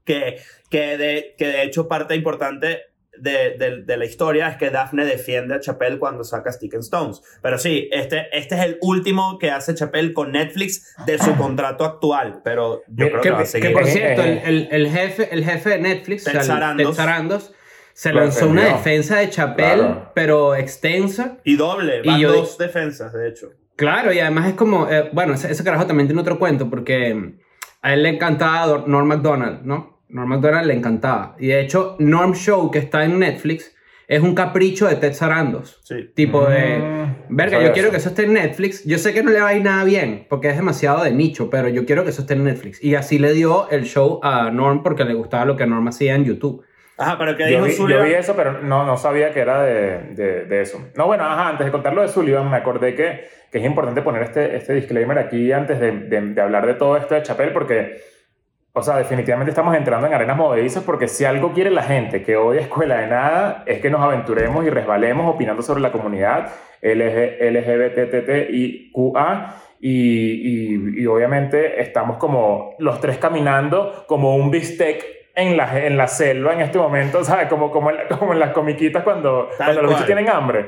que, 0.03 0.41
que, 0.69 0.97
de, 0.97 1.35
que 1.37 1.47
de 1.47 1.63
hecho 1.63 1.87
parte 1.87 2.13
importante 2.17 2.86
de, 3.19 3.55
de, 3.57 3.83
de, 3.83 3.97
la 3.97 4.05
historia 4.05 4.47
es 4.47 4.57
que 4.57 4.69
Daphne 4.69 5.05
defiende 5.05 5.55
a 5.55 5.59
Chappelle 5.59 5.99
cuando 5.99 6.23
saca 6.23 6.51
Stick 6.51 6.73
and 6.73 6.83
Stones. 6.83 7.21
Pero 7.41 7.57
sí, 7.57 7.89
este, 7.91 8.27
este 8.31 8.55
es 8.55 8.61
el 8.61 8.77
último 8.81 9.37
que 9.39 9.51
hace 9.51 9.73
Chappelle 9.75 10.13
con 10.13 10.31
Netflix 10.31 10.95
de 11.05 11.17
su 11.17 11.35
contrato 11.35 11.85
actual. 11.85 12.41
Pero 12.43 12.83
yo 12.87 13.09
creo 13.09 13.21
que, 13.21 13.29
que 13.29 13.35
va 13.35 13.41
a 13.41 13.45
seguir. 13.45 13.69
Que 13.69 13.73
por 13.73 13.85
cierto, 13.85 14.23
el, 14.23 14.39
el, 14.39 14.67
el, 14.71 14.89
jefe, 14.89 15.33
el 15.33 15.43
jefe 15.43 15.69
de 15.69 15.79
Netflix, 15.79 16.23
Ted 16.23 16.41
Sarandos, 16.41 16.95
Sarandos 16.95 17.53
se 17.97 18.13
lanzó 18.13 18.47
una 18.47 18.65
defensa 18.65 19.17
de 19.17 19.29
Chapel, 19.31 19.79
claro. 19.79 20.11
pero 20.13 20.55
extensa. 20.55 21.37
Y 21.43 21.55
doble, 21.55 22.03
van 22.03 22.19
y 22.19 22.21
yo, 22.21 22.31
dos 22.31 22.57
defensas, 22.59 23.11
de 23.11 23.27
hecho. 23.27 23.49
Claro, 23.75 24.13
y 24.13 24.19
además 24.19 24.49
es 24.49 24.53
como, 24.53 24.87
eh, 24.87 25.09
bueno, 25.13 25.33
ese, 25.33 25.51
ese, 25.51 25.63
carajo 25.63 25.87
también 25.87 26.07
tiene 26.07 26.21
otro 26.21 26.37
cuento, 26.37 26.69
porque 26.69 27.39
a 27.81 27.93
él 27.93 28.03
le 28.03 28.09
encantaba 28.09 28.83
Norm 28.85 29.07
MacDonald, 29.07 29.63
¿no? 29.63 29.96
Norm 30.09 30.29
MacDonald 30.29 30.67
le 30.67 30.73
encantaba. 30.73 31.35
Y 31.39 31.47
de 31.47 31.61
hecho, 31.61 31.95
Norm 31.99 32.33
Show, 32.33 32.71
que 32.71 32.79
está 32.79 33.03
en 33.03 33.19
Netflix, 33.19 33.75
es 34.07 34.21
un 34.21 34.35
capricho 34.35 34.87
de 34.87 34.95
Ted 34.95 35.13
Sarandos. 35.13 35.81
Sí. 35.83 36.09
Tipo 36.13 36.45
de, 36.45 36.77
mm, 36.79 37.35
verga, 37.35 37.61
yo 37.61 37.73
quiero 37.73 37.91
que 37.91 37.97
eso 37.97 38.09
esté 38.09 38.23
en 38.23 38.33
Netflix. 38.33 38.85
Yo 38.85 38.97
sé 38.97 39.13
que 39.13 39.21
no 39.21 39.31
le 39.31 39.41
va 39.41 39.49
a 39.49 39.53
ir 39.53 39.63
nada 39.63 39.83
bien, 39.83 40.25
porque 40.29 40.49
es 40.49 40.55
demasiado 40.55 41.03
de 41.03 41.11
nicho, 41.11 41.49
pero 41.49 41.67
yo 41.67 41.85
quiero 41.85 42.03
que 42.03 42.11
eso 42.11 42.21
esté 42.21 42.33
en 42.35 42.45
Netflix. 42.45 42.81
Y 42.81 42.95
así 42.95 43.19
le 43.19 43.33
dio 43.33 43.69
el 43.69 43.83
show 43.83 44.21
a 44.23 44.49
Norm 44.49 44.81
porque 44.81 45.03
le 45.03 45.13
gustaba 45.13 45.45
lo 45.45 45.57
que 45.57 45.67
Norm 45.67 45.85
hacía 45.87 46.15
en 46.15 46.23
YouTube. 46.23 46.63
Ajá, 46.97 47.17
pero 47.19 47.35
que 47.37 47.45
dijo 47.45 47.63
vi, 47.63 47.71
Sullivan. 47.71 48.03
yo 48.03 48.09
vi 48.09 48.15
eso, 48.15 48.35
pero 48.35 48.61
no, 48.61 48.83
no 48.85 48.97
sabía 48.97 49.31
que 49.31 49.39
era 49.39 49.61
de, 49.61 50.13
de, 50.15 50.45
de, 50.45 50.61
eso. 50.61 50.83
No, 50.95 51.05
bueno, 51.05 51.25
ajá, 51.25 51.49
antes 51.49 51.65
de 51.65 51.71
contar 51.71 51.93
lo 51.93 52.01
de 52.01 52.07
Sullivan, 52.07 52.49
me 52.49 52.57
acordé 52.57 52.95
que, 52.95 53.27
que 53.51 53.59
es 53.59 53.65
importante 53.65 54.01
poner 54.01 54.23
este, 54.23 54.55
este 54.55 54.73
disclaimer 54.73 55.19
aquí 55.19 55.51
antes 55.51 55.79
de, 55.79 55.91
de, 55.91 56.21
de 56.21 56.41
hablar 56.41 56.65
de 56.65 56.73
todo 56.73 56.97
esto 56.97 57.13
de 57.13 57.21
Chapel, 57.21 57.53
porque, 57.53 58.01
o 58.77 58.83
sea, 58.83 58.95
definitivamente 58.97 59.49
estamos 59.49 59.75
entrando 59.75 60.05
en 60.05 60.13
arenas 60.13 60.37
movedizas, 60.37 60.83
porque 60.83 61.07
si 61.07 61.25
algo 61.25 61.51
quiere 61.51 61.71
la 61.71 61.81
gente 61.81 62.21
que 62.21 62.37
odia 62.37 62.61
Escuela 62.61 62.97
de 62.97 63.07
Nada, 63.07 63.63
es 63.65 63.81
que 63.81 63.89
nos 63.89 64.01
aventuremos 64.01 64.63
y 64.65 64.69
resbalemos 64.69 65.33
opinando 65.33 65.63
sobre 65.63 65.81
la 65.81 65.91
comunidad 65.91 66.51
LGBTTIQA. 66.83 67.95
Y, 69.79 69.89
y, 69.91 71.01
y 71.01 71.05
obviamente 71.07 71.81
estamos 71.81 72.17
como 72.17 72.75
los 72.79 72.99
tres 72.99 73.17
caminando 73.17 74.05
como 74.07 74.35
un 74.35 74.49
bistec 74.49 75.05
en 75.35 75.55
la, 75.57 75.85
en 75.85 75.97
la 75.97 76.07
selva 76.07 76.53
en 76.53 76.61
este 76.61 76.77
momento, 76.77 77.23
¿sabes? 77.23 77.47
Como, 77.47 77.71
como, 77.71 77.89
en, 77.89 77.97
como 78.19 78.33
en 78.33 78.39
las 78.39 78.51
comiquitas 78.51 79.03
cuando, 79.03 79.49
cuando 79.57 79.81
los 79.81 79.91
bichos 79.91 80.05
tienen 80.05 80.29
hambre. 80.29 80.67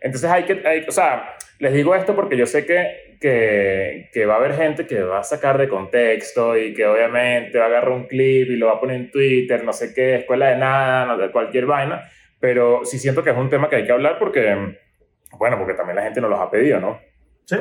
Entonces 0.00 0.28
hay 0.30 0.42
que, 0.42 0.66
hay, 0.66 0.84
o 0.88 0.92
sea, 0.92 1.34
les 1.60 1.72
digo 1.72 1.94
esto 1.94 2.14
porque 2.16 2.36
yo 2.36 2.46
sé 2.46 2.66
que, 2.66 3.13
que, 3.24 4.10
que, 4.12 4.26
va 4.26 4.34
a 4.34 4.36
haber 4.36 4.52
gente 4.52 4.86
que 4.86 5.02
va 5.02 5.20
a 5.20 5.24
sacar 5.24 5.56
de 5.56 5.66
contexto 5.66 6.58
y 6.58 6.74
que 6.74 6.84
obviamente 6.84 7.56
va 7.56 7.64
a 7.64 7.68
agarrar 7.68 7.92
un 7.92 8.04
clip 8.04 8.50
y 8.50 8.56
lo 8.56 8.66
va 8.66 8.74
a 8.74 8.80
poner 8.80 8.96
en 8.96 9.10
Twitter, 9.10 9.64
no 9.64 9.72
sé 9.72 9.94
qué, 9.94 10.16
escuela 10.16 10.50
de 10.50 10.58
nada, 10.58 11.06
no, 11.06 11.32
cualquier 11.32 11.64
vaina, 11.64 12.02
pero 12.38 12.84
sí 12.84 12.98
siento 12.98 13.24
que 13.24 13.30
es 13.30 13.36
un 13.38 13.48
tema 13.48 13.70
que 13.70 13.76
hay 13.76 13.86
que 13.86 13.92
hablar 13.92 14.18
porque, 14.18 14.76
bueno, 15.38 15.56
porque 15.56 15.72
también 15.72 15.96
la 15.96 16.02
gente 16.02 16.20
nos 16.20 16.28
los 16.28 16.38
ha 16.38 16.50
pedido, 16.50 16.80
¿no? 16.80 17.00
Sí. 17.46 17.56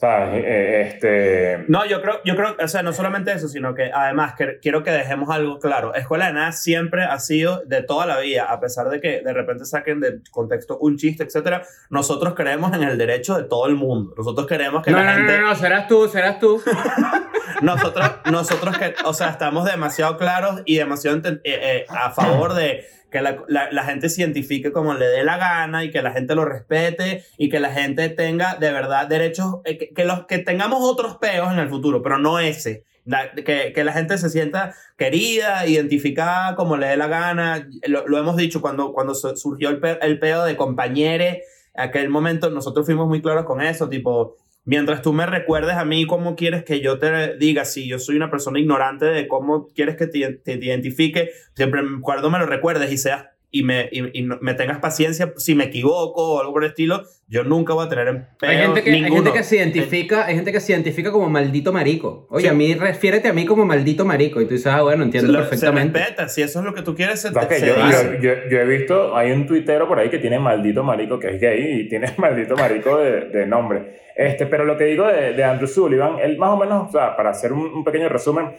O 0.00 0.06
sea, 0.06 0.34
este... 0.34 1.62
No, 1.68 1.84
yo 1.84 2.00
creo, 2.00 2.22
yo 2.24 2.34
creo, 2.34 2.56
o 2.58 2.68
sea, 2.68 2.82
no 2.82 2.94
solamente 2.94 3.32
eso, 3.32 3.48
sino 3.48 3.74
que 3.74 3.90
además 3.92 4.32
que 4.32 4.58
quiero 4.58 4.82
que 4.82 4.90
dejemos 4.90 5.28
algo 5.28 5.58
claro. 5.58 5.94
Escuela 5.94 6.28
de 6.28 6.32
Nada 6.32 6.52
siempre 6.52 7.04
ha 7.04 7.18
sido 7.18 7.62
de 7.66 7.82
toda 7.82 8.06
la 8.06 8.18
vida, 8.18 8.44
a 8.44 8.60
pesar 8.60 8.88
de 8.88 8.98
que 8.98 9.20
de 9.20 9.32
repente 9.34 9.66
saquen 9.66 10.00
de 10.00 10.20
contexto 10.30 10.78
un 10.78 10.96
chiste, 10.96 11.24
etcétera. 11.24 11.64
Nosotros 11.90 12.32
creemos 12.34 12.72
en 12.72 12.82
el 12.82 12.96
derecho 12.96 13.36
de 13.36 13.44
todo 13.44 13.66
el 13.66 13.74
mundo. 13.74 14.14
Nosotros 14.16 14.46
queremos 14.46 14.82
que 14.82 14.90
no, 14.90 14.96
la 14.96 15.04
no, 15.04 15.18
gente... 15.18 15.32
No, 15.34 15.40
no, 15.42 15.48
no, 15.48 15.54
serás 15.54 15.86
tú, 15.86 16.08
serás 16.08 16.38
tú. 16.38 16.62
nosotros, 17.60 18.10
nosotros 18.30 18.78
que, 18.78 18.94
o 19.04 19.12
sea, 19.12 19.28
estamos 19.28 19.66
demasiado 19.66 20.16
claros 20.16 20.62
y 20.64 20.78
demasiado 20.78 21.18
eh, 21.18 21.40
eh, 21.44 21.86
a 21.90 22.08
favor 22.08 22.54
de 22.54 22.86
que 23.10 23.20
la, 23.20 23.42
la, 23.48 23.70
la, 23.70 23.84
gente 23.84 24.08
se 24.08 24.22
identifique 24.22 24.72
como 24.72 24.94
le 24.94 25.06
dé 25.06 25.24
la 25.24 25.36
gana 25.36 25.84
y 25.84 25.90
que 25.90 26.02
la 26.02 26.12
gente 26.12 26.34
lo 26.34 26.44
respete 26.44 27.24
y 27.36 27.48
que 27.48 27.60
la 27.60 27.72
gente 27.72 28.08
tenga 28.08 28.54
de 28.56 28.72
verdad 28.72 29.06
derechos, 29.08 29.56
eh, 29.64 29.78
que, 29.78 29.90
que, 29.90 30.04
los, 30.04 30.26
que 30.26 30.38
tengamos 30.38 30.80
otros 30.82 31.16
peos 31.16 31.52
en 31.52 31.58
el 31.58 31.68
futuro, 31.68 32.02
pero 32.02 32.18
no 32.18 32.38
ese. 32.38 32.84
Que, 33.34 33.72
que, 33.74 33.82
la 33.82 33.92
gente 33.92 34.18
se 34.18 34.30
sienta 34.30 34.74
querida, 34.96 35.66
identificada 35.66 36.54
como 36.54 36.76
le 36.76 36.86
dé 36.86 36.96
la 36.96 37.08
gana. 37.08 37.68
Lo, 37.86 38.06
lo 38.06 38.18
hemos 38.18 38.36
dicho 38.36 38.60
cuando, 38.60 38.92
cuando 38.92 39.14
surgió 39.14 39.70
el, 39.70 39.80
pe, 39.80 39.98
el 40.02 40.20
peo 40.20 40.44
de 40.44 40.56
compañere, 40.56 41.42
aquel 41.74 42.08
momento 42.08 42.50
nosotros 42.50 42.86
fuimos 42.86 43.08
muy 43.08 43.20
claros 43.20 43.46
con 43.46 43.60
eso, 43.62 43.88
tipo, 43.88 44.36
mientras 44.64 45.02
tú 45.02 45.12
me 45.12 45.26
recuerdes 45.26 45.76
a 45.76 45.84
mí 45.84 46.06
cómo 46.06 46.36
quieres 46.36 46.64
que 46.64 46.80
yo 46.80 46.98
te 46.98 47.36
diga, 47.36 47.64
si 47.64 47.88
yo 47.88 47.98
soy 47.98 48.16
una 48.16 48.30
persona 48.30 48.58
ignorante 48.58 49.06
de 49.06 49.28
cómo 49.28 49.68
quieres 49.68 49.96
que 49.96 50.06
te, 50.06 50.32
te 50.32 50.52
identifique, 50.54 51.30
siempre 51.54 51.82
cuando 52.00 52.30
me 52.30 52.38
lo 52.38 52.46
recuerdes 52.46 52.92
y 52.92 52.98
seas 52.98 53.26
y 53.52 53.64
me, 53.64 53.88
y, 53.90 54.20
y 54.20 54.22
me 54.22 54.54
tengas 54.54 54.78
paciencia 54.78 55.32
si 55.36 55.54
me 55.54 55.64
equivoco 55.64 56.34
o 56.34 56.40
algo 56.40 56.52
por 56.52 56.64
el 56.64 56.70
estilo, 56.70 57.02
yo 57.26 57.44
nunca 57.44 57.74
voy 57.74 57.86
a 57.86 57.88
tener 57.88 58.08
en 58.08 58.26
hay 58.42 58.58
gente 58.58 58.82
que 58.82 58.90
hay 58.90 59.04
gente 59.04 59.32
que 59.32 59.42
se 59.42 59.56
identifica 59.56 60.26
hay 60.26 60.34
gente 60.34 60.52
que 60.52 60.60
se 60.60 60.72
identifica 60.72 61.10
como 61.10 61.28
maldito 61.28 61.72
marico. 61.72 62.26
Oye 62.30 62.44
sí. 62.44 62.48
a 62.48 62.52
mí 62.52 62.74
refiérete 62.74 63.28
a 63.28 63.32
mí 63.32 63.46
como 63.46 63.64
maldito 63.64 64.04
marico 64.04 64.40
y 64.40 64.46
tú 64.46 64.54
dices 64.54 64.68
ah 64.68 64.82
bueno 64.82 65.04
entiendo 65.04 65.32
se 65.32 65.38
perfectamente 65.38 65.98
se 65.98 66.04
respeta 66.04 66.28
si 66.28 66.42
eso 66.42 66.58
es 66.60 66.64
lo 66.64 66.74
que 66.74 66.82
tú 66.82 66.94
quieres 66.94 67.20
se, 67.20 67.30
te, 67.30 67.58
se 67.58 67.66
yo, 67.66 67.74
yo, 67.76 68.20
yo, 68.20 68.32
yo, 68.50 68.58
he 68.58 68.66
visto 68.66 69.16
hay 69.16 69.32
un 69.32 69.46
tuitero 69.46 69.88
por 69.88 69.98
ahí 69.98 70.10
que 70.10 70.18
tiene 70.18 70.38
maldito 70.38 70.82
marico 70.84 71.18
que 71.18 71.34
es 71.34 71.40
gay 71.40 71.80
y 71.80 71.88
tiene 71.88 72.12
maldito 72.18 72.56
marico 72.56 72.98
de, 72.98 73.26
de 73.26 73.46
nombre. 73.46 74.00
Este 74.16 74.46
pero 74.46 74.64
lo 74.64 74.76
que 74.76 74.84
digo 74.84 75.06
de, 75.06 75.32
de 75.32 75.44
Andrew 75.44 75.68
Sullivan 75.68 76.18
él 76.20 76.38
más 76.38 76.50
o 76.50 76.56
menos 76.56 76.88
o 76.88 76.92
sea 76.92 77.16
para 77.16 77.30
hacer 77.30 77.52
un, 77.52 77.66
un 77.66 77.84
pequeño 77.84 78.08
resumen 78.08 78.50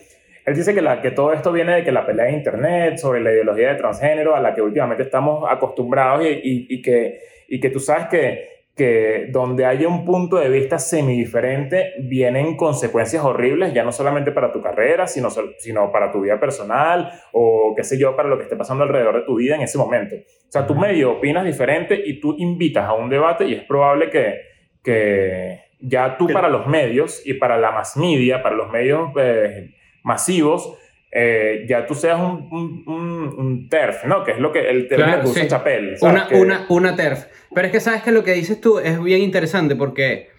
él 0.46 0.56
dice 0.56 0.74
que, 0.74 0.82
la, 0.82 1.02
que 1.02 1.12
todo 1.12 1.34
esto 1.34 1.52
viene 1.52 1.76
de 1.76 1.84
que 1.84 1.92
la 1.92 2.06
pelea 2.06 2.26
de 2.26 2.34
Internet 2.34 2.98
sobre 2.98 3.22
la 3.22 3.32
ideología 3.32 3.70
de 3.70 3.76
transgénero 3.76 4.36
a 4.36 4.40
la 4.40 4.54
que 4.54 4.62
últimamente 4.62 5.04
estamos 5.04 5.46
acostumbrados 5.50 6.26
y, 6.26 6.30
y, 6.30 6.66
y 6.70 6.82
que, 6.82 7.20
y 7.48 7.60
que 7.60 7.70
tú 7.70 7.80
sabes 7.80 8.08
que, 8.08 8.52
que 8.76 9.28
donde 9.30 9.66
haya 9.66 9.88
un 9.88 10.06
punto 10.06 10.38
de 10.38 10.50
vista 10.50 10.80
semidiferente 10.80 11.94
vienen 12.00 12.56
consecuencias 12.56 13.24
horribles, 13.24 13.74
ya 13.74 13.84
no 13.84 13.92
solamente 13.92 14.32
para 14.32 14.52
tu 14.52 14.62
carrera, 14.62 15.08
sino, 15.08 15.30
sino 15.60 15.92
para 15.92 16.12
tu 16.12 16.22
vida 16.22 16.40
personal 16.40 17.12
o 17.34 17.74
qué 17.76 17.84
sé 17.84 18.00
yo, 18.00 18.16
para 18.16 18.30
lo 18.30 18.38
que 18.38 18.44
esté 18.44 18.56
pasando 18.56 18.84
alrededor 18.84 19.18
de 19.18 19.26
tu 19.26 19.36
vida 19.36 19.56
en 19.56 19.62
ese 19.62 19.78
momento. 19.78 20.16
O 20.16 20.52
sea, 20.52 20.66
tú 20.66 20.76
medio 20.76 21.12
opinas 21.12 21.46
diferente 21.46 22.02
y 22.04 22.20
tú 22.20 22.36
invitas 22.38 22.86
a 22.86 22.94
un 22.94 23.10
debate 23.10 23.46
y 23.46 23.54
es 23.54 23.64
probable 23.64 24.10
que, 24.10 24.40
que 24.84 25.60
ya 25.80 26.18
tú 26.18 26.28
para 26.28 26.50
los 26.50 26.66
medios 26.66 27.22
y 27.26 27.36
para 27.36 27.58
la 27.58 27.72
mass 27.72 27.98
media, 27.98 28.42
para 28.42 28.56
los 28.56 28.72
medios... 28.72 29.12
Eh, 29.18 29.76
masivos, 30.04 30.76
eh, 31.12 31.66
ya 31.68 31.86
tú 31.86 31.94
seas 31.96 32.20
un, 32.20 32.48
un, 32.52 32.84
un, 32.88 33.36
un, 33.38 33.70
TERF, 33.70 34.06
¿no? 34.06 34.24
Que 34.24 34.32
es 34.32 34.40
lo 34.40 34.52
que 34.52 34.70
el 34.70 34.88
término 34.88 35.08
claro, 35.10 35.24
que 35.24 35.28
usa 35.30 35.42
sí. 35.44 35.48
Chapel. 35.50 35.96
Una, 36.02 36.28
que... 36.28 36.36
una, 36.36 36.66
una 36.70 36.96
TERF. 36.96 37.26
Pero 37.54 37.68
es 37.68 37.74
que 37.74 37.80
sabes 37.82 38.02
que 38.02 38.12
lo 38.12 38.24
que 38.24 38.32
dices 38.34 38.62
tú 38.62 38.80
es 38.80 39.02
bien 39.04 39.22
interesante 39.22 39.76
porque, 39.76 40.30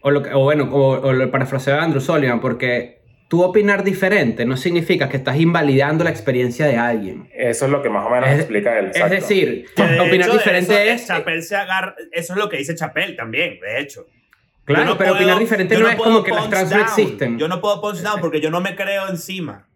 o, 0.00 0.10
lo, 0.10 0.20
o 0.36 0.42
bueno, 0.42 0.68
o, 0.72 1.00
o 1.00 1.12
lo 1.12 1.30
parafraseo 1.30 1.74
de 1.76 1.80
Andrew 1.80 2.00
Sullivan, 2.00 2.40
porque 2.40 2.98
tú 3.28 3.42
opinar 3.44 3.84
diferente 3.84 4.44
no 4.44 4.56
significa 4.56 5.08
que 5.08 5.18
estás 5.18 5.36
invalidando 5.38 6.02
la 6.02 6.10
experiencia 6.10 6.66
de 6.66 6.76
alguien. 6.76 7.28
Eso 7.32 7.66
es 7.66 7.70
lo 7.70 7.80
que 7.82 7.90
más 7.90 8.04
o 8.04 8.10
menos 8.10 8.28
Es- 8.30 8.38
explica 8.40 8.76
él. 8.78 8.86
Es 8.86 8.96
exacto. 8.96 9.14
decir, 9.14 9.66
Que 9.76 9.82
de 9.84 10.00
opinar 10.00 10.28
hecho, 10.28 10.32
de 10.32 10.38
diferente 10.38 10.82
eso, 10.90 10.94
es... 10.94 11.06
Chapel 11.06 11.42
se 11.44 11.54
agarra, 11.54 11.94
eso 12.10 12.32
es 12.32 12.38
lo 12.38 12.48
que 12.48 12.56
dice 12.56 12.74
Chapel 12.74 13.14
también, 13.14 13.60
de 13.60 13.80
hecho. 13.80 14.06
Claro, 14.74 14.90
no 14.90 14.98
pero 14.98 15.10
puedo- 15.10 15.20
opinar 15.22 15.38
diferente 15.38 15.78
no, 15.78 15.88
es 15.88 15.96
como 15.96 16.22
que 16.22 16.30
las 16.32 16.48
trans 16.50 16.70
no 16.70 16.80
existen. 16.80 17.38
Yo 17.38 17.48
no 17.48 17.60
puedo 17.60 17.80
punch 17.80 17.98
down 18.02 18.20
porque 18.20 18.40
yo 18.40 18.50
no 18.50 18.60
me 18.60 18.74
creo 18.76 19.08
encima. 19.08 19.66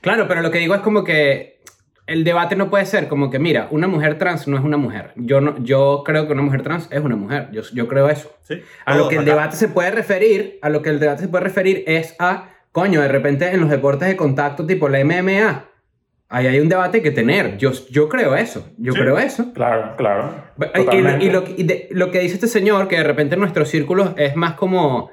Claro, 0.00 0.26
pero 0.28 0.42
lo 0.42 0.50
que 0.50 0.58
digo 0.58 0.74
es 0.74 0.80
como 0.80 1.04
que 1.04 1.60
el 2.06 2.24
debate 2.24 2.56
no 2.56 2.70
puede 2.70 2.86
ser 2.86 3.06
como 3.08 3.30
que, 3.30 3.38
mira, 3.38 3.68
una 3.70 3.86
mujer 3.86 4.16
trans 4.18 4.48
no 4.48 4.56
es 4.56 4.64
una 4.64 4.76
mujer. 4.76 5.12
Yo, 5.16 5.40
no, 5.40 5.56
yo 5.62 6.02
creo 6.06 6.26
que 6.26 6.32
una 6.32 6.42
mujer 6.42 6.62
trans 6.62 6.88
es 6.90 7.00
una 7.00 7.16
mujer. 7.16 7.48
Yo, 7.52 7.62
yo 7.72 7.86
creo 7.86 8.08
eso. 8.08 8.34
¿sí? 8.42 8.62
A 8.86 8.96
lo 8.96 9.08
que 9.08 9.16
el 9.16 9.22
acá. 9.22 9.30
debate 9.30 9.56
se 9.56 9.68
puede 9.68 9.90
referir, 9.90 10.58
a 10.62 10.70
lo 10.70 10.80
que 10.82 10.90
el 10.90 11.00
debate 11.00 11.22
se 11.22 11.28
puede 11.28 11.44
referir 11.44 11.84
es 11.86 12.14
a, 12.18 12.48
coño, 12.72 13.02
de 13.02 13.08
repente 13.08 13.50
en 13.50 13.60
los 13.60 13.68
deportes 13.68 14.08
de 14.08 14.16
contacto 14.16 14.64
tipo 14.66 14.88
la 14.88 15.00
MMA, 15.04 15.64
ahí 16.28 16.46
hay 16.46 16.60
un 16.60 16.68
debate 16.68 17.02
que 17.02 17.10
tener. 17.10 17.56
Yo, 17.58 17.72
yo 17.90 18.08
creo 18.08 18.34
eso. 18.36 18.70
Yo 18.78 18.92
Sí. 18.92 19.00
creo 19.00 19.18
eso. 19.18 19.52
Claro, 19.52 19.94
claro. 19.96 20.34
Y- 20.58 20.64
Y, 20.64 20.84
Totalmente. 20.84 21.24
y 21.24 21.30
lo, 21.30 21.44
y 21.56 21.62
de- 21.64 21.88
lo 21.90 22.10
que 22.10 22.20
dice 22.20 22.34
este 22.34 22.46
señor, 22.48 22.88
que 22.88 22.96
de 22.96 23.04
repente 23.04 23.34
en 23.34 23.40
nuestros 23.40 23.68
círculos 23.68 24.10
es 24.16 24.36
más 24.36 24.54
como... 24.54 25.10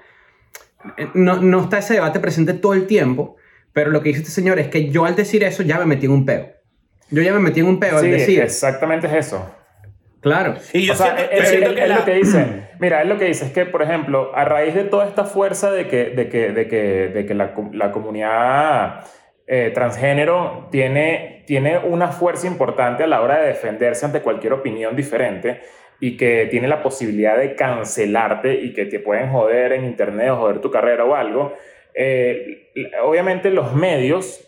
eh, 0.98 1.08
No, 1.14 1.38
no 1.42 1.62
está 1.64 1.78
ese 1.80 1.96
debate 1.96 2.20
presente 2.20 2.54
todo 2.54 2.74
el 2.74 2.86
tiempo, 2.88 3.38
pero 3.74 3.92
lo 3.92 4.02
que 4.02 4.10
dice 4.10 4.22
este 4.22 4.32
señor 4.32 4.60
es 4.60 4.68
que 4.68 4.90
yo 4.90 5.06
al 5.06 5.16
decir 5.16 5.44
eso 5.44 5.64
ya 5.64 5.78
me 5.80 5.86
metí 5.86 6.06
en 6.06 6.12
un 6.12 6.26
peo. 6.26 6.48
Yo 7.12 7.22
ya 7.22 7.34
me 7.34 7.40
metí 7.40 7.60
en 7.60 7.68
un 7.68 7.80
peo 7.80 8.00
Sí, 8.00 8.06
al 8.06 8.12
decir... 8.12 8.42
exactamente 8.42 9.08
es 9.08 9.14
eso. 9.14 9.50
Claro. 10.22 10.56
Y 10.74 10.88
yo 10.88 10.94
o 10.94 10.96
sea, 10.96 11.16
siento, 11.16 11.32
él, 11.34 11.46
siento 11.46 11.70
él- 11.70 11.76
que 11.76 11.84
él 11.84 11.90
la- 11.90 11.98
lo 12.00 12.06
que 12.06 12.14
dice, 12.16 12.68
mira, 12.80 13.02
él 13.04 13.10
lo 13.10 13.18
que 13.20 13.26
dice 13.26 13.46
es 13.46 13.52
que, 13.52 13.66
por 13.68 13.84
ejemplo, 13.84 14.36
a 14.36 14.44
raíz 14.44 14.74
de 14.74 14.84
toda 14.84 15.08
esta 15.08 15.24
fuerza 15.24 15.70
de 15.72 15.88
que, 15.88 16.06
de 16.10 16.30
que, 16.30 16.52
de 16.52 16.68
que, 16.68 16.78
de 17.14 17.26
que 17.28 17.34
la, 17.36 17.54
la 17.74 17.92
comunidad 17.92 19.02
eh, 19.48 19.72
transgénero 19.74 20.68
tiene, 20.72 21.44
tiene 21.46 21.78
una 21.78 22.08
fuerza 22.08 22.48
importante 22.48 23.04
a 23.04 23.08
la 23.08 23.22
hora 23.22 23.40
de 23.42 23.48
defenderse 23.48 24.06
ante 24.06 24.22
cualquier 24.22 24.54
opinión 24.54 24.96
diferente 24.96 25.62
y 26.00 26.18
que 26.18 26.48
tiene 26.50 26.68
la 26.68 26.82
posibilidad 26.82 27.38
de 27.38 27.56
cancelarte 27.56 28.54
y 28.54 28.74
que 28.74 28.86
te 28.86 29.00
pueden 29.00 29.32
joder 29.32 29.74
en 29.74 29.86
internet 29.86 30.32
o 30.32 30.38
joder 30.38 30.60
tu 30.62 30.72
carrera 30.72 31.06
o 31.06 31.16
algo, 31.16 31.54
eh, 31.94 32.72
obviamente 33.04 33.50
los 33.52 33.74
medios 33.74 34.42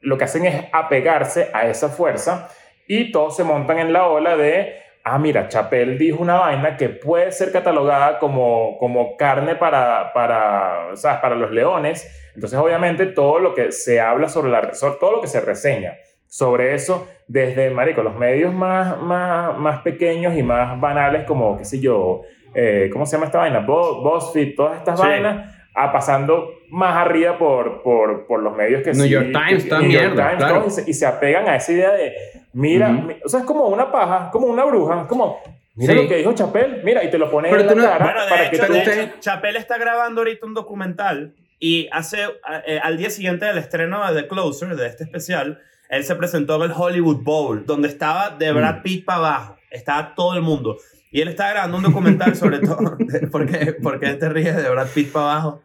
lo 0.00 0.16
que 0.16 0.24
hacen 0.24 0.46
es 0.46 0.64
apegarse 0.72 1.48
a 1.52 1.68
esa 1.68 1.88
fuerza 1.88 2.48
y 2.86 3.12
todos 3.12 3.36
se 3.36 3.44
montan 3.44 3.78
en 3.78 3.92
la 3.92 4.06
ola 4.06 4.36
de, 4.36 4.76
ah, 5.14 5.18
mira, 5.18 5.48
Chapel 5.48 5.98
dijo 5.98 6.22
una 6.22 6.38
vaina 6.40 6.76
que 6.76 6.88
puede 6.88 7.32
ser 7.32 7.50
catalogada 7.52 8.18
como, 8.18 8.76
como 8.78 9.16
carne 9.16 9.56
para, 9.56 10.12
para, 10.12 10.90
¿sabes? 10.94 11.20
para 11.20 11.34
los 11.34 11.50
leones. 11.50 12.30
Entonces, 12.34 12.58
obviamente, 12.58 13.06
todo 13.06 13.38
lo 13.38 13.54
que 13.54 13.72
se 13.72 14.00
habla 14.00 14.28
sobre 14.28 14.50
la, 14.50 14.74
sobre 14.74 14.94
todo 15.00 15.12
lo 15.12 15.20
que 15.20 15.26
se 15.26 15.40
reseña 15.40 15.94
sobre 16.30 16.74
eso, 16.74 17.08
desde, 17.26 17.70
marico, 17.70 18.02
los 18.02 18.14
medios 18.16 18.52
más, 18.52 19.00
más, 19.00 19.56
más 19.56 19.80
pequeños 19.80 20.36
y 20.36 20.42
más 20.42 20.78
banales 20.78 21.24
como, 21.24 21.56
qué 21.56 21.64
sé 21.64 21.80
yo, 21.80 22.20
eh, 22.54 22.90
¿cómo 22.92 23.06
se 23.06 23.16
llama 23.16 23.26
esta 23.26 23.38
vaina? 23.38 23.60
BuzzFeed, 23.60 24.54
todas 24.54 24.76
estas 24.78 25.00
Sí. 25.00 25.06
vainas, 25.06 25.57
a 25.84 25.92
pasando 25.92 26.50
más 26.70 26.96
arriba 26.96 27.38
por, 27.38 27.82
por, 27.82 28.26
por 28.26 28.42
los 28.42 28.56
medios 28.56 28.82
que 28.82 28.92
New 28.92 29.04
sí- 29.04 29.10
York 29.10 29.28
Times, 29.32 29.62
que- 29.64 29.68
toda 29.68 29.80
New 29.80 29.90
York 29.90 30.04
mierda, 30.06 30.24
Times, 30.30 30.36
claro. 30.44 30.58
todos, 30.60 30.78
y, 30.78 30.82
se, 30.82 30.90
y 30.90 30.94
se 30.94 31.06
apegan 31.06 31.48
a 31.48 31.56
esa 31.56 31.72
idea 31.72 31.92
de, 31.92 32.14
mira, 32.52 32.90
Ujú. 32.90 33.02
mi- 33.02 33.16
o 33.24 33.28
sea, 33.28 33.40
es 33.40 33.46
como 33.46 33.66
una 33.68 33.90
paja, 33.92 34.30
como 34.30 34.46
una 34.48 34.64
bruja, 34.64 35.02
es 35.02 35.06
como, 35.06 35.38
mira 35.74 35.94
Sí. 35.94 36.02
lo 36.02 36.08
que 36.08 36.16
dijo 36.16 36.32
Chapel, 36.34 36.80
mira, 36.84 37.02
y 37.04 37.10
te 37.10 37.18
lo 37.18 37.30
pones 37.30 37.50
Pero 37.50 37.62
en 37.62 37.68
tú 37.68 37.76
la 37.76 37.82
no- 37.82 37.98
cara 37.98 38.04
Bueno, 38.12 38.20
para 38.28 38.44
hecho, 38.46 38.66
que 38.66 39.02
hecho, 39.02 39.12
Chapel 39.20 39.56
está 39.56 39.78
grabando 39.78 40.20
ahorita 40.20 40.46
un 40.46 40.54
documental 40.54 41.34
y 41.60 41.88
hace 41.92 42.18
eh, 42.66 42.80
al 42.82 42.96
día 42.96 43.10
siguiente 43.10 43.46
del 43.46 43.58
estreno 43.58 44.12
de 44.12 44.22
The 44.22 44.28
Closer, 44.28 44.76
de 44.76 44.86
este 44.86 45.04
especial, 45.04 45.60
él 45.88 46.04
se 46.04 46.14
presentó 46.16 46.56
en 46.56 46.70
el 46.70 46.76
Hollywood 46.76 47.22
Bowl, 47.22 47.64
donde 47.64 47.88
estaba 47.88 48.30
de 48.30 48.52
Mm. 48.52 48.56
Brad 48.56 48.82
Pitt 48.82 49.04
para 49.04 49.18
abajo, 49.18 49.56
estaba 49.70 50.14
todo 50.14 50.34
el 50.34 50.42
mundo. 50.42 50.76
Y 51.10 51.22
él 51.22 51.28
está 51.28 51.48
grabando 51.50 51.78
un 51.78 51.84
documental 51.84 52.36
sobre 52.36 52.58
todo. 52.58 52.98
¿Por 53.32 53.46
qué, 53.46 53.72
por 53.72 53.98
qué 53.98 54.08
te 54.14 54.28
ríes 54.28 54.54
de 54.56 54.68
Brad 54.68 54.88
Pitt 54.88 55.10
para 55.10 55.32
abajo? 55.32 55.62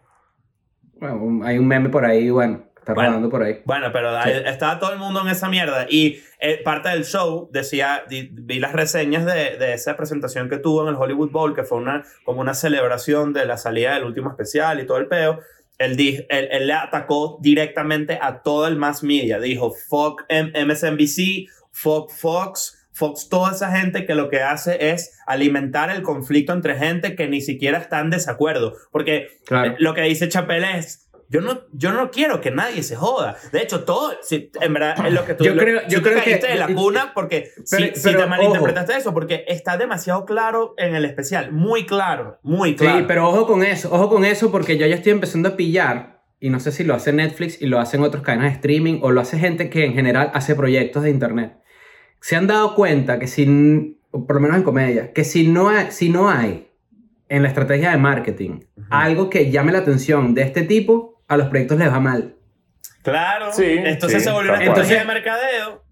Bueno, 1.11 1.45
hay 1.45 1.57
un 1.57 1.67
meme 1.67 1.89
por 1.89 2.05
ahí, 2.05 2.29
bueno, 2.29 2.63
está 2.77 2.93
Bueno. 2.93 3.09
rodando 3.09 3.29
por 3.29 3.43
ahí. 3.43 3.59
Bueno, 3.65 3.91
pero 3.91 4.17
ahí 4.17 4.41
estaba 4.45 4.79
todo 4.79 4.93
el 4.93 4.99
mundo 4.99 5.19
en 5.21 5.27
esa 5.27 5.49
mierda. 5.49 5.85
Y 5.89 6.19
eh, 6.39 6.61
parte 6.63 6.87
del 6.89 7.03
show 7.03 7.49
decía, 7.51 8.03
di- 8.09 8.29
vi 8.31 8.59
las 8.59 8.71
reseñas 8.71 9.25
de, 9.25 9.57
de 9.57 9.73
esa 9.73 9.97
presentación 9.97 10.47
que 10.49 10.57
tuvo 10.59 10.83
en 10.83 10.89
el 10.89 10.95
Hollywood 10.95 11.31
Bowl, 11.31 11.53
que 11.53 11.63
fue 11.63 11.77
una, 11.77 12.03
como 12.23 12.39
una 12.39 12.53
celebración 12.53 13.33
de 13.33 13.45
la 13.45 13.57
salida 13.57 13.95
del 13.95 14.05
último 14.05 14.29
especial 14.29 14.79
y 14.79 14.85
todo 14.85 14.97
el 14.97 15.07
peo. 15.07 15.39
Él, 15.77 15.99
él, 15.99 16.25
él 16.51 16.67
le 16.67 16.73
atacó 16.73 17.37
directamente 17.41 18.17
a 18.21 18.41
todo 18.41 18.67
el 18.67 18.77
mass 18.77 19.03
media. 19.03 19.39
Dijo, 19.39 19.71
fuck 19.89 20.23
M- 20.29 20.51
MSNBC, 20.65 21.49
fuck 21.71 22.11
Fox, 22.11 22.82
Fox, 22.93 23.27
toda 23.29 23.51
esa 23.51 23.71
gente 23.77 24.05
que 24.05 24.15
lo 24.15 24.29
que 24.29 24.41
hace 24.41 24.91
es 24.91 25.17
alimentar 25.25 25.89
el 25.89 26.01
conflicto 26.03 26.53
entre 26.53 26.75
gente 26.75 27.15
que 27.15 27.27
ni 27.27 27.41
siquiera 27.41 27.79
está 27.79 27.99
en 27.99 28.09
desacuerdo. 28.11 28.73
Porque 28.91 29.27
Claro. 29.45 29.71
eh, 29.71 29.75
lo 29.79 29.93
que 29.93 30.01
dice 30.03 30.29
Chapel 30.29 30.63
es, 30.63 31.09
yo 31.29 31.41
no, 31.41 31.61
yo 31.71 31.91
no 31.91 32.11
quiero 32.11 32.39
que 32.41 32.51
nadie 32.51 32.83
se 32.83 32.95
joda. 32.95 33.35
De 33.51 33.61
hecho, 33.63 33.83
todo, 33.85 34.13
si, 34.21 34.51
en 34.61 34.73
verdad, 34.73 34.95
es 35.07 35.11
lo 35.13 35.25
que 35.25 35.33
tú, 35.33 35.43
Yo 35.43 35.57
creo- 35.57 35.81
si 35.87 35.89
yo 35.89 35.99
tú 35.99 36.03
creo 36.09 36.23
caíste 36.23 36.45
que- 36.47 36.53
de 36.53 36.59
la 36.59 36.67
cuna, 36.67 37.11
porque 37.15 37.49
si, 37.65 37.75
Pero- 37.77 37.95
si 37.95 38.03
pero, 38.03 38.19
te 38.19 38.25
malinterpretaste 38.27 38.97
eso, 38.97 39.13
porque 39.15 39.43
está 39.47 39.75
demasiado 39.77 40.25
claro 40.25 40.75
en 40.77 40.93
el 40.93 41.05
especial, 41.05 41.51
muy 41.51 41.87
claro, 41.87 42.37
muy 42.43 42.75
claro. 42.75 42.99
Sí, 42.99 43.05
pero 43.07 43.27
ojo 43.27 43.47
con 43.47 43.63
eso, 43.63 43.91
ojo 43.91 44.09
con 44.09 44.23
eso 44.25 44.51
porque 44.51 44.77
yo 44.77 44.85
ya 44.85 44.95
estoy 44.95 45.13
empezando 45.13 45.49
a 45.49 45.55
pillar, 45.55 46.21
y 46.39 46.49
no 46.49 46.59
sé 46.59 46.71
si 46.73 46.83
lo 46.83 46.93
hace 46.93 47.13
Netflix 47.13 47.59
y 47.61 47.65
lo 47.67 47.79
hacen 47.79 48.03
otros 48.03 48.21
cadenas 48.21 48.51
de 48.51 48.55
streaming 48.57 48.99
o 49.01 49.11
lo 49.11 49.21
hace 49.21 49.39
gente 49.39 49.69
que 49.71 49.85
en 49.85 49.93
general 49.93 50.29
hace 50.35 50.53
proyectos 50.55 51.01
de 51.03 51.09
internet. 51.09 51.53
Se 52.25 52.37
han 52.37 52.47
dado 52.47 52.73
cuenta 52.73 53.19
que 53.19 53.27
si, 53.27 53.99
por 54.11 54.35
lo 54.35 54.39
menos 54.39 54.55
en 54.55 54.63
comedia, 54.63 55.11
que 55.11 55.25
si 55.25 55.45
no 55.45 55.67
hay, 55.67 55.87
si 55.91 56.07
no 56.07 56.29
hay 56.29 56.69
en 57.27 57.41
la 57.41 57.49
estrategia 57.49 57.91
de 57.91 57.97
marketing 57.97 58.61
algo 58.89 59.29
que 59.29 59.51
llame 59.51 59.73
la 59.73 59.79
atención 59.79 60.33
de 60.33 60.43
este 60.43 60.61
tipo, 60.63 61.21
a 61.27 61.35
los 61.35 61.47
proyectos 61.49 61.77
les 61.79 61.91
va 61.91 61.99
mal. 61.99 62.35
Claro, 63.01 63.51
Sí, 63.51 63.65
entonces 63.67 64.19
sí, 64.23 64.29
se 64.29 64.31
volvió 64.33 64.53
una 64.53 64.63
estrategia 64.63 64.99
de 64.99 65.05
mercadeo. 65.05 65.83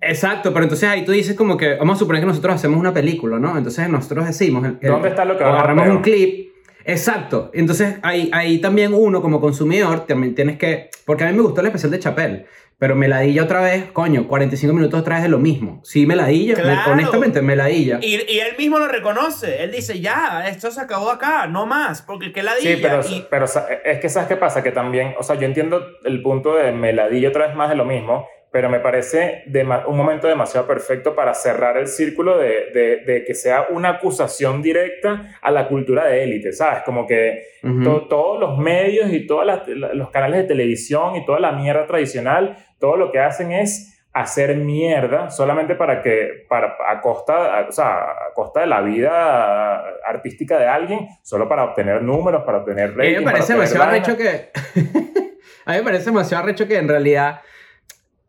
Exacto, 0.00 0.52
pero 0.52 0.64
entonces 0.64 0.88
ahí 0.88 1.04
tú 1.04 1.12
dices 1.12 1.36
como 1.36 1.56
que, 1.56 1.74
vamos 1.76 1.94
a 1.96 1.98
suponer 2.00 2.20
que 2.20 2.26
nosotros 2.26 2.56
hacemos 2.56 2.80
una 2.80 2.92
película, 2.92 3.38
¿no? 3.38 3.56
Entonces 3.56 3.88
nosotros 3.88 4.26
decimos... 4.26 4.64
el- 4.64 4.78
el- 4.80 4.90
¿Dónde 4.90 5.08
está 5.10 5.24
lo 5.24 5.38
que 5.38 5.44
Agarramos 5.44 5.84
peor? 5.84 5.96
un 5.98 6.02
clip. 6.02 6.48
Exacto. 6.84 7.50
Entonces 7.54 7.96
ahí, 8.02 8.28
ahí 8.32 8.60
también 8.60 8.92
uno 8.92 9.22
como 9.22 9.40
consumidor 9.40 10.06
también 10.06 10.34
tienes 10.34 10.58
que... 10.58 10.90
Porque 11.04 11.24
a 11.24 11.30
mí 11.30 11.36
me 11.36 11.42
gustó 11.42 11.60
el 11.60 11.68
especial 11.68 11.90
de 11.92 11.98
Chapel, 12.00 12.46
pero 12.78 12.94
me 12.94 13.08
ladilla 13.08 13.42
otra 13.44 13.60
vez, 13.62 13.86
coño, 13.92 14.28
45 14.28 14.74
minutos 14.74 15.00
otra 15.00 15.14
vez 15.16 15.22
de 15.22 15.28
lo 15.30 15.38
mismo. 15.38 15.80
Sí, 15.82 16.06
me 16.06 16.14
ladilla, 16.14 16.56
me- 16.56 16.62
Claro. 16.62 16.92
honestamente 16.92 17.40
me 17.40 17.56
ladilla. 17.56 17.98
Y, 18.02 18.16
y 18.30 18.38
él 18.40 18.54
mismo 18.58 18.78
lo 18.78 18.86
reconoce. 18.88 19.62
Él 19.64 19.72
dice, 19.72 20.00
ya, 20.00 20.44
esto 20.48 20.70
se 20.70 20.80
acabó 20.80 21.10
acá, 21.10 21.46
no 21.46 21.64
más, 21.64 22.02
porque 22.02 22.32
qué 22.32 22.42
ladilla. 22.42 22.76
Sí, 22.76 22.78
pero, 22.82 23.00
Y- 23.08 23.26
pero 23.30 23.46
es 23.84 23.98
que 24.00 24.08
¿sabes 24.10 24.28
qué 24.28 24.36
pasa? 24.36 24.62
Que 24.62 24.72
también, 24.72 25.14
o 25.18 25.22
sea, 25.22 25.36
yo 25.36 25.46
entiendo 25.46 25.82
el 26.04 26.20
punto 26.22 26.54
de 26.54 26.72
meladillo 26.72 27.30
otra 27.30 27.46
vez 27.46 27.56
más 27.56 27.70
de 27.70 27.76
lo 27.76 27.84
mismo, 27.86 28.26
pero 28.56 28.70
me 28.70 28.80
parece 28.80 29.42
dema- 29.48 29.84
un 29.86 29.98
momento 29.98 30.26
demasiado 30.26 30.66
perfecto 30.66 31.14
para 31.14 31.34
cerrar 31.34 31.76
el 31.76 31.88
círculo 31.88 32.38
de, 32.38 32.70
de- 32.72 32.96
de 33.04 33.22
que 33.22 33.34
sea 33.34 33.66
una 33.68 33.90
acusación 33.90 34.62
directa 34.62 35.36
a 35.42 35.50
la 35.50 35.68
cultura 35.68 36.06
de 36.06 36.24
élite, 36.24 36.54
¿sabes? 36.54 36.82
Como 36.82 37.06
que 37.06 37.42
Ujú. 37.62 37.82
to- 37.82 38.08
todos 38.08 38.40
los 38.40 38.56
medios 38.56 39.12
y 39.12 39.26
todos 39.26 39.44
los 39.92 40.08
canales 40.10 40.38
de 40.40 40.44
televisión 40.44 41.16
y 41.16 41.26
toda 41.26 41.38
la 41.38 41.52
mierda 41.52 41.86
tradicional, 41.86 42.56
todo 42.80 42.96
lo 42.96 43.12
que 43.12 43.18
hacen 43.20 43.52
es 43.52 44.02
hacer 44.14 44.56
mierda 44.56 45.28
solamente 45.28 45.74
para 45.74 46.00
que, 46.00 46.46
para, 46.48 46.78
a 46.88 47.02
costa, 47.02 47.58
a- 47.58 47.68
o 47.68 47.72
sea, 47.72 48.04
a 48.04 48.32
costa 48.34 48.60
de 48.60 48.68
la 48.68 48.80
vida 48.80 49.80
artística 50.06 50.58
de 50.58 50.66
alguien, 50.66 51.08
solo 51.22 51.46
para 51.46 51.62
obtener 51.64 52.00
números, 52.00 52.42
para 52.46 52.60
obtener 52.60 52.84
A 52.84 52.92
mí 52.94 52.96
rating, 52.96 53.18
me 53.18 53.32
parece 53.32 53.52
demasiado 53.52 53.84
arrecho 53.84 54.16
que... 54.16 54.48
a 55.66 55.72
mí 55.72 55.76
me 55.76 55.82
parece 55.82 56.06
demasiado 56.06 56.42
arrecho 56.42 56.66
que 56.66 56.78
en 56.78 56.88
realidad... 56.88 57.42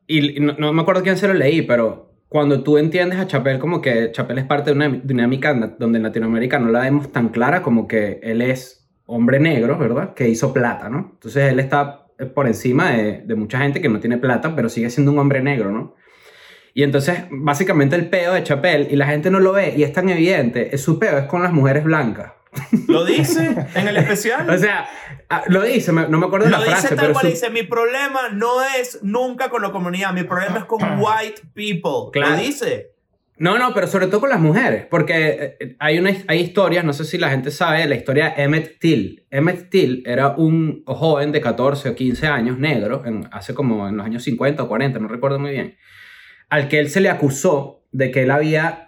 Y 0.08 0.40
no, 0.40 0.54
no 0.58 0.74
me 0.74 0.82
acuerdo 0.82 1.04
quién 1.04 1.18
se 1.18 1.28
lo 1.28 1.34
leí, 1.34 1.62
pero 1.62 2.14
cuando 2.30 2.64
tú 2.64 2.78
entiendes 2.78 3.20
a 3.20 3.28
Chapel 3.28 3.60
como 3.60 3.82
que 3.82 4.12
Chapel 4.12 4.38
es 4.38 4.46
parte 4.46 4.72
de 4.72 4.76
una 4.76 4.90
dinámica 4.90 5.54
donde 5.78 5.98
en 5.98 6.04
Latinoamérica 6.04 6.60
no 6.60 6.72
la 6.72 6.82
vemos 6.82 7.12
tan 7.12 7.30
clara 7.30 7.62
como 7.62 7.88
que 7.88 8.20
él 8.24 8.42
es 8.42 8.90
hombre 9.06 9.40
negro, 9.40 9.78
¿verdad? 9.78 10.14
Que 10.14 10.28
hizo 10.28 10.54
plata, 10.54 10.90
¿no? 10.90 11.12
Entonces 11.14 11.52
él 11.52 11.60
está 11.60 12.08
por 12.34 12.48
encima 12.48 12.92
de, 12.92 13.22
de 13.26 13.36
mucha 13.36 13.60
gente 13.60 13.82
que 13.82 13.90
no 13.90 14.00
tiene 14.00 14.18
plata, 14.18 14.56
pero 14.56 14.70
sigue 14.70 14.90
siendo 14.90 15.12
un 15.12 15.20
hombre 15.20 15.42
negro, 15.42 15.72
¿no? 15.72 15.96
Y 16.74 16.84
entonces, 16.84 17.24
básicamente 17.32 17.96
el 17.96 18.08
peo 18.08 18.34
de 18.34 18.44
Chapel, 18.44 18.88
y 18.92 18.96
la 18.98 19.08
gente 19.08 19.32
no 19.32 19.40
lo 19.40 19.52
ve, 19.52 19.74
y 19.76 19.82
es 19.82 19.94
tan 19.94 20.10
evidente, 20.10 20.76
es 20.76 20.82
su 20.82 21.00
peo 21.00 21.18
es 21.18 21.26
con 21.26 21.42
las 21.42 21.52
mujeres 21.52 21.84
blancas. 21.84 22.34
Lo 22.88 23.06
dice 23.06 23.56
en 23.76 23.88
el 23.88 23.98
especial. 23.98 24.50
O 24.50 24.58
sea, 24.58 24.88
ah, 25.30 25.44
lo 25.48 25.62
dice, 25.64 25.92
no 25.94 26.08
me 26.18 26.26
acuerdo 26.26 26.46
de 26.46 26.52
Lo 26.52 26.58
la 26.60 26.64
dice 26.66 26.78
frase, 26.80 26.88
tal 26.96 26.98
pero 27.00 27.14
cual, 27.14 27.26
su- 27.26 27.32
dice, 27.32 27.50
mi 27.50 27.64
problema 27.64 28.30
no 28.34 28.64
es 28.64 29.00
nunca 29.04 29.50
con 29.50 29.62
la 29.62 29.72
comunidad, 29.72 30.14
mi 30.14 30.24
problema 30.24 30.60
es 30.60 30.66
con 30.66 30.80
white 31.00 31.42
people. 31.54 32.12
Claro. 32.12 32.36
Lo 32.36 32.42
dice. 32.42 32.92
No, 33.40 33.60
no, 33.60 33.72
pero 33.72 33.86
sobre 33.86 34.08
todo 34.08 34.22
con 34.22 34.30
las 34.32 34.40
mujeres, 34.40 34.88
porque 34.90 35.58
eh, 35.60 35.76
hay, 35.78 36.00
una, 36.00 36.12
hay 36.28 36.40
historias, 36.40 36.84
no 36.84 36.92
sé 36.92 37.06
si 37.06 37.20
la 37.20 37.30
gente 37.30 37.52
sabe, 37.52 37.86
la 37.86 37.94
historia 37.94 38.34
de 38.36 38.42
Emmett 38.44 38.80
Till. 38.80 39.28
Emmett 39.30 39.70
Till 39.70 40.02
era 40.08 40.30
un 40.30 40.82
joven 40.88 41.32
de 41.32 41.40
14 41.40 41.90
o 41.90 41.96
15 41.96 42.26
años, 42.26 42.58
negro, 42.58 43.04
en- 43.06 43.30
hace 43.32 43.54
como 43.54 43.88
en 43.88 43.98
los 43.98 44.06
años 44.08 44.24
50 44.24 44.64
o 44.64 44.68
40, 44.68 44.98
no 44.98 45.08
recuerdo 45.08 45.38
muy 45.38 45.52
bien, 45.52 45.78
al 46.50 46.68
que 46.68 46.80
él 46.80 46.90
se 46.90 47.00
le 47.00 47.10
acusó 47.12 47.84
de 47.92 48.10
que 48.10 48.24
él 48.24 48.32
había 48.32 48.87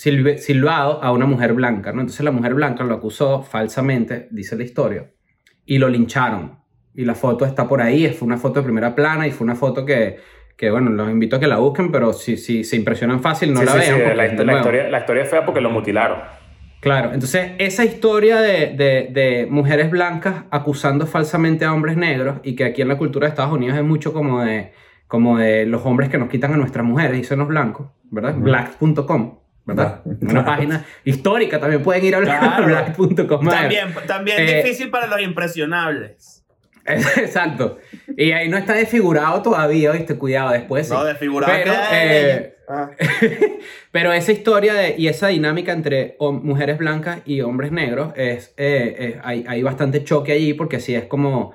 silbado 0.00 1.02
a 1.02 1.12
una 1.12 1.26
mujer 1.26 1.52
blanca, 1.52 1.92
¿no? 1.92 2.00
Entonces 2.00 2.24
la 2.24 2.30
mujer 2.30 2.54
blanca 2.54 2.84
lo 2.84 2.94
acusó 2.94 3.42
falsamente, 3.42 4.28
dice 4.30 4.56
la 4.56 4.64
historia, 4.64 5.10
y 5.66 5.78
lo 5.78 5.88
lincharon. 5.88 6.58
Y 6.94 7.04
la 7.04 7.14
foto 7.14 7.44
está 7.46 7.68
por 7.68 7.80
ahí, 7.82 8.08
fue 8.08 8.26
una 8.26 8.36
foto 8.36 8.60
de 8.60 8.64
primera 8.64 8.94
plana 8.94 9.26
y 9.26 9.30
fue 9.30 9.44
una 9.44 9.54
foto 9.54 9.84
que, 9.84 10.16
que 10.56 10.70
bueno, 10.70 10.90
los 10.90 11.08
invito 11.10 11.36
a 11.36 11.40
que 11.40 11.46
la 11.46 11.58
busquen, 11.58 11.92
pero 11.92 12.12
si, 12.12 12.36
si 12.36 12.64
se 12.64 12.76
impresionan 12.76 13.20
fácil, 13.20 13.52
no 13.52 13.60
Sí, 13.60 13.66
la 13.66 13.72
sí, 13.72 13.78
vean. 13.78 14.10
sí, 14.10 14.16
la, 14.44 14.56
historia, 14.56 14.88
la 14.88 14.98
historia 14.98 15.22
es 15.22 15.30
fea 15.30 15.44
porque 15.44 15.60
lo 15.60 15.70
mutilaron. 15.70 16.18
Claro, 16.80 17.12
entonces 17.12 17.52
esa 17.58 17.84
historia 17.84 18.40
de, 18.40 18.68
de- 18.74 19.08
de 19.12 19.46
mujeres 19.50 19.90
blancas 19.90 20.44
acusando 20.50 21.06
falsamente 21.06 21.66
a 21.66 21.74
hombres 21.74 21.96
negros 21.98 22.38
y 22.42 22.56
que 22.56 22.64
aquí 22.64 22.80
en 22.80 22.88
la 22.88 22.96
cultura 22.96 23.26
de 23.26 23.30
Estados 23.30 23.52
Unidos 23.52 23.76
es 23.76 23.84
mucho 23.84 24.14
como 24.14 24.42
de, 24.42 24.72
como 25.06 25.36
de 25.38 25.66
los 25.66 25.84
hombres 25.84 26.08
que 26.08 26.16
nos 26.16 26.30
quitan 26.30 26.54
a 26.54 26.56
nuestras 26.56 26.84
mujeres 26.86 27.18
y 27.18 27.24
son 27.24 27.40
los 27.40 27.48
blancos, 27.48 27.88
¿verdad? 28.10 28.34
Black.com, 28.36 29.39
¿verdad? 29.64 30.02
Una 30.20 30.44
página 30.44 30.84
histórica, 31.04 31.60
también 31.60 31.82
pueden 31.82 32.04
ir 32.04 32.14
a 32.16 32.20
Claro. 32.20 32.64
black.com. 32.96 33.46
También, 33.48 33.88
también 34.06 34.40
Eh, 34.40 34.62
difícil 34.62 34.90
para 34.90 35.06
los 35.06 35.20
impresionables. 35.20 36.44
Exacto. 36.86 37.78
Y 38.16 38.32
ahí 38.32 38.48
no 38.48 38.56
está 38.56 38.72
desfigurado 38.74 39.42
todavía, 39.42 39.92
¿viste? 39.92 40.16
Cuidado, 40.16 40.50
después 40.50 40.88
sí. 40.88 40.94
No, 40.94 41.04
desfigurado 41.04 41.52
Pero, 41.52 41.72
eh. 41.92 42.54
Ah. 42.68 42.90
Pero 43.92 44.12
esa 44.12 44.32
historia 44.32 44.74
de- 44.74 44.94
y 44.96 45.08
esa 45.08 45.28
dinámica 45.28 45.72
entre 45.72 46.16
mujeres 46.20 46.78
blancas 46.78 47.20
y 47.24 47.40
hombres 47.40 47.72
negros 47.72 48.12
es, 48.16 48.54
eh, 48.56 48.96
eh, 48.98 49.20
hay, 49.22 49.44
hay 49.48 49.62
bastante 49.62 50.04
choque 50.04 50.32
allí 50.32 50.54
porque 50.54 50.76
así 50.76 50.94
es 50.94 51.04
como... 51.04 51.52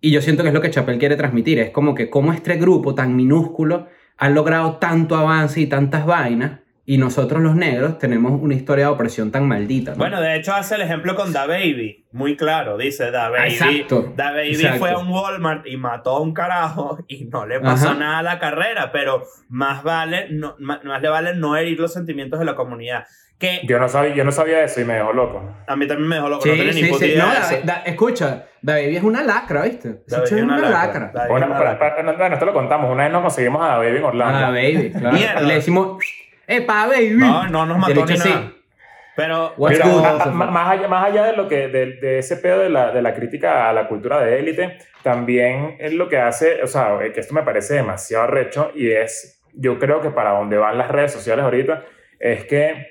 Y 0.00 0.10
yo 0.10 0.20
siento 0.20 0.42
que 0.42 0.48
es 0.48 0.54
lo 0.54 0.60
que 0.60 0.70
Chappelle 0.70 0.98
quiere 0.98 1.16
transmitir. 1.16 1.58
Es 1.60 1.70
como 1.70 1.94
que 1.94 2.10
como 2.10 2.32
este 2.32 2.56
grupo 2.56 2.94
tan 2.94 3.16
minúsculo 3.16 3.88
ha 4.18 4.28
logrado 4.28 4.76
tanto 4.76 5.16
avance 5.16 5.60
y 5.60 5.66
tantas 5.66 6.04
vainas 6.04 6.60
y 6.86 6.98
nosotros 6.98 7.40
los 7.40 7.54
negros 7.56 7.98
tenemos 7.98 8.38
una 8.40 8.54
historia 8.54 8.86
de 8.86 8.90
opresión 8.92 9.30
tan 9.30 9.48
maldita. 9.48 9.92
¿no? 9.92 9.96
Bueno, 9.96 10.20
de 10.20 10.36
hecho 10.36 10.52
hace 10.54 10.74
el 10.74 10.82
ejemplo 10.82 11.14
con 11.14 11.32
Da 11.32 11.46
Baby, 11.46 12.04
muy 12.12 12.36
claro, 12.36 12.76
dice 12.76 13.10
Da 13.10 13.30
Baby. 13.30 13.52
Exacto, 13.54 14.12
Da 14.14 14.32
Baby 14.32 14.50
exacto. 14.50 14.78
fue 14.80 14.90
a 14.90 14.98
un 14.98 15.08
Walmart 15.08 15.66
y 15.66 15.76
mató 15.78 16.10
a 16.16 16.20
un 16.20 16.34
carajo 16.34 16.98
y 17.08 17.24
no 17.24 17.46
le 17.46 17.58
pasó 17.60 17.88
Ajá. 17.90 17.98
nada 17.98 18.18
a 18.18 18.22
la 18.22 18.38
carrera, 18.38 18.92
pero 18.92 19.22
más 19.48 19.82
vale, 19.82 20.26
no, 20.30 20.56
más, 20.58 20.84
más 20.84 21.00
le 21.00 21.08
vale 21.08 21.34
no 21.34 21.56
herir 21.56 21.80
los 21.80 21.92
sentimientos 21.92 22.38
de 22.38 22.44
la 22.44 22.54
comunidad. 22.54 23.04
Que 23.38 23.62
Yo 23.66 23.80
no 23.80 23.88
sabía, 23.88 24.14
yo 24.14 24.22
no 24.24 24.30
sabía 24.30 24.62
eso 24.62 24.80
y 24.80 24.84
me 24.84 24.94
dejó 24.94 25.12
loco. 25.12 25.42
a 25.66 25.74
mí 25.76 25.88
también 25.88 26.08
me 26.08 26.14
dejó 26.16 26.28
loco, 26.28 26.42
Sí, 26.44 26.50
no 26.50 26.56
tenía 26.56 26.72
ni 26.72 26.82
sí, 26.82 26.86
puta 26.88 27.04
sí. 27.04 27.10
idea 27.12 27.24
No, 27.26 27.32
Da-. 27.32 27.60
Da- 27.64 27.82
escucha, 27.84 28.44
Da 28.62 28.74
Baby 28.74 28.96
es 28.96 29.02
una 29.02 29.22
lacra, 29.24 29.62
¿viste? 29.62 30.02
Da 30.06 30.18
Baby 30.18 30.36
es 30.36 30.42
una 30.42 30.58
lacra. 30.58 31.10
Da 31.12 31.22
Baby 31.28 31.32
Una- 31.34 31.46
lacra. 31.48 31.78
para- 31.78 32.02
bueno, 32.14 32.34
esto 32.34 32.46
lo 32.46 32.52
contamos. 32.52 32.92
Una 32.92 33.02
vez 33.04 33.12
nos 33.12 33.22
conseguimos 33.22 33.60
a 33.62 33.78
Baby 33.78 33.96
en 33.96 34.04
Orlando. 34.04 34.38
Ah, 34.38 34.50
baby, 34.50 34.92
claro. 34.92 35.16
Mierda. 35.16 35.42
Y 35.42 35.46
le 35.46 35.54
decimos, 35.54 35.98
¡Epa, 36.46 36.86
baby! 36.86 37.14
No, 37.14 37.48
no 37.48 37.66
nos 37.66 37.78
mató 37.78 37.94
ni 38.06 38.18
nada. 38.30 38.52
Pero 39.16 39.54
good? 40.26 40.32
ma- 40.32 40.46
más, 40.50 40.70
allá, 40.72 40.88
más 40.88 41.04
allá 41.06 41.24
de 41.26 41.36
lo 41.36 41.46
que 41.48 41.68
de, 41.68 41.86
de 42.00 42.18
ese 42.18 42.36
pedo 42.36 42.58
de 42.58 42.68
la, 42.68 42.90
de 42.90 43.00
la 43.00 43.14
crítica 43.14 43.68
a 43.68 43.72
la 43.72 43.86
cultura 43.86 44.20
de 44.20 44.40
élite, 44.40 44.78
también 45.04 45.76
es 45.78 45.92
lo 45.92 46.08
que 46.08 46.18
hace, 46.18 46.62
o 46.62 46.66
sea, 46.66 46.98
eh, 47.00 47.12
que 47.12 47.20
esto 47.20 47.32
me 47.32 47.42
parece 47.42 47.74
demasiado 47.74 48.26
recho 48.26 48.72
y 48.74 48.90
es, 48.90 49.40
yo 49.52 49.78
creo 49.78 50.00
que 50.00 50.10
para 50.10 50.30
donde 50.30 50.56
van 50.56 50.76
las 50.78 50.88
redes 50.90 51.12
sociales 51.12 51.44
ahorita, 51.44 51.84
es 52.18 52.44
que 52.46 52.88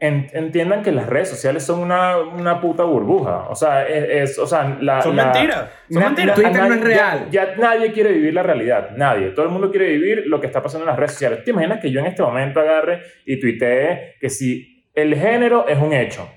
entiendan 0.00 0.82
que 0.82 0.92
las 0.92 1.06
redes 1.08 1.28
sociales 1.28 1.62
son 1.62 1.80
una, 1.80 2.16
una 2.18 2.60
puta 2.60 2.84
burbuja. 2.84 3.48
O 3.50 3.54
sea, 3.54 3.86
es, 3.86 4.30
es- 4.30 4.38
o 4.38 4.46
sea, 4.46 4.78
la, 4.80 5.02
son 5.02 5.14
la- 5.14 5.24
mentiras. 5.26 5.70
Son 5.90 6.02
mentiras. 6.02 6.34
Twitter 6.36 6.52
no 6.54 6.58
nadie- 6.68 6.74
es 6.78 6.84
real. 6.84 7.26
Ya, 7.30 7.44
ya 7.54 7.56
nadie 7.56 7.92
quiere 7.92 8.12
vivir 8.12 8.32
la 8.34 8.42
realidad. 8.42 8.90
Nadie. 8.96 9.28
Todo 9.30 9.44
el 9.44 9.50
mundo 9.52 9.70
quiere 9.70 9.86
vivir 9.88 10.24
lo 10.26 10.40
que 10.40 10.46
está 10.46 10.62
pasando 10.62 10.84
en 10.84 10.88
las 10.90 10.98
redes 10.98 11.12
sociales. 11.12 11.44
¿Te 11.44 11.50
imaginas 11.50 11.80
que 11.80 11.90
yo 11.90 12.00
en 12.00 12.06
este 12.06 12.22
momento 12.22 12.60
agarre 12.60 13.02
y 13.26 13.38
tuitee 13.38 14.14
que 14.20 14.30
si 14.30 14.86
el 14.94 15.14
género 15.14 15.68
es 15.68 15.78
un 15.78 15.92
hecho? 15.92 16.28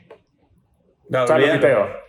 O 1.24 1.28
sea, 1.28 1.38
lo 1.38 1.45
tuiteo. 1.59 2.03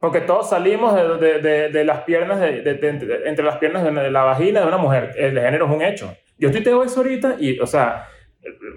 Porque 0.00 0.20
todos 0.20 0.50
salimos 0.50 0.94
de, 0.94 1.16
de- 1.16 1.38
de- 1.40 1.68
de 1.70 1.84
las 1.84 2.00
piernas, 2.00 2.38
de, 2.40 2.60
de- 2.60 2.74
de- 2.74 2.92
de- 2.92 3.28
entre 3.28 3.42
las 3.44 3.56
piernas 3.56 3.84
de, 3.84 3.90
de 3.90 4.10
la 4.10 4.22
vagina 4.24 4.60
de 4.60 4.66
una 4.66 4.76
mujer. 4.76 5.12
El 5.16 5.38
género 5.40 5.64
es 5.66 5.72
un 5.72 5.80
hecho. 5.82 6.14
Yo 6.36 6.50
tuiteo 6.50 6.82
eso 6.84 7.00
ahorita 7.00 7.36
y, 7.38 7.58
o 7.58 7.66
sea, 7.66 8.06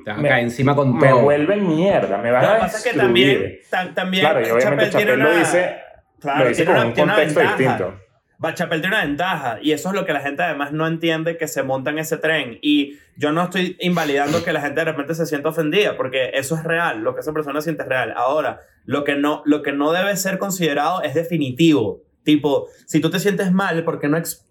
Te 0.06 0.10
vas 0.12 0.20
a 0.20 0.22
me- 0.22 0.42
encima 0.42 0.76
con 0.76 0.96
me 0.98 1.10
todo. 1.10 1.22
vuelven 1.22 1.68
mierda. 1.68 2.18
Me 2.18 2.32
van 2.32 2.44
Lo 2.44 2.50
a 2.50 2.54
que 2.56 2.60
pasa 2.62 2.78
es 2.78 2.84
que 2.84 2.94
también, 3.00 3.60
tam- 3.70 3.94
también 3.94 4.24
Claro, 4.24 4.40
y 4.42 4.52
obviamente 4.52 4.86
tiene 4.88 4.92
Chappelle 5.12 5.18
lo 5.18 5.30
una- 5.30 5.40
dice, 5.40 5.76
claro, 6.20 6.40
lo 6.44 6.50
dice 6.50 6.66
con 6.66 6.76
una- 6.76 6.86
un 6.86 6.92
contexto 6.94 7.40
ventaja. 7.40 7.58
distinto. 7.58 8.00
Va, 8.44 8.54
Chappelle 8.54 8.82
tiene 8.82 8.96
una 8.96 9.06
ventaja 9.06 9.58
y 9.64 9.72
eso 9.72 9.90
es 9.90 9.96
lo 9.96 10.06
que 10.06 10.14
la 10.14 10.20
gente 10.20 10.44
además 10.44 10.72
no 10.72 10.86
entiende 10.86 11.38
que 11.38 11.48
se 11.48 11.64
monta 11.64 11.90
en 11.90 11.98
ese 11.98 12.18
tren 12.18 12.60
y 12.62 12.98
yo 13.18 13.32
no 13.32 13.44
estoy 13.46 13.76
invalidando 13.80 14.44
que 14.44 14.54
la 14.54 14.62
gente 14.62 14.80
de 14.82 14.86
repente 14.86 15.16
se 15.16 15.26
sienta 15.26 15.50
ofendida 15.50 15.98
porque 15.98 16.30
eso 16.36 16.56
es 16.56 16.64
real, 16.64 17.00
lo 17.02 17.16
que 17.16 17.22
esa 17.22 17.34
persona 17.34 17.62
siente 17.62 17.82
es 17.82 17.90
real. 17.90 18.14
Ahora, 18.16 18.62
lo 18.86 19.04
que 19.04 19.16
no, 19.16 19.42
lo 19.46 19.64
que 19.64 19.72
no 19.72 19.92
debe 19.92 20.16
ser 20.18 20.38
considerado 20.38 21.02
es 21.02 21.16
definitivo. 21.16 22.02
Tipo, 22.24 22.68
si 22.86 23.00
tú 23.00 23.10
te 23.10 23.20
sientes 23.20 23.52
mal, 23.52 23.84
¿por 23.84 24.00
qué 24.00 24.08
no 24.08 24.18
ex- 24.18 24.47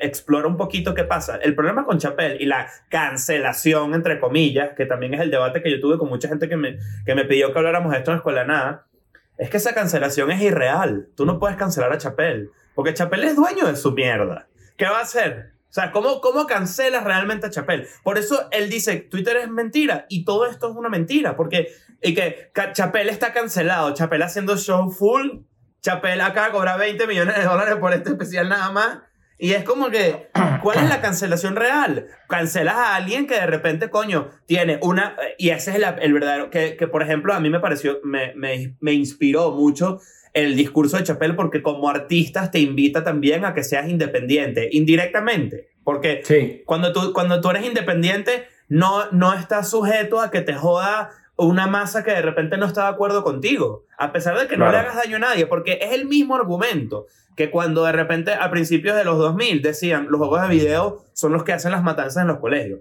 explora 0.00 0.48
un 0.48 0.56
poquito 0.56 0.94
qué 0.94 1.04
pasa? 1.04 1.36
El 1.36 1.54
problema 1.54 1.84
con 1.84 1.98
Chappelle 1.98 2.36
y 2.40 2.46
la 2.46 2.68
cancelación, 2.88 3.94
entre 3.94 4.18
comillas, 4.18 4.72
que 4.76 4.86
también 4.86 5.14
es 5.14 5.20
el 5.20 5.30
debate 5.30 5.62
que 5.62 5.70
yo 5.70 5.80
tuve 5.80 5.98
con 5.98 6.08
mucha 6.08 6.28
gente 6.28 6.48
que 6.48 6.56
me, 6.56 6.78
que 7.04 7.14
me 7.14 7.24
pidió 7.24 7.52
que 7.52 7.58
habláramos 7.58 7.92
de 7.92 7.98
esto 7.98 8.10
en 8.10 8.18
Escuela 8.18 8.44
Nada, 8.44 8.86
es 9.38 9.50
que 9.50 9.56
esa 9.56 9.74
cancelación 9.74 10.30
es 10.30 10.40
irreal. 10.42 11.08
Tú 11.16 11.24
no 11.24 11.38
puedes 11.38 11.56
cancelar 11.56 11.92
a 11.92 11.98
Chappelle, 11.98 12.50
porque 12.74 12.94
Chappelle 12.94 13.26
es 13.26 13.36
dueño 13.36 13.66
de 13.66 13.76
su 13.76 13.92
mierda. 13.92 14.48
¿Qué 14.76 14.86
va 14.86 14.98
a 14.98 15.02
hacer? 15.02 15.52
O 15.70 15.72
sea, 15.72 15.92
¿cómo, 15.92 16.20
¿cómo 16.20 16.46
cancelas 16.46 17.04
realmente 17.04 17.46
a 17.46 17.50
Chappelle? 17.50 17.86
Por 18.02 18.18
eso 18.18 18.48
él 18.50 18.68
dice, 18.68 18.96
Twitter 18.96 19.36
es 19.36 19.48
mentira 19.48 20.06
y 20.08 20.24
todo 20.24 20.46
esto 20.46 20.68
es 20.68 20.76
una 20.76 20.88
mentira, 20.88 21.36
porque 21.36 21.68
y 22.02 22.14
que 22.14 22.50
Chappelle 22.72 23.10
está 23.10 23.32
cancelado, 23.32 23.94
Chappelle 23.94 24.24
haciendo 24.24 24.56
show 24.56 24.90
full, 24.90 25.42
Chappelle 25.80 26.22
acaba 26.22 26.46
de 26.46 26.52
cobrar 26.52 26.78
20 26.78 27.06
millones 27.06 27.36
de 27.36 27.44
dólares 27.44 27.76
por 27.76 27.92
este 27.92 28.10
especial 28.10 28.48
nada 28.48 28.70
más. 28.72 28.98
Y 29.40 29.52
es 29.54 29.64
como 29.64 29.88
que, 29.90 30.28
¿cuál 30.62 30.78
es 30.78 30.88
la 30.88 31.00
cancelación 31.00 31.56
real? 31.56 32.06
Cancelas 32.28 32.74
a 32.76 32.94
alguien 32.96 33.26
que 33.26 33.34
de 33.34 33.46
repente, 33.46 33.88
coño, 33.90 34.28
tiene 34.46 34.78
una... 34.82 35.16
Y 35.38 35.50
ese 35.50 35.70
es 35.70 35.76
el, 35.76 35.84
el 36.00 36.12
verdadero... 36.12 36.50
Que, 36.50 36.76
que, 36.76 36.86
por 36.86 37.02
ejemplo, 37.02 37.32
a 37.32 37.40
mí 37.40 37.48
me 37.50 37.58
pareció, 37.60 37.98
me, 38.04 38.34
me, 38.34 38.76
me 38.80 38.92
inspiró 38.92 39.50
mucho 39.52 39.98
el 40.34 40.54
discurso 40.54 40.96
de 40.96 41.04
Chappelle 41.04 41.34
porque 41.34 41.62
como 41.62 41.88
artistas 41.88 42.50
te 42.52 42.60
invita 42.60 43.02
también 43.02 43.44
a 43.44 43.52
que 43.54 43.64
seas 43.64 43.88
independiente, 43.88 44.68
indirectamente. 44.72 45.70
Porque 45.82 46.20
Sí. 46.24 46.62
cuando 46.66 46.92
tú, 46.92 47.12
cuando 47.12 47.40
tú 47.40 47.50
eres 47.50 47.64
independiente, 47.64 48.44
no, 48.68 49.10
no 49.10 49.32
estás 49.34 49.70
sujeto 49.70 50.20
a 50.20 50.30
que 50.30 50.42
te 50.42 50.54
joda 50.54 51.10
una 51.46 51.66
masa 51.66 52.04
que 52.04 52.10
de 52.10 52.22
repente 52.22 52.56
no 52.56 52.66
está 52.66 52.82
de 52.82 52.88
acuerdo 52.90 53.22
contigo, 53.22 53.84
a 53.98 54.12
pesar 54.12 54.38
de 54.38 54.46
que 54.46 54.56
no 54.56 54.70
le 54.70 54.78
hagas 54.78 54.96
daño 54.96 55.16
a 55.16 55.20
nadie, 55.20 55.46
porque 55.46 55.78
es 55.80 55.92
el 55.92 56.06
mismo 56.06 56.34
argumento 56.36 57.06
que 57.36 57.50
cuando 57.50 57.84
de 57.84 57.92
repente 57.92 58.34
a 58.34 58.50
principios 58.50 58.96
de 58.96 59.04
los 59.04 59.16
2000 59.16 59.62
decían 59.62 60.08
los 60.10 60.18
juegos 60.18 60.42
de 60.42 60.48
video 60.48 61.04
son 61.12 61.32
los 61.32 61.44
que 61.44 61.52
hacen 61.52 61.72
las 61.72 61.82
matanzas 61.82 62.22
en 62.22 62.28
los 62.28 62.38
colegios, 62.38 62.80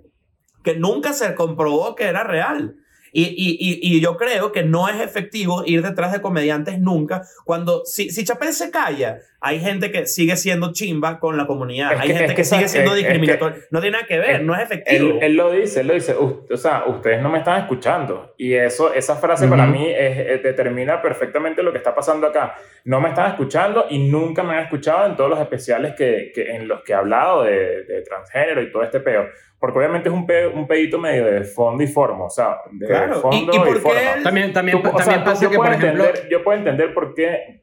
que 0.63 0.75
nunca 0.75 1.13
se 1.13 1.33
comprobó 1.35 1.95
que 1.95 2.05
era 2.05 2.23
real. 2.23 2.75
Y, 3.11 3.23
y, 3.23 3.57
y, 3.59 3.97
y 3.97 4.01
yo 4.01 4.17
creo 4.17 4.51
que 4.51 4.63
no 4.63 4.87
es 4.89 4.99
efectivo 5.01 5.63
ir 5.65 5.81
detrás 5.81 6.11
de 6.11 6.21
comediantes 6.21 6.79
nunca. 6.79 7.23
Cuando, 7.45 7.83
si, 7.85 8.09
si 8.09 8.23
Chapel 8.23 8.53
se 8.53 8.69
calla, 8.71 9.19
hay 9.41 9.59
gente 9.59 9.91
que 9.91 10.05
sigue 10.05 10.35
siendo 10.35 10.73
chimba 10.73 11.19
con 11.19 11.37
la 11.37 11.47
comunidad. 11.47 11.93
Es 11.93 11.99
hay 12.01 12.07
que- 12.07 12.13
gente 12.13 12.25
es 12.25 12.31
que, 12.31 12.35
que 12.37 12.43
sigue 12.43 12.67
siendo 12.67 12.91
es- 12.91 12.97
es 12.97 13.03
que- 13.05 13.13
discriminatoria. 13.13 13.57
no 13.71 13.79
tiene 13.81 13.97
nada 13.97 14.07
que 14.07 14.19
ver, 14.19 14.43
no 14.43 14.53
es 14.55 14.61
efectivo. 14.61 15.09
Él, 15.13 15.19
él 15.23 15.33
lo 15.37 15.51
dice, 15.51 15.79
él 15.81 15.87
lo 15.87 15.93
dice, 15.93 16.15
"U- 16.17 16.45
o 16.51 16.57
sea, 16.57 16.83
ustedes 16.87 17.21
no 17.21 17.29
me 17.29 17.37
están 17.39 17.61
escuchando. 17.61 18.33
Y 18.37 18.53
eso, 18.53 18.93
esa 18.93 19.15
frase 19.15 19.47
para 19.47 19.63
Ujú. 19.63 19.71
mí 19.73 19.87
es- 19.89 20.17
eh, 20.17 20.41
determina 20.43 21.01
perfectamente 21.01 21.63
lo 21.63 21.71
que 21.71 21.77
está 21.77 21.95
pasando 21.95 22.27
acá. 22.27 22.55
No 22.85 22.99
me 23.01 23.09
están 23.09 23.29
escuchando 23.31 23.85
y 23.89 23.99
nunca 24.09 24.43
me 24.43 24.53
han 24.55 24.63
escuchado 24.63 25.05
en 25.07 25.15
todos 25.15 25.29
los 25.29 25.39
especiales 25.39 25.93
que, 25.97 26.31
que- 26.35 26.51
en 26.55 26.67
los 26.67 26.81
que 26.83 26.91
he 26.91 26.95
hablado 26.95 27.43
de, 27.43 27.83
de 27.83 28.01
transgénero 28.01 28.61
y 28.61 28.71
todo 28.71 28.83
este 28.83 28.99
peo. 28.99 29.27
Porque 29.59 29.77
obviamente 29.79 30.07
es 30.09 30.15
un, 30.15 30.25
pe- 30.25 30.47
un 30.47 30.65
pedito 30.67 30.97
medio 30.97 31.25
de 31.25 31.43
fondo 31.43 31.83
y 31.83 31.87
forma, 31.87 32.25
o 32.25 32.29
sea, 32.29 32.57
de 32.71 32.87
Claro, 32.87 33.17
y- 33.17 33.21
fondo 33.21 33.51
y 33.51 33.55
y, 33.55 33.59
por 33.59 33.73
qué 33.73 33.79
forma. 33.81 33.99
él- 34.15 34.23
También, 34.23 34.53
también, 34.53 34.81
Tú- 34.81 34.87
o 34.87 34.91
sea, 34.91 34.97
también 35.05 35.23
tú- 35.23 35.29
pasa 35.31 35.43
yo 35.43 35.49
que, 35.49 35.55
por 35.57 35.65
puedo 35.65 35.77
ejemplo... 35.79 36.03
entender- 36.05 36.29
yo 36.29 36.43
puedo 36.43 36.57
entender 36.57 36.93
por 36.93 37.13
qué 37.13 37.61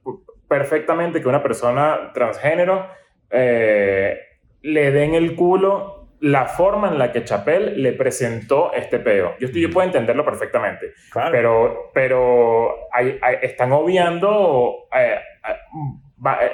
perfectamente 0.49 1.21
que 1.23 1.29
una 1.29 1.43
persona 1.43 2.11
transgénero 2.15 2.87
eh, 3.31 4.19
le 4.63 4.91
den 4.93 5.15
el 5.15 5.35
culo 5.35 6.09
la 6.21 6.47
forma 6.47 6.89
en 6.89 6.99
la 6.99 7.13
que 7.13 7.25
Chapel 7.25 7.83
le 7.83 7.93
presentó 7.93 8.73
este 8.73 8.99
peo. 8.99 9.35
Yo, 9.39 9.47
estoy, 9.49 9.61
yo 9.63 9.71
puedo 9.71 9.87
entenderlo 9.87 10.25
perfectamente, 10.25 10.93
Claro. 11.13 11.31
pero, 11.33 11.91
pero 11.93 12.75
hay- 12.93 13.19
hay- 13.23 13.39
están 13.43 13.73
obviando 13.73 14.87
eh, 14.97 15.19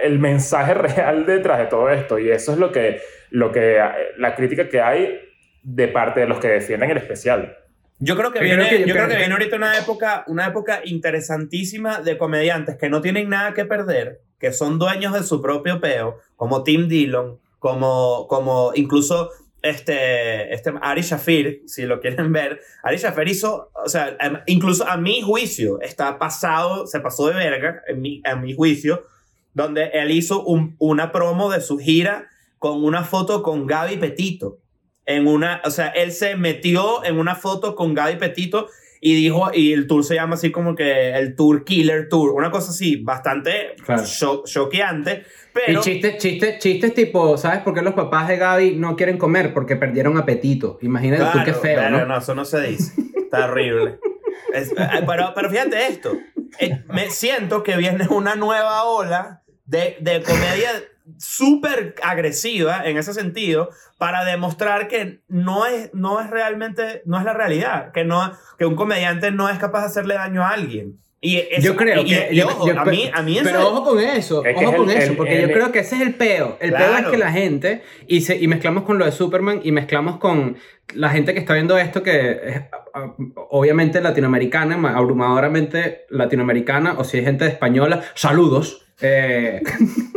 el 0.03 0.18
mensaje 0.18 0.74
real 0.74 1.26
detrás 1.26 1.59
de 1.59 1.66
todo 1.66 1.90
esto 1.90 2.18
y 2.18 2.30
eso 2.30 2.53
es 2.53 2.59
lo 2.59 2.72
que, 2.72 3.01
lo 3.30 3.53
que 3.53 3.80
la 4.16 4.34
crítica 4.34 4.68
que 4.68 4.80
hay 4.80 5.20
de 5.62 5.88
parte 5.88 6.20
de 6.20 6.26
los 6.26 6.38
que 6.38 6.48
defienden 6.48 6.90
el 6.90 6.96
especial. 6.98 7.56
Yo 7.98 8.16
creo 8.16 8.32
que 8.32 8.40
Yo 8.40 8.44
viene, 8.44 8.66
creo 8.68 8.78
que- 8.82 8.88
yo 8.88 8.94
creo 8.94 9.08
que 9.08 9.16
viene 9.16 9.32
ahorita 9.32 9.56
una 9.56 9.78
época, 9.78 10.24
una 10.26 10.46
época 10.46 10.80
interesantísima 10.84 12.00
de 12.00 12.18
comediantes 12.18 12.76
que 12.76 12.88
no 12.88 13.00
tienen 13.00 13.28
nada 13.28 13.54
que 13.54 13.64
perder, 13.64 14.20
que 14.40 14.52
son 14.52 14.78
dueños 14.78 15.12
de 15.14 15.22
su 15.22 15.40
propio 15.40 15.80
peo, 15.80 16.18
como 16.36 16.64
Tim 16.64 16.88
Dillon, 16.88 17.38
como, 17.60 18.26
como 18.28 18.72
incluso 18.74 19.30
este, 19.62 20.52
este 20.52 20.72
Ari 20.82 21.02
Shafir, 21.02 21.62
si 21.66 21.82
lo 21.86 22.00
quieren 22.00 22.32
ver. 22.32 22.60
Ari 22.82 22.96
Shafir 22.96 23.28
hizo, 23.28 23.70
o 23.72 23.88
sea, 23.88 24.16
em, 24.18 24.38
incluso 24.46 24.84
a 24.88 24.96
mi 24.96 25.22
juicio, 25.22 25.80
está 25.80 26.18
pasado, 26.18 26.86
se 26.88 26.98
pasó 26.98 27.28
de 27.28 27.34
verga, 27.34 27.82
en 27.86 28.00
mi, 28.00 28.20
en 28.24 28.40
mi 28.40 28.54
juicio, 28.54 29.06
donde 29.54 29.84
él 29.92 30.10
hizo 30.10 30.42
un- 30.44 30.74
una 30.80 31.12
promo 31.12 31.48
de 31.52 31.60
su 31.60 31.78
gira 31.78 32.26
con 32.58 32.82
una 32.84 33.04
foto 33.04 33.42
con 33.44 33.66
Gaby 33.68 33.98
Petito. 33.98 34.58
En 35.07 35.26
una, 35.26 35.61
o 35.64 35.70
sea, 35.70 35.88
él 35.88 36.12
se 36.12 36.36
metió 36.36 37.05
en 37.05 37.18
una 37.18 37.34
foto 37.34 37.74
con 37.74 37.92
Gaby 37.94 38.16
Petito 38.16 38.68
y 39.00 39.16
dijo, 39.16 39.50
y 39.53 39.72
el 39.72 39.88
tour 39.88 40.05
se 40.05 40.14
llama 40.14 40.34
así 40.36 40.53
como 40.53 40.76
que 40.76 41.11
el 41.16 41.34
Tour 41.34 41.64
Killer 41.64 42.09
Tour, 42.09 42.30
una 42.34 42.53
cosa 42.53 42.70
así, 42.70 42.96
bastante 43.03 43.74
Claro. 43.84 44.05
choqueante, 44.44 45.24
pero... 45.53 45.80
Y 45.80 45.82
chistes, 45.82 46.18
chistes, 46.18 46.59
chistes 46.61 46.94
tipo, 46.94 47.36
¿sabes 47.36 47.61
por 47.62 47.74
qué 47.74 47.82
los 47.82 47.94
papás 47.94 48.28
de 48.28 48.36
Gaby 48.36 48.76
no 48.76 48.94
quieren 48.94 49.18
comer? 49.18 49.53
Porque 49.53 49.74
perdieron 49.74 50.16
apetito. 50.18 50.78
Imagínate 50.82 51.24
tú 51.32 51.38
qué 51.44 51.44
Claro, 51.46 51.61
feo, 51.61 51.80
pero 51.90 52.07
¿no? 52.07 52.16
eso 52.18 52.34
no 52.36 52.44
se 52.44 52.61
dice. 52.61 52.92
Está 53.16 53.46
horrible. 53.46 53.98
Es- 54.55 54.70
eh, 54.70 55.03
pero, 55.07 55.32
pero 55.34 55.50
fíjate 55.50 55.86
esto. 55.88 56.12
Eh, 56.61 56.82
Me 56.92 57.11
siento 57.11 57.64
que 57.64 57.76
viene 57.76 58.07
una 58.09 58.36
nueva 58.36 58.84
ola 58.84 59.42
de, 59.64 59.96
de 60.00 60.22
comedia 60.22 60.70
súper 61.18 61.94
agresiva 62.03 62.82
en 62.84 62.96
ese 62.96 63.12
sentido 63.14 63.70
para 63.98 64.24
demostrar 64.24 64.88
que 64.88 65.20
no 65.28 65.66
es, 65.66 65.90
no 65.94 66.20
es 66.20 66.30
realmente, 66.30 67.03
no 67.05 67.18
es 67.18 67.24
la 67.24 67.32
realidad, 67.34 67.92
que, 67.92 68.05
no, 68.05 68.32
que 68.59 68.66
un 68.66 68.76
comediante 68.76 69.30
no 69.30 69.48
es 69.48 69.59
capaz 69.59 69.80
de 69.80 69.86
hacerle 69.86 70.14
daño 70.14 70.42
a 70.44 70.50
alguien. 70.50 70.98
Y 71.24 71.36
eso- 71.38 71.61
Yo 71.62 71.76
creo 71.76 72.03
y- 72.03 72.07
que. 72.07 72.28
y 72.32 72.36
yo- 72.36 72.48
ojo, 72.48 72.66
yo- 72.66 72.80
a 72.80 72.84
mí, 72.84 73.09
a 73.14 73.22
mí 73.22 73.34
eso 73.38 73.44
pero 73.44 73.68
ojo 73.68 73.84
con 73.84 74.00
eso, 74.00 74.44
Es 74.44 74.57
que 74.59 74.64
ojo 74.66 74.72
es 74.74 74.80
con 74.80 74.90
el- 74.90 74.96
eso, 74.96 75.14
porque 75.16 75.36
el- 75.36 75.48
yo 75.48 75.55
creo 75.55 75.70
que 75.70 75.78
ese 75.78 75.94
es 75.94 76.03
el 76.03 76.14
peo. 76.16 76.57
El 76.61 76.72
peo 76.72 76.80
es 76.84 76.90
Claro. 76.90 77.11
que 77.12 77.16
la 77.18 77.30
gente, 77.30 77.82
y, 78.09 78.22
se, 78.22 78.36
y 78.38 78.48
mezclamos 78.48 78.82
con 78.82 78.98
lo 78.98 79.05
de 79.05 79.12
Superman, 79.12 79.61
y 79.62 79.70
mezclamos 79.70 80.16
con 80.18 80.57
la 80.94 81.11
gente 81.11 81.32
que 81.32 81.38
está 81.38 81.55
viendo 81.55 81.78
esto, 81.78 82.03
que 82.03 82.30
es 82.44 82.62
obviamente 83.50 84.00
latinoamericana, 84.00 84.76
ma- 84.76 84.96
abrumadoramente 84.96 86.07
latinoamericana, 86.11 86.94
o 86.98 87.05
si 87.05 87.18
hay 87.18 87.24
gente 87.24 87.46
española, 87.46 88.03
saludos. 88.14 88.84
Eh, 89.00 89.62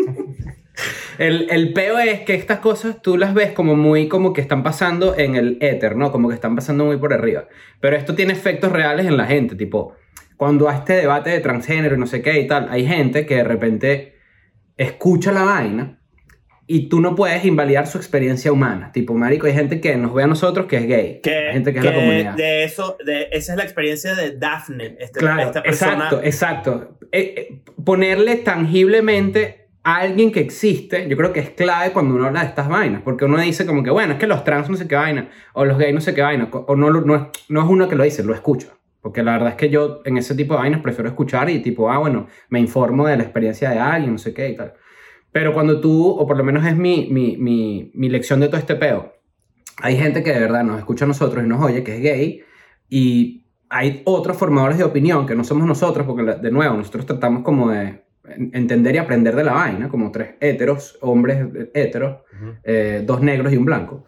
el, 1.18 1.48
el 1.50 1.74
peo 1.74 1.98
es 2.00 2.22
que 2.22 2.34
estas 2.36 2.60
cosas 2.60 3.02
tú 3.02 3.18
las 3.18 3.34
ves 3.34 3.52
como 3.52 3.76
muy 3.76 4.08
como 4.08 4.34
que 4.34 4.42
están 4.42 4.64
pasando 4.64 5.16
en 5.18 5.36
el 5.36 5.58
éter, 5.62 5.96
¿no? 5.96 6.12
Como 6.12 6.30
que 6.30 6.36
están 6.36 6.56
pasando 6.56 6.86
muy 6.86 6.98
por 6.98 7.14
arriba. 7.14 7.48
Pero 7.80 7.96
esto 7.96 8.16
tiene 8.16 8.34
efectos 8.34 8.72
reales 8.72 9.06
en 9.06 9.18
la 9.18 9.26
gente, 9.26 9.56
tipo, 9.56 9.94
cuando 10.38 10.68
a 10.70 10.76
este 10.76 10.94
debate 10.94 11.30
de 11.30 11.40
transgénero 11.40 11.96
y 11.96 12.00
no 12.00 12.08
sé 12.08 12.22
qué 12.22 12.40
y 12.40 12.48
tal, 12.48 12.68
hay 12.70 12.86
gente 12.86 13.26
que 13.26 13.36
de 13.36 13.44
repente 13.44 14.16
escucha 14.78 15.32
la 15.32 15.44
vaina 15.44 16.00
y 16.68 16.90
tú 16.90 17.00
no 17.00 17.14
puedes 17.16 17.46
invalidar 17.46 17.86
su 17.88 17.98
experiencia 18.00 18.52
humana. 18.52 18.92
Tipo, 18.92 19.14
marico, 19.14 19.46
hay 19.46 19.54
gente 19.54 19.80
que 19.80 19.96
nos 19.98 20.14
ve 20.14 20.24
a 20.24 20.28
nosotros 20.28 20.66
que 20.66 20.78
es 20.78 20.88
gay. 20.88 21.22
que, 21.22 21.30
hay 21.34 21.54
gente 21.54 21.72
que, 21.74 21.80
que 21.80 21.88
es 21.88 21.94
la 21.94 22.00
comunidad. 22.00 22.34
de 22.36 22.64
eso, 22.64 22.98
de, 23.06 23.30
esa 23.32 23.54
es 23.54 23.58
la 23.58 23.64
experiencia 23.64 24.16
de 24.16 24.36
Daphne, 24.38 24.98
este- 25.00 25.20
Claro, 25.20 25.42
esta 25.44 25.62
persona. 25.64 25.94
exacto, 25.94 26.22
exacto. 26.24 26.98
Eh, 27.12 27.34
eh, 27.38 27.62
ponerle 27.86 28.38
tangiblemente 28.38 29.65
alguien 29.86 30.32
que 30.32 30.40
existe, 30.40 31.08
yo 31.08 31.16
creo 31.16 31.32
que 31.32 31.40
es 31.40 31.52
clave 31.52 31.94
cuando 31.94 32.16
uno 32.16 32.26
habla 32.26 32.42
de 32.42 32.48
estas 32.48 32.68
vainas, 32.68 33.04
porque 33.04 33.26
uno 33.26 33.38
dice 33.38 33.68
como 33.68 33.84
que, 33.84 33.92
bueno, 33.92 34.14
es 34.14 34.20
que 34.20 34.26
los 34.26 34.44
trans 34.44 34.68
no 34.68 34.76
sé 34.76 34.88
qué 34.88 34.96
vaina, 34.96 35.30
o 35.54 35.64
los 35.64 35.78
gays 35.78 35.94
no 35.94 36.02
sé 36.02 36.16
qué 36.16 36.24
vaina, 36.24 36.50
o 36.52 36.76
no, 36.76 36.90
no, 36.90 37.32
no 37.50 37.62
es 37.62 37.70
uno 37.70 37.88
que 37.88 37.96
lo 37.96 38.04
dice, 38.04 38.24
lo 38.24 38.34
escucha. 38.34 38.70
Porque 39.00 39.22
la 39.22 39.34
verdad 39.34 39.50
es 39.50 39.56
que 39.56 39.70
yo 39.70 40.02
en 40.04 40.18
ese 40.18 40.34
tipo 40.34 40.56
de 40.56 40.62
vainas 40.62 40.82
prefiero 40.82 41.08
escuchar 41.08 41.52
y 41.52 41.60
tipo, 41.60 41.92
ah, 41.92 42.00
bueno, 42.00 42.26
me 42.50 42.60
informo 42.60 43.06
de 43.06 43.16
la 43.16 43.22
experiencia 43.22 43.70
de 43.70 43.78
alguien, 43.78 44.14
no 44.14 44.18
sé 44.18 44.34
qué 44.34 44.50
y 44.50 44.56
tal. 44.56 44.74
Pero 45.32 45.54
cuando 45.54 45.80
tú, 45.80 46.10
o 46.10 46.26
por 46.26 46.36
lo 46.36 46.44
menos 46.44 46.66
es 46.66 46.76
mi, 46.76 47.08
mi, 47.12 47.38
mi, 47.38 47.92
mi 47.94 48.10
lección 48.10 48.40
de 48.40 48.48
todo 48.48 48.58
este 48.58 48.74
peo, 48.74 49.14
hay 49.78 49.98
gente 49.98 50.24
que 50.24 50.34
de 50.34 50.40
verdad 50.40 50.64
nos 50.64 50.80
escucha 50.80 51.06
a 51.06 51.08
nosotros 51.08 51.46
y 51.46 51.48
nos 51.48 51.64
oye 51.64 51.84
que 51.84 51.98
es 51.98 52.02
gay 52.02 52.42
y 52.90 53.46
hay 53.70 54.02
otros 54.06 54.36
formadores 54.36 54.80
de 54.80 54.84
opinión 54.84 55.28
que 55.28 55.36
no 55.36 55.44
somos 55.44 55.68
nosotros, 55.68 56.08
porque 56.08 56.24
de 56.24 56.50
nuevo, 56.50 56.76
nosotros 56.76 57.06
tratamos 57.06 57.44
como 57.44 57.70
de 57.70 58.05
entender 58.54 58.96
y 58.96 58.98
aprender 58.98 59.36
de 59.36 59.44
la 59.44 59.54
vaina, 59.54 59.90
como 59.90 60.12
tres 60.12 60.32
héteros, 60.40 60.98
hombres 61.02 61.46
héteros, 61.74 62.18
eh, 62.64 63.04
dos 63.06 63.22
negros 63.22 63.54
y 63.54 63.58
un 63.58 63.66
blanco. 63.66 64.06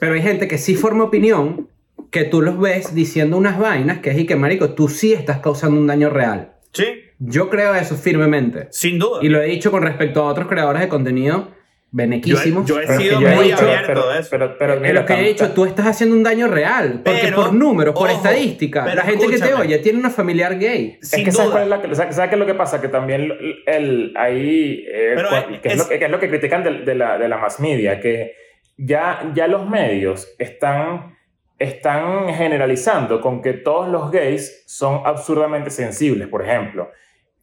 Pero 0.00 0.14
hay 0.14 0.22
gente 0.22 0.46
que 0.48 0.58
sí 0.58 0.74
forma 0.74 1.04
opinión, 1.04 1.68
que 2.10 2.24
tú 2.24 2.42
los 2.42 2.58
ves 2.58 2.94
diciendo 2.94 3.36
unas 3.36 3.58
vainas 3.58 3.98
que 3.98 4.10
es 4.10 4.18
y 4.18 4.26
que, 4.26 4.36
marico, 4.36 4.70
tú 4.74 4.88
sí 4.88 5.12
estás 5.12 5.38
causando 5.40 5.80
un 5.80 5.86
daño 5.86 6.10
real. 6.10 6.52
Sí, 6.72 6.84
Yo 7.18 7.48
creo 7.48 7.74
eso 7.74 7.96
firmemente. 7.96 8.68
sin 8.70 8.98
duda. 8.98 9.20
Y 9.22 9.28
lo 9.30 9.40
he 9.40 9.46
dicho 9.46 9.70
con 9.70 9.82
respecto 9.82 10.20
a 10.22 10.26
otros 10.26 10.48
creadores 10.48 10.82
de 10.82 10.88
contenido 10.88 11.48
benequísimos. 11.92 12.66
Yo 12.66 12.80
he- 12.80 12.86
yo 12.86 12.86
he 12.86 12.86
Pero 12.86 12.92
es 12.92 12.98
que 12.98 13.04
sido 13.08 13.20
yo 13.20 13.28
he 13.28 13.34
muy 13.34 13.44
dicho- 13.46 13.58
abierto 13.58 13.86
pero- 13.86 14.08
de 14.10 14.18
eso. 14.20 14.28
Pero, 14.30 14.58
pero 14.58 14.74
en 14.74 14.82
mira, 14.82 14.94
lo 15.00 15.06
que 15.06 15.14
he 15.14 15.28
dicho, 15.28 15.50
tú 15.52 15.64
estás 15.64 15.86
haciendo 15.86 16.14
un 16.16 16.22
daño 16.22 16.48
real. 16.48 17.00
Porque 17.04 17.20
Pero, 17.22 17.36
por 17.36 17.52
números, 17.54 17.94
por 17.94 18.08
ojo, 18.10 18.16
estadística, 18.16 18.84
pero 18.84 18.96
la 18.96 19.02
gente 19.02 19.24
que 19.26 19.30
te 19.30 19.34
escúchame. 19.36 19.62
oye 19.62 19.78
tiene 19.78 19.98
una 19.98 20.10
familiar 20.10 20.58
gay. 20.58 20.98
Es 21.00 21.08
Sin 21.10 21.24
que 21.24 21.32
¿sabes, 21.32 21.50
duda. 21.52 21.66
cuál 21.66 21.82
es 21.82 21.88
la- 21.88 21.94
¿sabes- 21.94 22.16
¿sabes 22.16 22.28
qué 22.28 22.34
es 22.34 22.40
lo 22.40 22.46
que 22.46 22.54
pasa? 22.54 22.80
Que 22.80 22.88
también 22.88 23.32
el, 23.66 24.12
ahí, 24.16 24.84
eh, 24.92 25.12
Pero 25.14 25.28
es- 25.36 25.60
que, 25.60 25.68
es 25.68 25.74
es- 25.74 25.78
lo, 25.78 25.88
que, 25.88 25.98
que 25.98 26.04
es 26.04 26.10
lo 26.10 26.20
que 26.20 26.28
critican 26.28 26.62
de, 26.64 26.70
de 26.80 26.94
la, 26.94 27.18
de 27.18 27.28
la 27.28 27.38
mass 27.38 27.60
media, 27.60 28.00
que 28.00 28.32
ya, 28.76 29.30
ya 29.34 29.46
los 29.48 29.68
medios 29.68 30.34
están, 30.38 31.16
están 31.58 32.34
generalizando 32.34 33.20
con 33.22 33.40
que 33.40 33.54
todos 33.54 33.88
los 33.88 34.10
gays 34.10 34.64
son 34.66 35.00
absurdamente 35.06 35.70
sensibles, 35.70 36.28
por 36.28 36.44
ejemplo, 36.44 36.90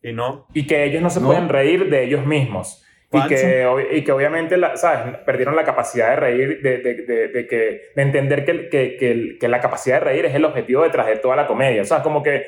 Y 0.03 0.13
no. 0.13 0.45
y 0.53 0.67
que 0.67 0.83
ellos 0.83 1.01
no 1.01 1.09
se 1.09 1.19
No. 1.21 1.27
pueden 1.27 1.49
reír 1.49 1.89
de 1.89 2.03
ellos 2.03 2.23
mismos. 2.25 2.82
Y 3.13 3.27
que, 3.27 3.67
y 3.91 4.03
que 4.03 4.11
obviamente, 4.11 4.57
la- 4.57 4.75
¿sabes? 4.77 5.17
Perdieron 5.25 5.55
la 5.55 5.63
capacidad 5.63 6.09
de 6.09 6.15
reír, 6.15 6.61
de, 6.61 6.77
de, 6.79 6.93
de, 6.95 7.27
de 7.27 7.47
que, 7.47 7.81
de 7.95 8.01
entender 8.01 8.43
que, 8.45 8.69
que, 8.69 9.37
que 9.39 9.47
la 9.47 9.59
capacidad 9.61 9.99
de 9.99 10.05
reír 10.05 10.25
es 10.25 10.35
el 10.35 10.45
objetivo 10.45 10.83
detrás 10.83 11.07
de 11.07 11.17
toda 11.17 11.35
la 11.35 11.45
comedia. 11.47 11.81
O 11.81 11.85
sea, 11.85 12.01
como 12.01 12.23
que 12.23 12.45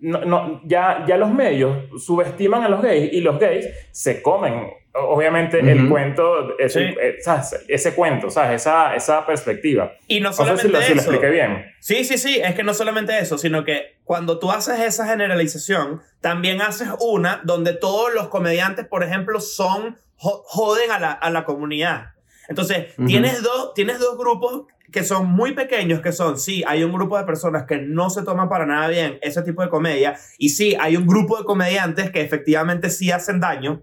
no, 0.00 0.24
no, 0.24 0.60
ya, 0.64 1.04
ya 1.06 1.16
los 1.16 1.30
medios 1.30 1.76
subestiman 2.02 2.64
a 2.64 2.68
los 2.68 2.82
gays 2.82 3.12
y 3.12 3.20
los 3.20 3.38
gays 3.38 3.66
se 3.92 4.22
comen, 4.22 4.70
obviamente, 4.94 5.60
el 5.60 5.88
cuento, 5.88 6.58
ese, 6.58 6.88
Sí. 6.88 6.94
eh, 7.00 7.16
¿sabes? 7.20 7.64
ese 7.68 7.94
cuento, 7.94 8.28
¿sabes? 8.30 8.62
Esa, 8.62 8.94
esa 8.96 9.24
perspectiva. 9.26 9.92
Y 10.08 10.20
no 10.20 10.30
No 10.30 10.32
sé 10.32 10.36
solamente 10.38 10.66
si 10.66 10.72
lo, 10.72 10.80
si 10.82 10.94
lo 10.94 11.00
eso. 11.00 11.10
expliqué 11.10 11.30
bien. 11.32 11.66
Sí, 11.80 12.04
sí, 12.04 12.18
sí, 12.18 12.40
es 12.42 12.54
que 12.54 12.62
no 12.62 12.74
solamente 12.74 13.18
eso, 13.18 13.38
sino 13.38 13.64
que 13.64 13.98
cuando 14.04 14.38
tú 14.38 14.50
haces 14.50 14.80
esa 14.80 15.06
generalización, 15.06 16.00
también 16.20 16.60
haces 16.62 16.88
una 17.00 17.40
donde 17.44 17.72
todos 17.74 18.12
los 18.14 18.28
comediantes, 18.28 18.86
por 18.86 19.04
ejemplo, 19.04 19.40
son 19.40 19.96
jo- 20.16 20.42
joden 20.46 20.90
a 20.90 20.98
la, 20.98 21.12
a 21.12 21.30
la 21.30 21.44
comunidad. 21.44 22.12
Entonces, 22.48 22.94
tienes, 23.06 23.42
dos, 23.44 23.74
tienes 23.74 24.00
dos 24.00 24.18
grupos 24.18 24.64
que 24.92 25.04
son 25.04 25.30
muy 25.30 25.52
pequeños, 25.52 26.00
que 26.00 26.12
son, 26.12 26.38
sí, 26.38 26.62
hay 26.66 26.84
un 26.84 26.92
grupo 26.92 27.18
de 27.18 27.24
personas 27.24 27.64
que 27.64 27.78
no 27.78 28.10
se 28.10 28.22
toman 28.22 28.48
para 28.48 28.66
nada 28.66 28.88
bien 28.88 29.18
ese 29.22 29.42
tipo 29.42 29.62
de 29.62 29.68
comedia, 29.68 30.16
y 30.38 30.50
sí, 30.50 30.76
hay 30.78 30.96
un 30.96 31.06
grupo 31.06 31.38
de 31.38 31.44
comediantes 31.44 32.10
que 32.10 32.20
efectivamente 32.20 32.90
sí 32.90 33.10
hacen 33.10 33.40
daño, 33.40 33.82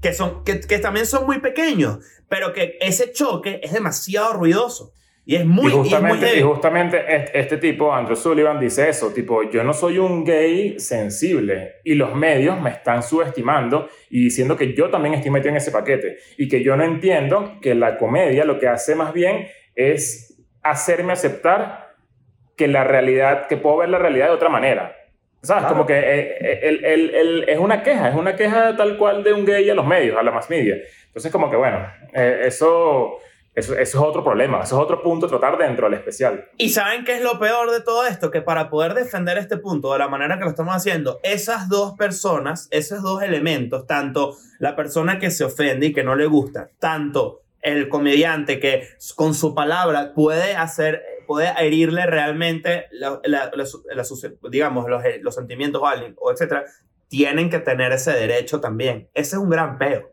que, 0.00 0.12
son, 0.12 0.44
que, 0.44 0.60
que 0.60 0.78
también 0.78 1.06
son 1.06 1.26
muy 1.26 1.40
pequeños, 1.40 1.98
pero 2.28 2.52
que 2.52 2.76
ese 2.80 3.12
choque 3.12 3.60
es 3.62 3.72
demasiado 3.72 4.34
ruidoso. 4.34 4.92
Y 5.28 5.34
es 5.34 5.44
muy, 5.44 5.72
y 5.72 5.74
y 5.74 5.78
es 5.92 6.00
muy 6.00 6.10
justamente, 6.10 6.38
y 6.38 6.42
justamente 6.42 7.04
este, 7.08 7.40
este 7.40 7.56
tipo, 7.56 7.92
Andrew 7.92 8.14
Sullivan, 8.14 8.60
dice 8.60 8.88
eso, 8.88 9.10
tipo, 9.10 9.42
yo 9.50 9.64
no 9.64 9.72
soy 9.72 9.98
un 9.98 10.24
gay 10.24 10.78
sensible 10.78 11.80
y 11.82 11.94
los 11.96 12.14
medios 12.14 12.60
me 12.60 12.70
están 12.70 13.02
subestimando 13.02 13.88
y 14.08 14.22
diciendo 14.22 14.56
que 14.56 14.72
yo 14.72 14.88
también 14.88 15.14
estoy 15.14 15.32
metido 15.32 15.50
en 15.50 15.56
ese 15.56 15.72
paquete 15.72 16.18
y 16.38 16.46
que 16.46 16.62
yo 16.62 16.76
no 16.76 16.84
entiendo 16.84 17.58
que 17.60 17.74
la 17.74 17.98
comedia 17.98 18.44
lo 18.44 18.60
que 18.60 18.68
hace 18.68 18.94
más 18.94 19.12
bien 19.12 19.48
es 19.74 20.25
hacerme 20.70 21.12
aceptar 21.12 21.94
que 22.56 22.68
la 22.68 22.84
realidad, 22.84 23.46
que 23.48 23.56
puedo 23.56 23.78
ver 23.78 23.88
la 23.90 23.98
realidad 23.98 24.26
de 24.26 24.32
otra 24.32 24.48
manera. 24.48 24.94
¿Sabes? 25.42 25.62
Claro. 25.64 25.74
Como 25.74 25.86
que 25.86 25.94
eh, 25.98 26.60
el- 26.62 26.84
el- 26.84 27.14
el- 27.14 27.48
es 27.48 27.58
una 27.58 27.82
queja, 27.82 28.08
es 28.08 28.14
una 28.16 28.34
queja 28.34 28.74
tal 28.76 28.96
cual 28.96 29.22
de 29.22 29.32
un 29.32 29.44
gay 29.44 29.68
a 29.70 29.74
los 29.74 29.86
medios, 29.86 30.16
a 30.18 30.22
la 30.22 30.30
más 30.32 30.48
media. 30.50 30.76
Entonces, 31.08 31.30
como 31.30 31.50
que 31.50 31.56
bueno, 31.56 31.86
eh, 32.14 32.42
eso, 32.46 33.18
eso, 33.54 33.74
eso 33.74 33.78
es 33.78 33.94
otro 33.94 34.24
problema, 34.24 34.62
eso 34.64 34.76
es 34.76 34.82
otro 34.82 35.02
punto 35.02 35.26
a 35.26 35.28
tratar 35.28 35.56
dentro 35.56 35.86
del 35.88 35.98
especial. 35.98 36.46
Y 36.56 36.70
saben 36.70 37.04
qué 37.04 37.14
es 37.14 37.20
lo 37.22 37.38
peor 37.38 37.70
de 37.70 37.80
todo 37.80 38.06
esto, 38.06 38.30
que 38.30 38.42
para 38.42 38.70
poder 38.70 38.94
defender 38.94 39.38
este 39.38 39.56
punto 39.58 39.92
de 39.92 39.98
la 40.00 40.08
manera 40.08 40.36
que 40.38 40.44
lo 40.44 40.50
estamos 40.50 40.74
haciendo, 40.74 41.20
esas 41.22 41.68
dos 41.68 41.92
personas, 41.96 42.66
esos 42.72 43.02
dos 43.02 43.22
elementos, 43.22 43.86
tanto 43.86 44.34
la 44.58 44.74
persona 44.74 45.18
que 45.18 45.30
se 45.30 45.44
ofende 45.44 45.86
y 45.86 45.92
que 45.92 46.02
no 46.02 46.16
le 46.16 46.26
gusta, 46.26 46.70
tanto 46.80 47.42
el 47.66 47.88
comediante 47.88 48.58
que 48.60 48.88
con 49.16 49.34
su 49.34 49.54
palabra 49.54 50.12
puede 50.14 50.54
hacer, 50.56 51.02
puede 51.26 51.52
herirle 51.58 52.06
realmente, 52.06 52.86
la- 52.92 53.20
digamos, 54.50 54.88
los, 54.88 55.02
los 55.20 55.34
sentimientos 55.34 55.82
a 55.84 55.90
alguien, 55.90 56.14
o 56.18 56.30
etcétera, 56.30 56.64
tienen 57.08 57.50
que 57.50 57.58
tener 57.60 57.92
ese 57.92 58.12
derecho 58.12 58.60
también. 58.60 59.08
Ese 59.14 59.36
es 59.36 59.42
un 59.42 59.50
gran 59.50 59.78
peo. 59.78 60.10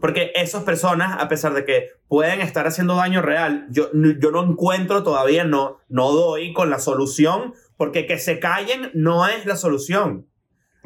Porque 0.00 0.30
esas 0.34 0.62
personas, 0.64 1.16
a 1.22 1.28
pesar 1.28 1.54
de 1.54 1.64
que 1.64 1.88
pueden 2.06 2.42
estar 2.42 2.66
haciendo 2.66 2.96
daño 2.96 3.22
real, 3.22 3.66
yo, 3.70 3.88
yo 3.92 4.30
no 4.30 4.44
encuentro 4.44 5.02
todavía, 5.02 5.44
no, 5.44 5.78
no 5.88 6.12
doy 6.12 6.52
con 6.52 6.68
la 6.68 6.78
solución, 6.78 7.54
porque 7.78 8.04
que 8.06 8.18
se 8.18 8.38
callen 8.38 8.90
no 8.92 9.26
es 9.26 9.46
la 9.46 9.56
solución. 9.56 10.26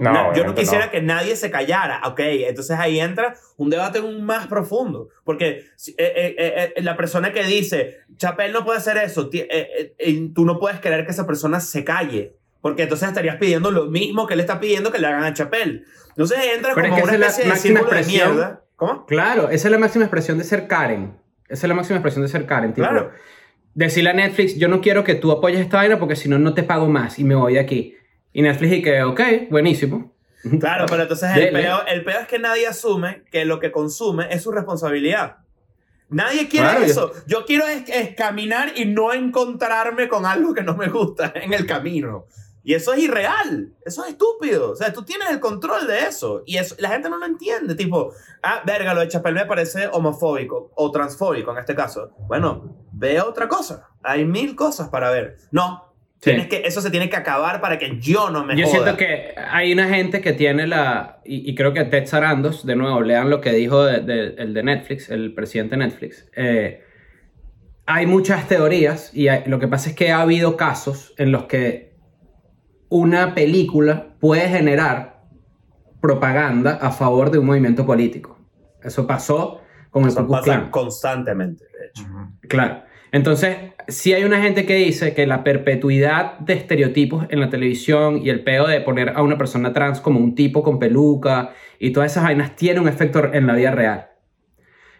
No, 0.00 0.12
Na- 0.12 0.32
yo 0.34 0.44
no 0.44 0.54
quisiera 0.54 0.90
que 0.90 1.02
nadie 1.02 1.36
se 1.36 1.50
callara. 1.50 2.00
Ok, 2.06 2.20
entonces 2.20 2.76
ahí 2.78 2.98
entra 2.98 3.34
un 3.58 3.68
debate 3.68 3.98
aún 3.98 4.24
más 4.24 4.46
profundo. 4.46 5.08
Porque 5.24 5.66
eh, 5.86 5.94
eh, 5.98 6.72
eh, 6.76 6.82
la 6.82 6.96
persona 6.96 7.32
que 7.32 7.44
dice, 7.44 7.98
Chapel 8.16 8.52
no 8.52 8.64
puede 8.64 8.78
hacer 8.78 8.96
eso, 8.96 9.28
tú 10.34 10.44
no 10.46 10.58
puedes 10.58 10.80
querer 10.80 11.04
que 11.04 11.12
esa 11.12 11.26
persona 11.26 11.60
se 11.60 11.84
calle. 11.84 12.34
Porque 12.62 12.82
entonces 12.84 13.08
estarías 13.08 13.36
pidiendo 13.36 13.70
lo 13.70 13.86
mismo 13.86 14.26
que 14.26 14.34
él 14.34 14.40
está 14.40 14.58
pidiendo 14.58 14.90
que 14.90 14.98
le 14.98 15.06
hagan 15.06 15.24
a 15.24 15.34
Chapel. 15.34 15.84
Entonces 16.08 16.38
entra 16.54 16.74
Pero 16.74 16.86
es 16.86 16.92
como 16.92 17.02
que 17.02 17.08
una 17.08 17.12
es 17.14 17.20
la 17.20 17.42
de 17.42 17.48
máxima 17.48 17.80
círculo 17.80 18.00
de 18.00 18.06
mierda. 18.06 18.62
¿Cómo? 18.76 19.06
Claro, 19.06 19.50
esa 19.50 19.68
es 19.68 19.72
la 19.72 19.78
máxima 19.78 20.04
expresión 20.06 20.38
de 20.38 20.44
ser 20.44 20.66
Karen. 20.66 21.14
Esa 21.48 21.66
es 21.66 21.68
la 21.68 21.74
máxima 21.74 21.98
expresión 21.98 22.22
de 22.22 22.28
ser 22.28 22.46
Karen. 22.46 22.72
Tipo, 22.72 22.86
Claro. 22.88 23.10
Decirle 23.74 24.10
a 24.10 24.14
Netflix, 24.14 24.56
yo 24.56 24.68
no 24.68 24.80
quiero 24.80 25.04
que 25.04 25.14
tú 25.14 25.30
apoyes 25.30 25.60
esta 25.60 25.76
vaina 25.76 25.98
porque 25.98 26.16
si 26.16 26.28
no, 26.28 26.38
no 26.38 26.54
te 26.54 26.62
pago 26.62 26.88
más 26.88 27.18
y 27.18 27.24
me 27.24 27.34
voy 27.34 27.54
de 27.54 27.60
aquí. 27.60 27.94
Y 28.32 28.42
Netflix 28.42 28.72
y 28.74 28.82
que, 28.82 29.02
ok, 29.02 29.20
buenísimo. 29.50 30.12
Claro, 30.58 30.86
pero 30.88 31.02
entonces 31.02 31.36
el 31.36 31.52
peor, 31.52 31.82
el 31.88 32.02
peor 32.04 32.22
es 32.22 32.28
que 32.28 32.38
nadie 32.38 32.66
asume 32.66 33.24
que 33.30 33.44
lo 33.44 33.60
que 33.60 33.70
consume 33.70 34.28
es 34.30 34.42
su 34.42 34.50
responsabilidad. 34.52 35.36
Nadie 36.08 36.48
quiere 36.48 36.66
Claro, 36.66 36.80
yo- 36.80 36.86
eso. 36.86 37.12
Yo, 37.26 37.44
quiero 37.44 37.66
es, 37.66 37.88
es 37.88 38.14
caminar 38.16 38.72
y 38.74 38.84
no 38.86 39.12
encontrarme 39.12 40.08
con 40.08 40.26
algo 40.26 40.54
que 40.54 40.62
no 40.62 40.76
me 40.76 40.88
gusta 40.88 41.32
en 41.36 41.52
el 41.52 41.66
camino. 41.66 42.24
Y 42.62 42.74
eso 42.74 42.92
es 42.92 43.00
irreal. 43.00 43.72
Eso 43.84 44.04
es 44.04 44.10
estúpido. 44.12 44.72
O 44.72 44.76
sea, 44.76 44.92
tú 44.92 45.02
tienes 45.02 45.30
el 45.30 45.40
control 45.40 45.86
de 45.86 46.00
eso. 46.00 46.42
Y 46.46 46.56
eso, 46.58 46.74
la 46.78 46.90
gente 46.90 47.08
no 47.08 47.16
lo 47.18 47.26
entiende. 47.26 47.74
Tipo, 47.74 48.12
ah, 48.42 48.62
verga, 48.66 48.92
lo 48.92 49.00
de 49.00 49.08
Chapel 49.08 49.34
me 49.34 49.46
parece 49.46 49.86
homofóbico 49.88 50.70
o 50.74 50.90
transfóbico 50.90 51.52
en 51.52 51.58
este 51.58 51.74
caso. 51.74 52.10
Bueno, 52.28 52.76
ve 52.92 53.20
otra 53.20 53.48
cosa. 53.48 53.88
Hay 54.02 54.24
mil 54.24 54.56
cosas 54.56 54.88
para 54.88 55.10
ver. 55.10 55.36
No. 55.52 55.89
Sí. 56.22 56.30
Tienes 56.32 56.48
que, 56.48 56.62
eso 56.66 56.82
se 56.82 56.90
tiene 56.90 57.08
que 57.08 57.16
acabar 57.16 57.62
para 57.62 57.78
que 57.78 57.98
yo 57.98 58.28
no 58.28 58.44
me 58.44 58.54
Yo 58.54 58.66
joda. 58.66 58.74
siento 58.82 58.96
que 58.98 59.34
hay 59.36 59.72
una 59.72 59.88
gente 59.88 60.20
que 60.20 60.34
tiene 60.34 60.66
la. 60.66 61.20
Y, 61.24 61.48
y 61.50 61.54
creo 61.54 61.72
que 61.72 61.82
Ted 61.84 62.04
Sarandos, 62.06 62.66
de 62.66 62.76
nuevo, 62.76 63.00
lean 63.00 63.30
lo 63.30 63.40
que 63.40 63.52
dijo 63.52 63.84
de- 63.84 64.00
de- 64.00 64.34
el 64.36 64.52
de 64.52 64.62
Netflix, 64.62 65.08
el 65.08 65.32
presidente 65.32 65.76
de 65.76 65.84
Netflix. 65.86 66.28
eh, 66.36 66.84
hay 67.86 68.06
muchas 68.06 68.46
teorías 68.46 69.12
y 69.14 69.28
hay- 69.28 69.44
lo 69.46 69.58
que 69.58 69.66
pasa 69.66 69.88
es 69.90 69.96
que 69.96 70.12
ha 70.12 70.20
habido 70.20 70.56
casos 70.56 71.12
en 71.16 71.32
los 71.32 71.44
que 71.44 71.94
una 72.90 73.34
película 73.34 74.14
puede 74.20 74.48
generar 74.48 75.22
propaganda 76.00 76.78
a 76.82 76.90
favor 76.92 77.30
de 77.30 77.38
un 77.38 77.46
movimiento 77.46 77.84
político. 77.86 78.38
Eso 78.82 79.06
pasó 79.06 79.60
con 79.90 80.04
el 80.04 80.10
Ku 80.10 80.16
Klux 80.26 80.30
pasa 80.30 80.44
Klan. 80.44 80.70
constantemente, 80.70 81.64
de 81.64 81.86
hecho. 81.88 82.04
Claro. 82.48 82.82
Entonces, 83.12 83.56
si 83.88 84.12
hay 84.12 84.24
una 84.24 84.40
gente 84.40 84.66
que 84.66 84.76
dice 84.76 85.14
que 85.14 85.26
la 85.26 85.42
perpetuidad 85.42 86.38
de 86.38 86.52
estereotipos 86.54 87.26
en 87.30 87.40
la 87.40 87.50
televisión 87.50 88.20
y 88.22 88.30
el 88.30 88.44
peo 88.44 88.66
de 88.66 88.80
poner 88.80 89.10
a 89.10 89.22
una 89.22 89.36
persona 89.36 89.72
trans 89.72 90.00
como 90.00 90.20
un 90.20 90.34
tipo 90.34 90.62
con 90.62 90.78
peluca 90.78 91.52
y 91.78 91.90
todas 91.90 92.12
esas 92.12 92.24
vainas 92.24 92.54
tiene 92.54 92.80
un 92.80 92.88
efecto 92.88 93.32
en 93.32 93.46
la 93.46 93.54
vida 93.54 93.72
real. 93.72 94.10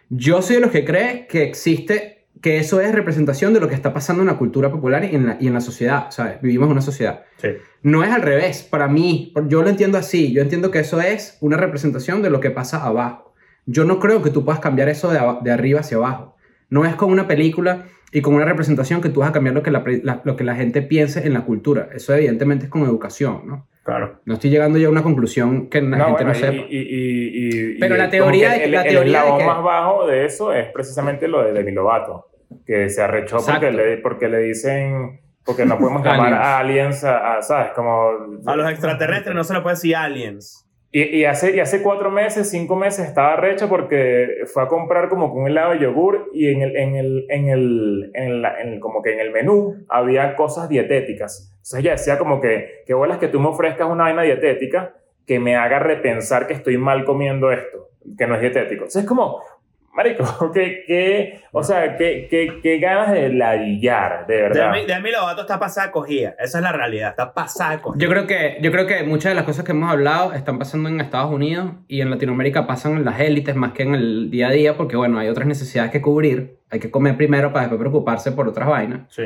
Yo 0.09 0.41
soy 0.41 0.57
de 0.57 0.61
los 0.61 0.71
que 0.71 0.83
cree 0.83 1.25
que 1.27 1.43
existe, 1.43 2.27
que 2.41 2.57
eso 2.57 2.81
es 2.81 2.91
representación 2.93 3.53
de 3.53 3.61
lo 3.61 3.69
que 3.69 3.75
está 3.75 3.93
pasando 3.93 4.23
en 4.23 4.27
la 4.27 4.37
cultura 4.37 4.69
popular 4.69 5.05
y 5.05 5.15
en 5.15 5.25
la, 5.25 5.37
y 5.39 5.47
en 5.47 5.53
la 5.53 5.61
sociedad. 5.61 6.07
O 6.09 6.11
sea, 6.11 6.37
vivimos 6.41 6.65
en 6.65 6.73
una 6.73 6.81
sociedad. 6.81 7.23
Sí. 7.37 7.49
No 7.81 8.03
es 8.03 8.11
al 8.11 8.21
revés, 8.21 8.63
para 8.63 8.89
mí, 8.89 9.33
yo 9.47 9.63
lo 9.63 9.69
entiendo 9.69 9.97
así, 9.97 10.33
yo 10.33 10.41
entiendo 10.41 10.69
que 10.69 10.79
eso 10.79 10.99
es 10.99 11.37
una 11.39 11.55
representación 11.55 12.21
de 12.21 12.29
lo 12.29 12.41
que 12.41 12.51
pasa 12.51 12.85
abajo. 12.85 13.33
Yo 13.65 13.85
no 13.85 13.99
creo 13.99 14.21
que 14.21 14.31
tú 14.31 14.43
puedas 14.43 14.59
cambiar 14.59 14.89
eso 14.89 15.09
de, 15.09 15.19
de 15.43 15.51
arriba 15.51 15.79
hacia 15.79 15.95
abajo. 15.95 16.35
No 16.69 16.85
es 16.85 16.95
con 16.95 17.11
una 17.11 17.27
película 17.27 17.85
y 18.11 18.21
con 18.21 18.33
una 18.35 18.45
representación 18.45 19.01
que 19.01 19.09
tú 19.09 19.21
vas 19.21 19.29
a 19.29 19.33
cambiar 19.33 19.55
lo 19.55 19.63
que 19.63 19.71
la, 19.71 19.83
la- 20.03 20.21
lo 20.23 20.35
que 20.35 20.43
la 20.43 20.55
gente 20.55 20.81
piense 20.81 21.25
en 21.25 21.33
la 21.33 21.41
cultura. 21.45 21.89
Eso 21.93 22.13
evidentemente 22.13 22.65
es 22.65 22.71
con 22.71 22.83
educación, 22.83 23.41
¿no? 23.47 23.67
Claro. 23.83 24.19
No 24.25 24.35
estoy 24.35 24.49
llegando 24.51 24.77
yo 24.77 24.89
a 24.89 24.91
una 24.91 25.01
conclusión 25.01 25.67
que 25.69 25.81
la 25.81 25.97
No, 25.97 26.05
gente 26.05 26.23
bueno, 26.25 26.29
no 26.33 26.35
sepa. 26.35 26.53
y, 26.69 26.77
y- 26.77 26.79
y- 26.79 27.71
y- 27.75 27.79
Pero 27.79 27.95
y 27.95 27.97
la 27.97 28.09
teoría 28.09 28.53
que 28.53 28.59
de- 28.59 28.65
el, 28.65 28.71
la 28.71 28.81
el 28.83 28.89
teoría 28.89 29.11
de 29.11 29.17
eslabón 29.23 29.39
que- 29.39 29.45
más 29.47 29.63
bajo 29.63 30.07
de 30.07 30.25
eso 30.25 30.53
es 30.53 30.67
precisamente 30.71 31.27
lo 31.27 31.43
de 31.43 31.53
Demi 31.53 31.71
Lovato, 31.71 32.27
que 32.65 32.89
se 32.89 33.01
arrechó 33.01 33.37
porque 33.45 33.71
le, 33.71 33.97
porque 33.97 34.27
le 34.27 34.37
dicen, 34.39 35.19
porque 35.43 35.65
no 35.65 35.79
podemos 35.79 36.03
llamar 36.05 36.33
a 36.33 36.59
aliens, 36.59 37.03
a, 37.03 37.37
a, 37.37 37.41
¿sabes? 37.41 37.71
Como... 37.75 38.09
A 38.45 38.55
los 38.55 38.69
extraterrestres 38.69 39.33
no 39.35 39.43
se 39.43 39.53
le 39.55 39.61
puede 39.61 39.75
decir 39.77 39.95
aliens. 39.95 40.60
Y, 40.93 41.23
hace, 41.23 41.81
cuatro 41.81 42.11
meses, 42.11 42.49
cinco 42.49 42.75
meses 42.75 43.07
estaba 43.07 43.37
recha 43.37 43.69
porque 43.69 44.41
fue 44.53 44.63
a 44.63 44.67
comprar 44.67 45.07
como 45.07 45.31
que 45.31 45.39
un 45.39 45.47
helado 45.47 45.71
de 45.71 45.79
yogur 45.79 46.29
y 46.33 46.51
en 46.51 46.61
el, 46.61 46.75
en 46.75 46.95
el, 46.95 47.25
en 47.29 47.47
el, 47.47 48.11
en 48.13 48.41
la- 48.41 48.59
en- 48.61 48.79
como 48.81 49.01
que 49.01 49.13
en 49.13 49.21
el 49.21 49.31
menú 49.31 49.85
había 49.87 50.35
cosas 50.35 50.67
dietéticas. 50.67 51.49
Entonces 51.53 51.79
ella 51.79 51.91
decía 51.91 52.17
como 52.17 52.41
que, 52.41 52.83
qué 52.85 52.93
bolas 52.93 53.19
que 53.19 53.29
tú 53.29 53.39
me 53.39 53.47
ofrezcas 53.47 53.87
una 53.89 54.03
vaina 54.03 54.23
dietética 54.23 54.93
que 55.25 55.39
me 55.39 55.55
haga 55.55 55.79
repensar 55.79 56.45
que 56.45 56.53
estoy 56.55 56.77
mal 56.77 57.05
comiendo 57.05 57.53
esto, 57.53 57.87
que 58.17 58.27
no 58.27 58.35
es 58.35 58.41
dietético. 58.41 58.81
Entonces 58.83 59.03
es 59.03 59.07
como, 59.07 59.41
marico, 59.93 60.51
que, 60.53 60.83
que, 60.85 61.41
o 61.51 61.63
sea, 61.63 61.97
que, 61.97 62.27
que, 62.29 62.59
que 62.61 62.79
ganas 62.79 63.11
de 63.11 63.33
ladillar, 63.33 64.25
de 64.27 64.41
verdad. 64.41 64.73
Demi, 64.73 64.85
Demi 64.85 65.11
Lovato 65.11 65.41
está 65.41 65.59
pasada 65.59 65.87
de 65.87 65.93
cogida. 65.93 66.35
Esa 66.39 66.59
es 66.59 66.63
la 66.63 66.71
realidad. 66.71 67.09
Está 67.11 67.33
pasada 67.33 67.81
cogida. 67.81 68.03
Yo 68.03 68.09
creo, 68.09 68.27
que, 68.27 68.57
yo 68.61 68.71
creo 68.71 68.87
que 68.87 69.03
muchas 69.03 69.31
de 69.31 69.35
las 69.35 69.43
cosas 69.45 69.65
que 69.65 69.71
hemos 69.71 69.91
hablado 69.91 70.33
están 70.33 70.59
pasando 70.59 70.89
en 70.89 71.01
Estados 71.01 71.31
Unidos 71.31 71.71
y 71.87 72.01
en 72.01 72.09
Latinoamérica 72.09 72.67
pasan 72.67 72.93
en 72.93 73.05
las 73.05 73.19
élites 73.19 73.55
más 73.55 73.73
que 73.73 73.83
en 73.83 73.95
el 73.95 74.31
día 74.31 74.47
a 74.47 74.51
día 74.51 74.77
porque, 74.77 74.95
bueno, 74.95 75.19
hay 75.19 75.27
otras 75.29 75.47
necesidades 75.47 75.91
que 75.91 76.01
cubrir. 76.01 76.57
Hay 76.69 76.79
que 76.79 76.89
comer 76.89 77.17
primero 77.17 77.51
para 77.51 77.63
después 77.63 77.79
preocuparse 77.79 78.31
por 78.31 78.47
otras 78.47 78.67
vainas. 78.67 79.01
Sí. 79.09 79.23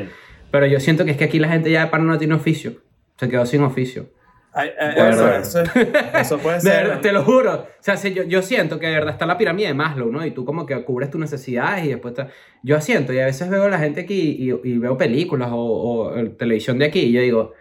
Pero 0.50 0.66
yo 0.66 0.80
siento 0.80 1.04
que 1.04 1.12
es 1.12 1.16
que 1.16 1.24
aquí 1.24 1.38
la 1.38 1.48
gente 1.48 1.70
ya 1.70 1.86
de 1.86 1.98
no 1.98 2.18
tiene 2.18 2.34
oficio. 2.34 2.72
Se 3.16 3.28
quedó 3.28 3.46
sin 3.46 3.62
oficio. 3.62 4.08
Ay, 4.56 4.70
ay, 4.80 4.94
eso, 5.10 5.52
ser. 5.52 5.64
eso- 5.64 6.18
eso 6.18 6.38
puede 6.38 6.56
De 6.56 6.60
ser. 6.62 6.84
verdad, 6.86 7.00
te 7.00 7.12
lo 7.12 7.22
juro. 7.22 7.52
O 7.54 7.66
sea, 7.80 7.96
si 7.96 8.12
yo, 8.14 8.22
yo 8.24 8.40
siento 8.42 8.78
que 8.80 8.86
de 8.86 8.94
verdad 8.94 9.12
está 9.12 9.26
la 9.26 9.36
pirámide 9.38 9.68
de 9.68 9.74
Maslow, 9.74 10.10
¿no? 10.10 10.24
Y 10.24 10.30
tú 10.30 10.44
como 10.44 10.64
que 10.66 10.82
cubres 10.84 11.10
tus 11.10 11.20
necesidades 11.20 11.84
y 11.84 11.88
después... 11.88 12.14
te- 12.14 12.26
Yo 12.62 12.80
siento, 12.80 13.12
y 13.12 13.18
a 13.20 13.26
veces 13.26 13.48
veo 13.50 13.64
a 13.64 13.68
la 13.68 13.78
gente 13.78 14.00
aquí 14.00 14.36
y, 14.38 14.50
y 14.68 14.78
veo 14.78 14.96
películas 14.96 15.50
o, 15.52 15.56
o, 15.56 16.16
eh, 16.16 16.30
televisión 16.30 16.78
de 16.78 16.86
aquí 16.86 17.00
y 17.00 17.12
yo 17.12 17.20
digo, 17.20 17.52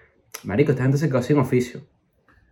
marico, 0.44 0.72
esta 0.72 0.84
gente 0.84 0.98
se 0.98 1.08
quedó 1.10 1.22
sin 1.22 1.38
oficio. 1.38 1.82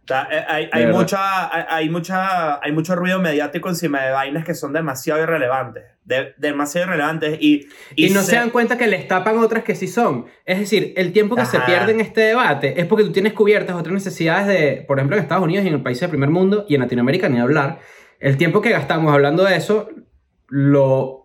Está- 0.04 0.28
eh, 0.30 0.44
hay, 0.50 0.70
hay, 0.74 0.88
mucha, 0.88 1.54
hay, 1.56 1.64
hay 1.70 1.90
mucha, 1.90 2.62
hay 2.62 2.72
mucho 2.74 2.94
ruido 2.96 3.20
mediático 3.22 3.70
encima 3.70 4.02
de 4.02 4.12
vainas 4.12 4.44
que 4.44 4.54
son 4.54 4.74
demasiado 4.74 5.22
irrelevantes. 5.24 5.84
De- 6.04 6.34
demasiado 6.38 6.88
irrelevantes. 6.88 7.38
Y, 7.40 7.70
Y, 7.96 8.10
no 8.10 8.22
se... 8.22 8.36
dan 8.36 8.50
cuenta 8.50 8.78
que 8.78 8.88
les 8.88 9.08
tapan 9.08 9.38
otras 9.38 9.64
que 9.64 9.76
sí 9.76 9.88
son. 9.88 10.26
Es 10.46 10.60
decir, 10.60 10.94
el 10.98 11.14
tiempo 11.14 11.38
que 11.38 11.46
se 11.46 11.56
Ajá. 11.56 11.66
pierde 11.66 11.94
en 11.94 12.02
este 12.02 12.20
debate 12.20 12.82
es 12.82 12.86
porque 12.86 13.06
tú 13.06 13.14
tienes 13.14 13.32
cubiertas 13.32 13.78
otras 13.78 13.94
necesidades 13.94 14.46
de, 14.48 14.84
por 14.86 14.98
ejemplo, 15.00 15.16
en 15.16 15.24
Estados 15.24 15.46
Unidos 15.46 15.64
y 15.64 15.70
en 15.70 15.76
el 15.76 15.82
país 15.82 15.98
del 16.02 16.10
primer 16.10 16.30
mundo 16.30 16.66
y 16.68 16.76
en 16.76 16.82
Latinoamérica 16.82 17.30
ni 17.30 17.40
hablar. 17.40 17.80
El 18.20 18.36
tiempo 18.36 18.62
que 18.62 18.72
gastamos 18.72 19.14
hablando 19.14 19.46
de 19.46 19.56
eso, 19.56 19.88
lo 20.50 21.23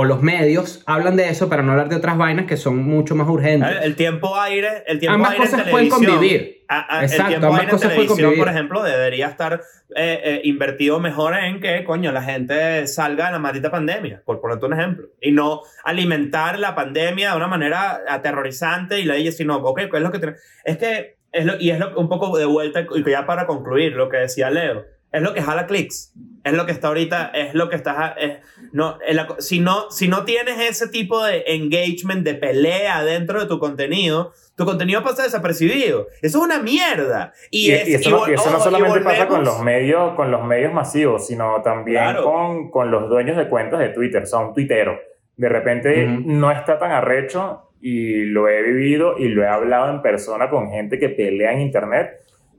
o 0.00 0.04
los 0.04 0.22
medios 0.22 0.82
hablan 0.86 1.14
de 1.16 1.28
eso 1.28 1.48
para 1.50 1.62
no 1.62 1.72
hablar 1.72 1.88
de 1.90 1.96
otras 1.96 2.16
vainas 2.16 2.46
que 2.46 2.56
son 2.56 2.78
mucho 2.78 3.14
más 3.14 3.28
urgentes. 3.28 3.70
El, 3.70 3.82
el 3.82 3.96
tiempo 3.96 4.34
aire, 4.40 4.82
el 4.86 4.98
tiempo 4.98 5.16
Ambas 5.16 5.32
aire 5.32 5.44
en 5.44 5.50
cosas 5.50 5.68
pueden 5.68 5.88
televisión. 5.90 6.14
convivir. 6.14 6.64
a- 6.68 6.98
a- 6.98 7.02
Exacto, 7.02 7.22
el 7.24 7.28
tiempo 7.28 7.46
ambas 7.48 7.60
aire 7.60 7.70
en 7.70 7.76
cosas 7.76 7.92
pueden 7.94 8.08
televisión, 8.08 8.38
por 8.38 8.48
ejemplo, 8.48 8.82
debería 8.82 9.26
estar 9.28 9.60
eh, 9.96 10.20
eh, 10.24 10.40
invertido 10.44 11.00
mejor 11.00 11.34
en 11.36 11.60
que, 11.60 11.84
coño, 11.84 12.12
la 12.12 12.22
gente 12.22 12.86
salga 12.86 13.26
de 13.26 13.32
la 13.32 13.38
maldita 13.40 13.70
pandemia, 13.70 14.22
por 14.24 14.40
ponerte 14.40 14.64
un 14.66 14.72
ejemplo. 14.72 15.08
Y 15.20 15.32
no 15.32 15.60
alimentar 15.84 16.58
la 16.58 16.74
pandemia 16.74 17.32
de 17.32 17.36
una 17.36 17.48
manera 17.48 18.00
aterrorizante 18.08 19.00
y 19.00 19.04
la 19.04 19.16
ella, 19.16 19.32
sino, 19.32 19.56
ok, 19.56 19.80
¿qué 19.90 19.96
es 19.96 20.02
lo 20.02 20.12
que 20.12 20.18
tenemos? 20.20 20.40
Es 20.64 20.78
que, 20.78 21.16
es 21.32 21.44
lo, 21.44 21.58
y 21.60 21.70
es 21.70 21.78
lo, 21.78 21.98
un 21.98 22.08
poco 22.08 22.36
de 22.38 22.44
vuelta, 22.46 22.86
y 22.94 23.10
ya 23.10 23.26
para 23.26 23.46
concluir, 23.46 23.92
lo 23.94 24.08
que 24.08 24.16
decía 24.18 24.48
Leo, 24.50 24.84
es 25.12 25.22
lo 25.22 25.34
que 25.34 25.42
jala 25.42 25.66
clics. 25.66 26.12
Es 26.42 26.52
lo 26.54 26.64
que 26.64 26.72
está 26.72 26.88
ahorita, 26.88 27.30
es 27.34 27.54
lo 27.54 27.68
que 27.68 27.76
está... 27.76 28.14
es- 28.18 28.38
no, 28.72 28.98
en 29.06 29.16
la- 29.16 29.36
si, 29.40 29.60
no, 29.60 29.90
si 29.90 30.08
no 30.08 30.24
tienes 30.24 30.58
ese 30.60 30.88
tipo 30.88 31.22
de 31.24 31.42
engagement, 31.46 32.24
de 32.24 32.34
pelea 32.34 33.02
dentro 33.04 33.40
de 33.40 33.46
tu 33.46 33.58
contenido, 33.58 34.32
tu 34.56 34.64
contenido 34.64 35.02
pasa 35.02 35.24
desapercibido. 35.24 36.06
Eso 36.22 36.38
es 36.38 36.44
una 36.44 36.60
mierda. 36.62 37.32
Y, 37.50 37.68
Y, 37.68 37.72
es, 37.72 37.88
y 37.88 37.94
eso, 37.94 38.08
y 38.08 38.12
no, 38.12 38.26
eso 38.26 38.50
no 38.50 38.56
ojo, 38.56 38.64
solamente 38.64 39.00
pasa 39.00 39.26
con 39.28 39.44
los 39.44 39.60
medios, 39.62 40.14
con 40.14 40.30
los 40.30 40.44
medios 40.44 40.72
masivos, 40.72 41.26
sino 41.26 41.60
también 41.62 42.02
Claro. 42.04 42.24
con, 42.24 42.70
con 42.70 42.90
los 42.90 43.08
dueños 43.08 43.36
de 43.36 43.48
cuentas 43.48 43.80
de 43.80 43.88
Twitter, 43.90 44.22
o 44.22 44.26
sea, 44.26 44.38
un 44.38 44.54
tuitero. 44.54 44.98
De 45.36 45.48
repente 45.48 46.04
Ujú. 46.06 46.22
no 46.32 46.50
está 46.50 46.78
tan 46.78 46.92
arrecho 46.92 47.70
y 47.82 48.24
lo 48.26 48.48
he 48.48 48.62
vivido 48.62 49.18
y 49.18 49.28
lo 49.28 49.42
he 49.42 49.48
hablado 49.48 49.90
en 49.90 50.00
persona 50.02 50.48
con 50.50 50.70
gente 50.70 50.98
que 50.98 51.08
pelea 51.08 51.52
en 51.52 51.60
internet, 51.62 52.10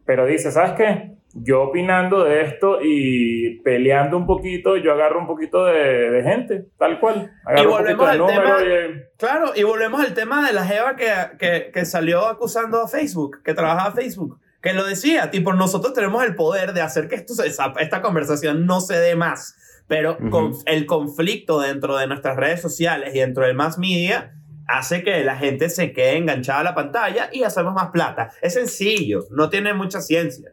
pero 0.05 0.25
dice, 0.25 0.51
¿sabes 0.51 0.71
qué? 0.73 1.11
Yo 1.33 1.61
opinando 1.63 2.23
de 2.25 2.41
esto 2.41 2.79
y 2.83 3.59
peleando 3.61 4.17
un 4.17 4.25
poquito, 4.25 4.75
yo 4.75 4.91
agarro 4.93 5.19
un 5.21 5.27
poquito 5.27 5.65
de, 5.65 6.09
de 6.11 6.23
gente, 6.23 6.65
tal 6.77 6.99
cual. 6.99 7.31
Agarro 7.45 7.69
un 7.71 7.77
volvemos 7.77 8.09
al 8.09 8.17
tema- 8.27 8.57
y... 8.61 9.17
Claro, 9.17 9.51
y 9.55 9.63
volvemos 9.63 10.01
al 10.01 10.13
tema 10.13 10.45
de 10.45 10.53
la 10.53 10.65
Jeva 10.65 10.95
que, 10.97 11.09
que, 11.39 11.71
que 11.73 11.85
salió 11.85 12.25
acusando 12.27 12.81
a 12.81 12.87
Facebook, 12.87 13.41
que 13.43 13.53
trabajaba 13.53 13.93
Facebook, 13.93 14.39
que 14.61 14.73
lo 14.73 14.83
decía, 14.83 15.31
tipo, 15.31 15.53
nosotros 15.53 15.93
tenemos 15.93 16.23
el 16.25 16.35
poder 16.35 16.73
de 16.73 16.81
hacer 16.81 17.07
que 17.07 17.15
esto 17.15 17.33
esta 17.43 18.01
conversación 18.01 18.65
no 18.65 18.81
se 18.81 18.97
dé 18.97 19.15
más. 19.15 19.55
pero 19.87 20.17
con- 20.29 20.53
el 20.65 20.85
conflicto 20.85 21.59
dentro 21.61 21.97
de 21.97 22.07
nuestras 22.07 22.35
redes 22.35 22.61
sociales 22.61 23.15
y 23.15 23.19
dentro 23.19 23.45
del 23.45 23.55
mass 23.55 23.77
media 23.77 24.33
hace 24.67 25.03
que 25.03 25.23
la 25.23 25.35
gente 25.37 25.69
se 25.69 25.91
quede 25.93 26.17
enganchada 26.17 26.59
a 26.59 26.63
la 26.63 26.75
pantalla 26.75 27.29
y 27.31 27.43
hacemos 27.43 27.73
más 27.73 27.89
plata. 27.91 28.31
Es 28.41 28.53
sencillo, 28.53 29.25
no 29.31 29.49
tiene 29.49 29.73
mucha 29.73 29.99
ciencia. 30.01 30.51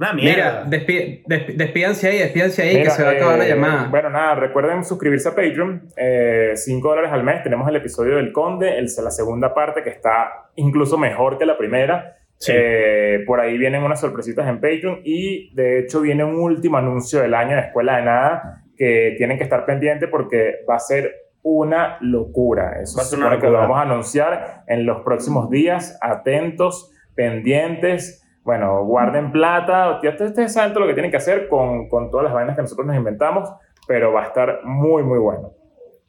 Una 0.00 0.14
mierda. 0.14 0.64
Mira, 0.64 0.78
despi- 0.78 1.22
despi- 1.26 1.54
despídanse 1.56 2.08
ahí, 2.08 2.18
despídanse 2.18 2.62
ahí, 2.62 2.72
que 2.72 2.78
Mira, 2.78 2.90
se 2.90 3.02
va 3.04 3.10
a 3.10 3.12
acabar 3.12 3.38
la 3.38 3.44
eh, 3.44 3.48
llamada. 3.50 3.88
Bueno, 3.90 4.08
nada, 4.08 4.34
recuerden 4.34 4.82
suscribirse 4.82 5.28
a 5.28 5.34
Patreon. 5.34 5.88
5 6.54 6.88
dólares 6.88 7.10
al 7.12 7.22
mes. 7.22 7.42
Tenemos 7.42 7.68
el 7.68 7.76
episodio 7.76 8.16
del 8.16 8.32
Conde, 8.32 8.78
el, 8.78 8.86
la 9.04 9.10
segunda 9.10 9.52
parte 9.52 9.82
que 9.82 9.90
está 9.90 10.50
incluso 10.56 10.96
mejor 10.96 11.36
que 11.36 11.44
la 11.44 11.58
primera. 11.58 12.16
Sí. 12.38 12.52
Eh, 12.56 13.18
por 13.26 13.38
ahí 13.40 13.58
vienen 13.58 13.82
unas 13.82 14.00
sorpresitas 14.00 14.48
en 14.48 14.62
Patreon 14.62 15.02
y 15.04 15.54
de 15.54 15.80
hecho 15.80 16.00
viene 16.00 16.24
un 16.24 16.36
último 16.36 16.78
anuncio 16.78 17.20
del 17.20 17.34
año 17.34 17.54
de 17.56 17.60
Escuela 17.60 17.98
de 17.98 18.02
Nada 18.06 18.62
que 18.78 19.14
tienen 19.18 19.36
que 19.36 19.44
estar 19.44 19.66
pendientes 19.66 20.08
porque 20.10 20.54
va 20.68 20.76
a 20.76 20.78
ser 20.78 21.14
una 21.42 21.98
locura. 22.00 22.80
Eso 22.82 22.96
Va 22.96 23.02
a 23.02 23.04
se 23.04 23.10
ser 23.10 23.18
una 23.18 23.28
supone 23.34 23.40
que 23.42 23.46
lo 23.52 23.58
vamos 23.58 23.76
a 23.78 23.82
anunciar 23.82 24.62
en 24.66 24.86
los 24.86 25.02
próximos 25.02 25.50
días. 25.50 25.98
Atentos, 26.00 26.90
pendientes. 27.14 28.26
Bueno, 28.42 28.84
guarden 28.84 29.32
plata. 29.32 30.00
Ya 30.02 30.10
ustedes, 30.10 30.52
saben 30.52 30.72
todo 30.72 30.80
lo 30.80 30.86
que 30.88 30.94
tienen 30.94 31.10
que 31.10 31.18
hacer 31.18 31.48
con, 31.48 31.88
con 31.88 32.10
todas 32.10 32.24
las 32.24 32.32
vainas 32.32 32.56
que 32.56 32.62
nosotros 32.62 32.86
nos 32.86 32.96
inventamos, 32.96 33.50
pero 33.86 34.12
va 34.12 34.22
a 34.22 34.26
estar 34.26 34.60
muy, 34.64 35.02
muy 35.02 35.18
bueno. 35.18 35.52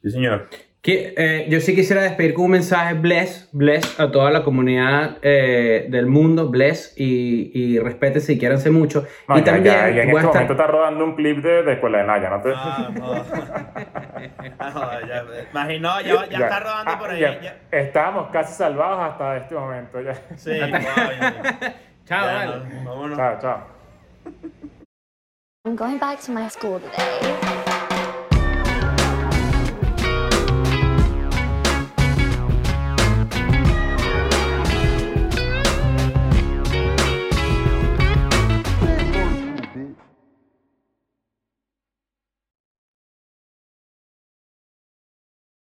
Sí, 0.02 0.10
señor. 0.10 0.48
Que, 0.80 1.14
eh, 1.16 1.46
yo 1.48 1.60
sí 1.60 1.76
quisiera 1.76 2.02
despedir 2.02 2.34
con 2.34 2.46
un 2.46 2.50
mensaje 2.52 2.94
bless, 2.94 3.48
bless 3.52 4.00
a 4.00 4.10
toda 4.10 4.32
la 4.32 4.42
comunidad 4.42 5.18
eh, 5.22 5.86
del 5.88 6.06
mundo, 6.08 6.48
bless 6.48 6.92
y, 6.96 7.52
y 7.54 7.78
respétense 7.78 8.32
y 8.32 8.38
quiéranse 8.40 8.68
mucho. 8.72 9.06
No, 9.28 9.36
y 9.36 9.40
ya, 9.40 9.44
también 9.44 9.64
ya, 9.76 9.80
ya 9.90 10.02
en 10.02 10.08
este 10.08 10.12
estar- 10.22 10.26
momento 10.32 10.52
está 10.54 10.66
rodando 10.66 11.04
un 11.04 11.14
clip 11.14 11.38
de, 11.44 11.62
de 11.62 11.72
Escuela 11.74 11.98
de 11.98 12.04
Naya, 12.04 12.30
¿no? 12.30 12.40
te- 12.40 12.52
Ah, 12.52 12.90
no. 12.98 13.12
Ah, 14.58 14.70
no, 15.00 15.06
ya, 15.08 15.24
imagino, 15.52 16.00
ya, 16.00 16.26
ya 16.28 16.38
está 16.38 16.60
rodando 16.60 16.90
Ah, 16.92 16.98
por 16.98 17.10
ahí. 17.10 17.20
ya. 17.20 17.40
ya. 17.40 17.56
Estábamos 17.70 18.30
casi 18.32 18.52
salvados 18.54 19.12
hasta 19.12 19.36
este 19.36 19.54
momento. 19.54 20.00
Ya. 20.00 20.14
Sí, 20.36 20.50
coño. 20.58 20.72
Chao, 22.06 22.26
Ya, 22.26 22.32
vale. 22.34 22.64
no, 22.84 22.90
vámonos. 22.90 23.16
Chao, 23.16 23.38
chao. 23.40 23.66
I'm 25.64 25.76
going 25.76 25.98
back 25.98 26.20
to 26.22 26.32
my 26.32 26.48
school 26.48 26.80
today. 26.80 27.71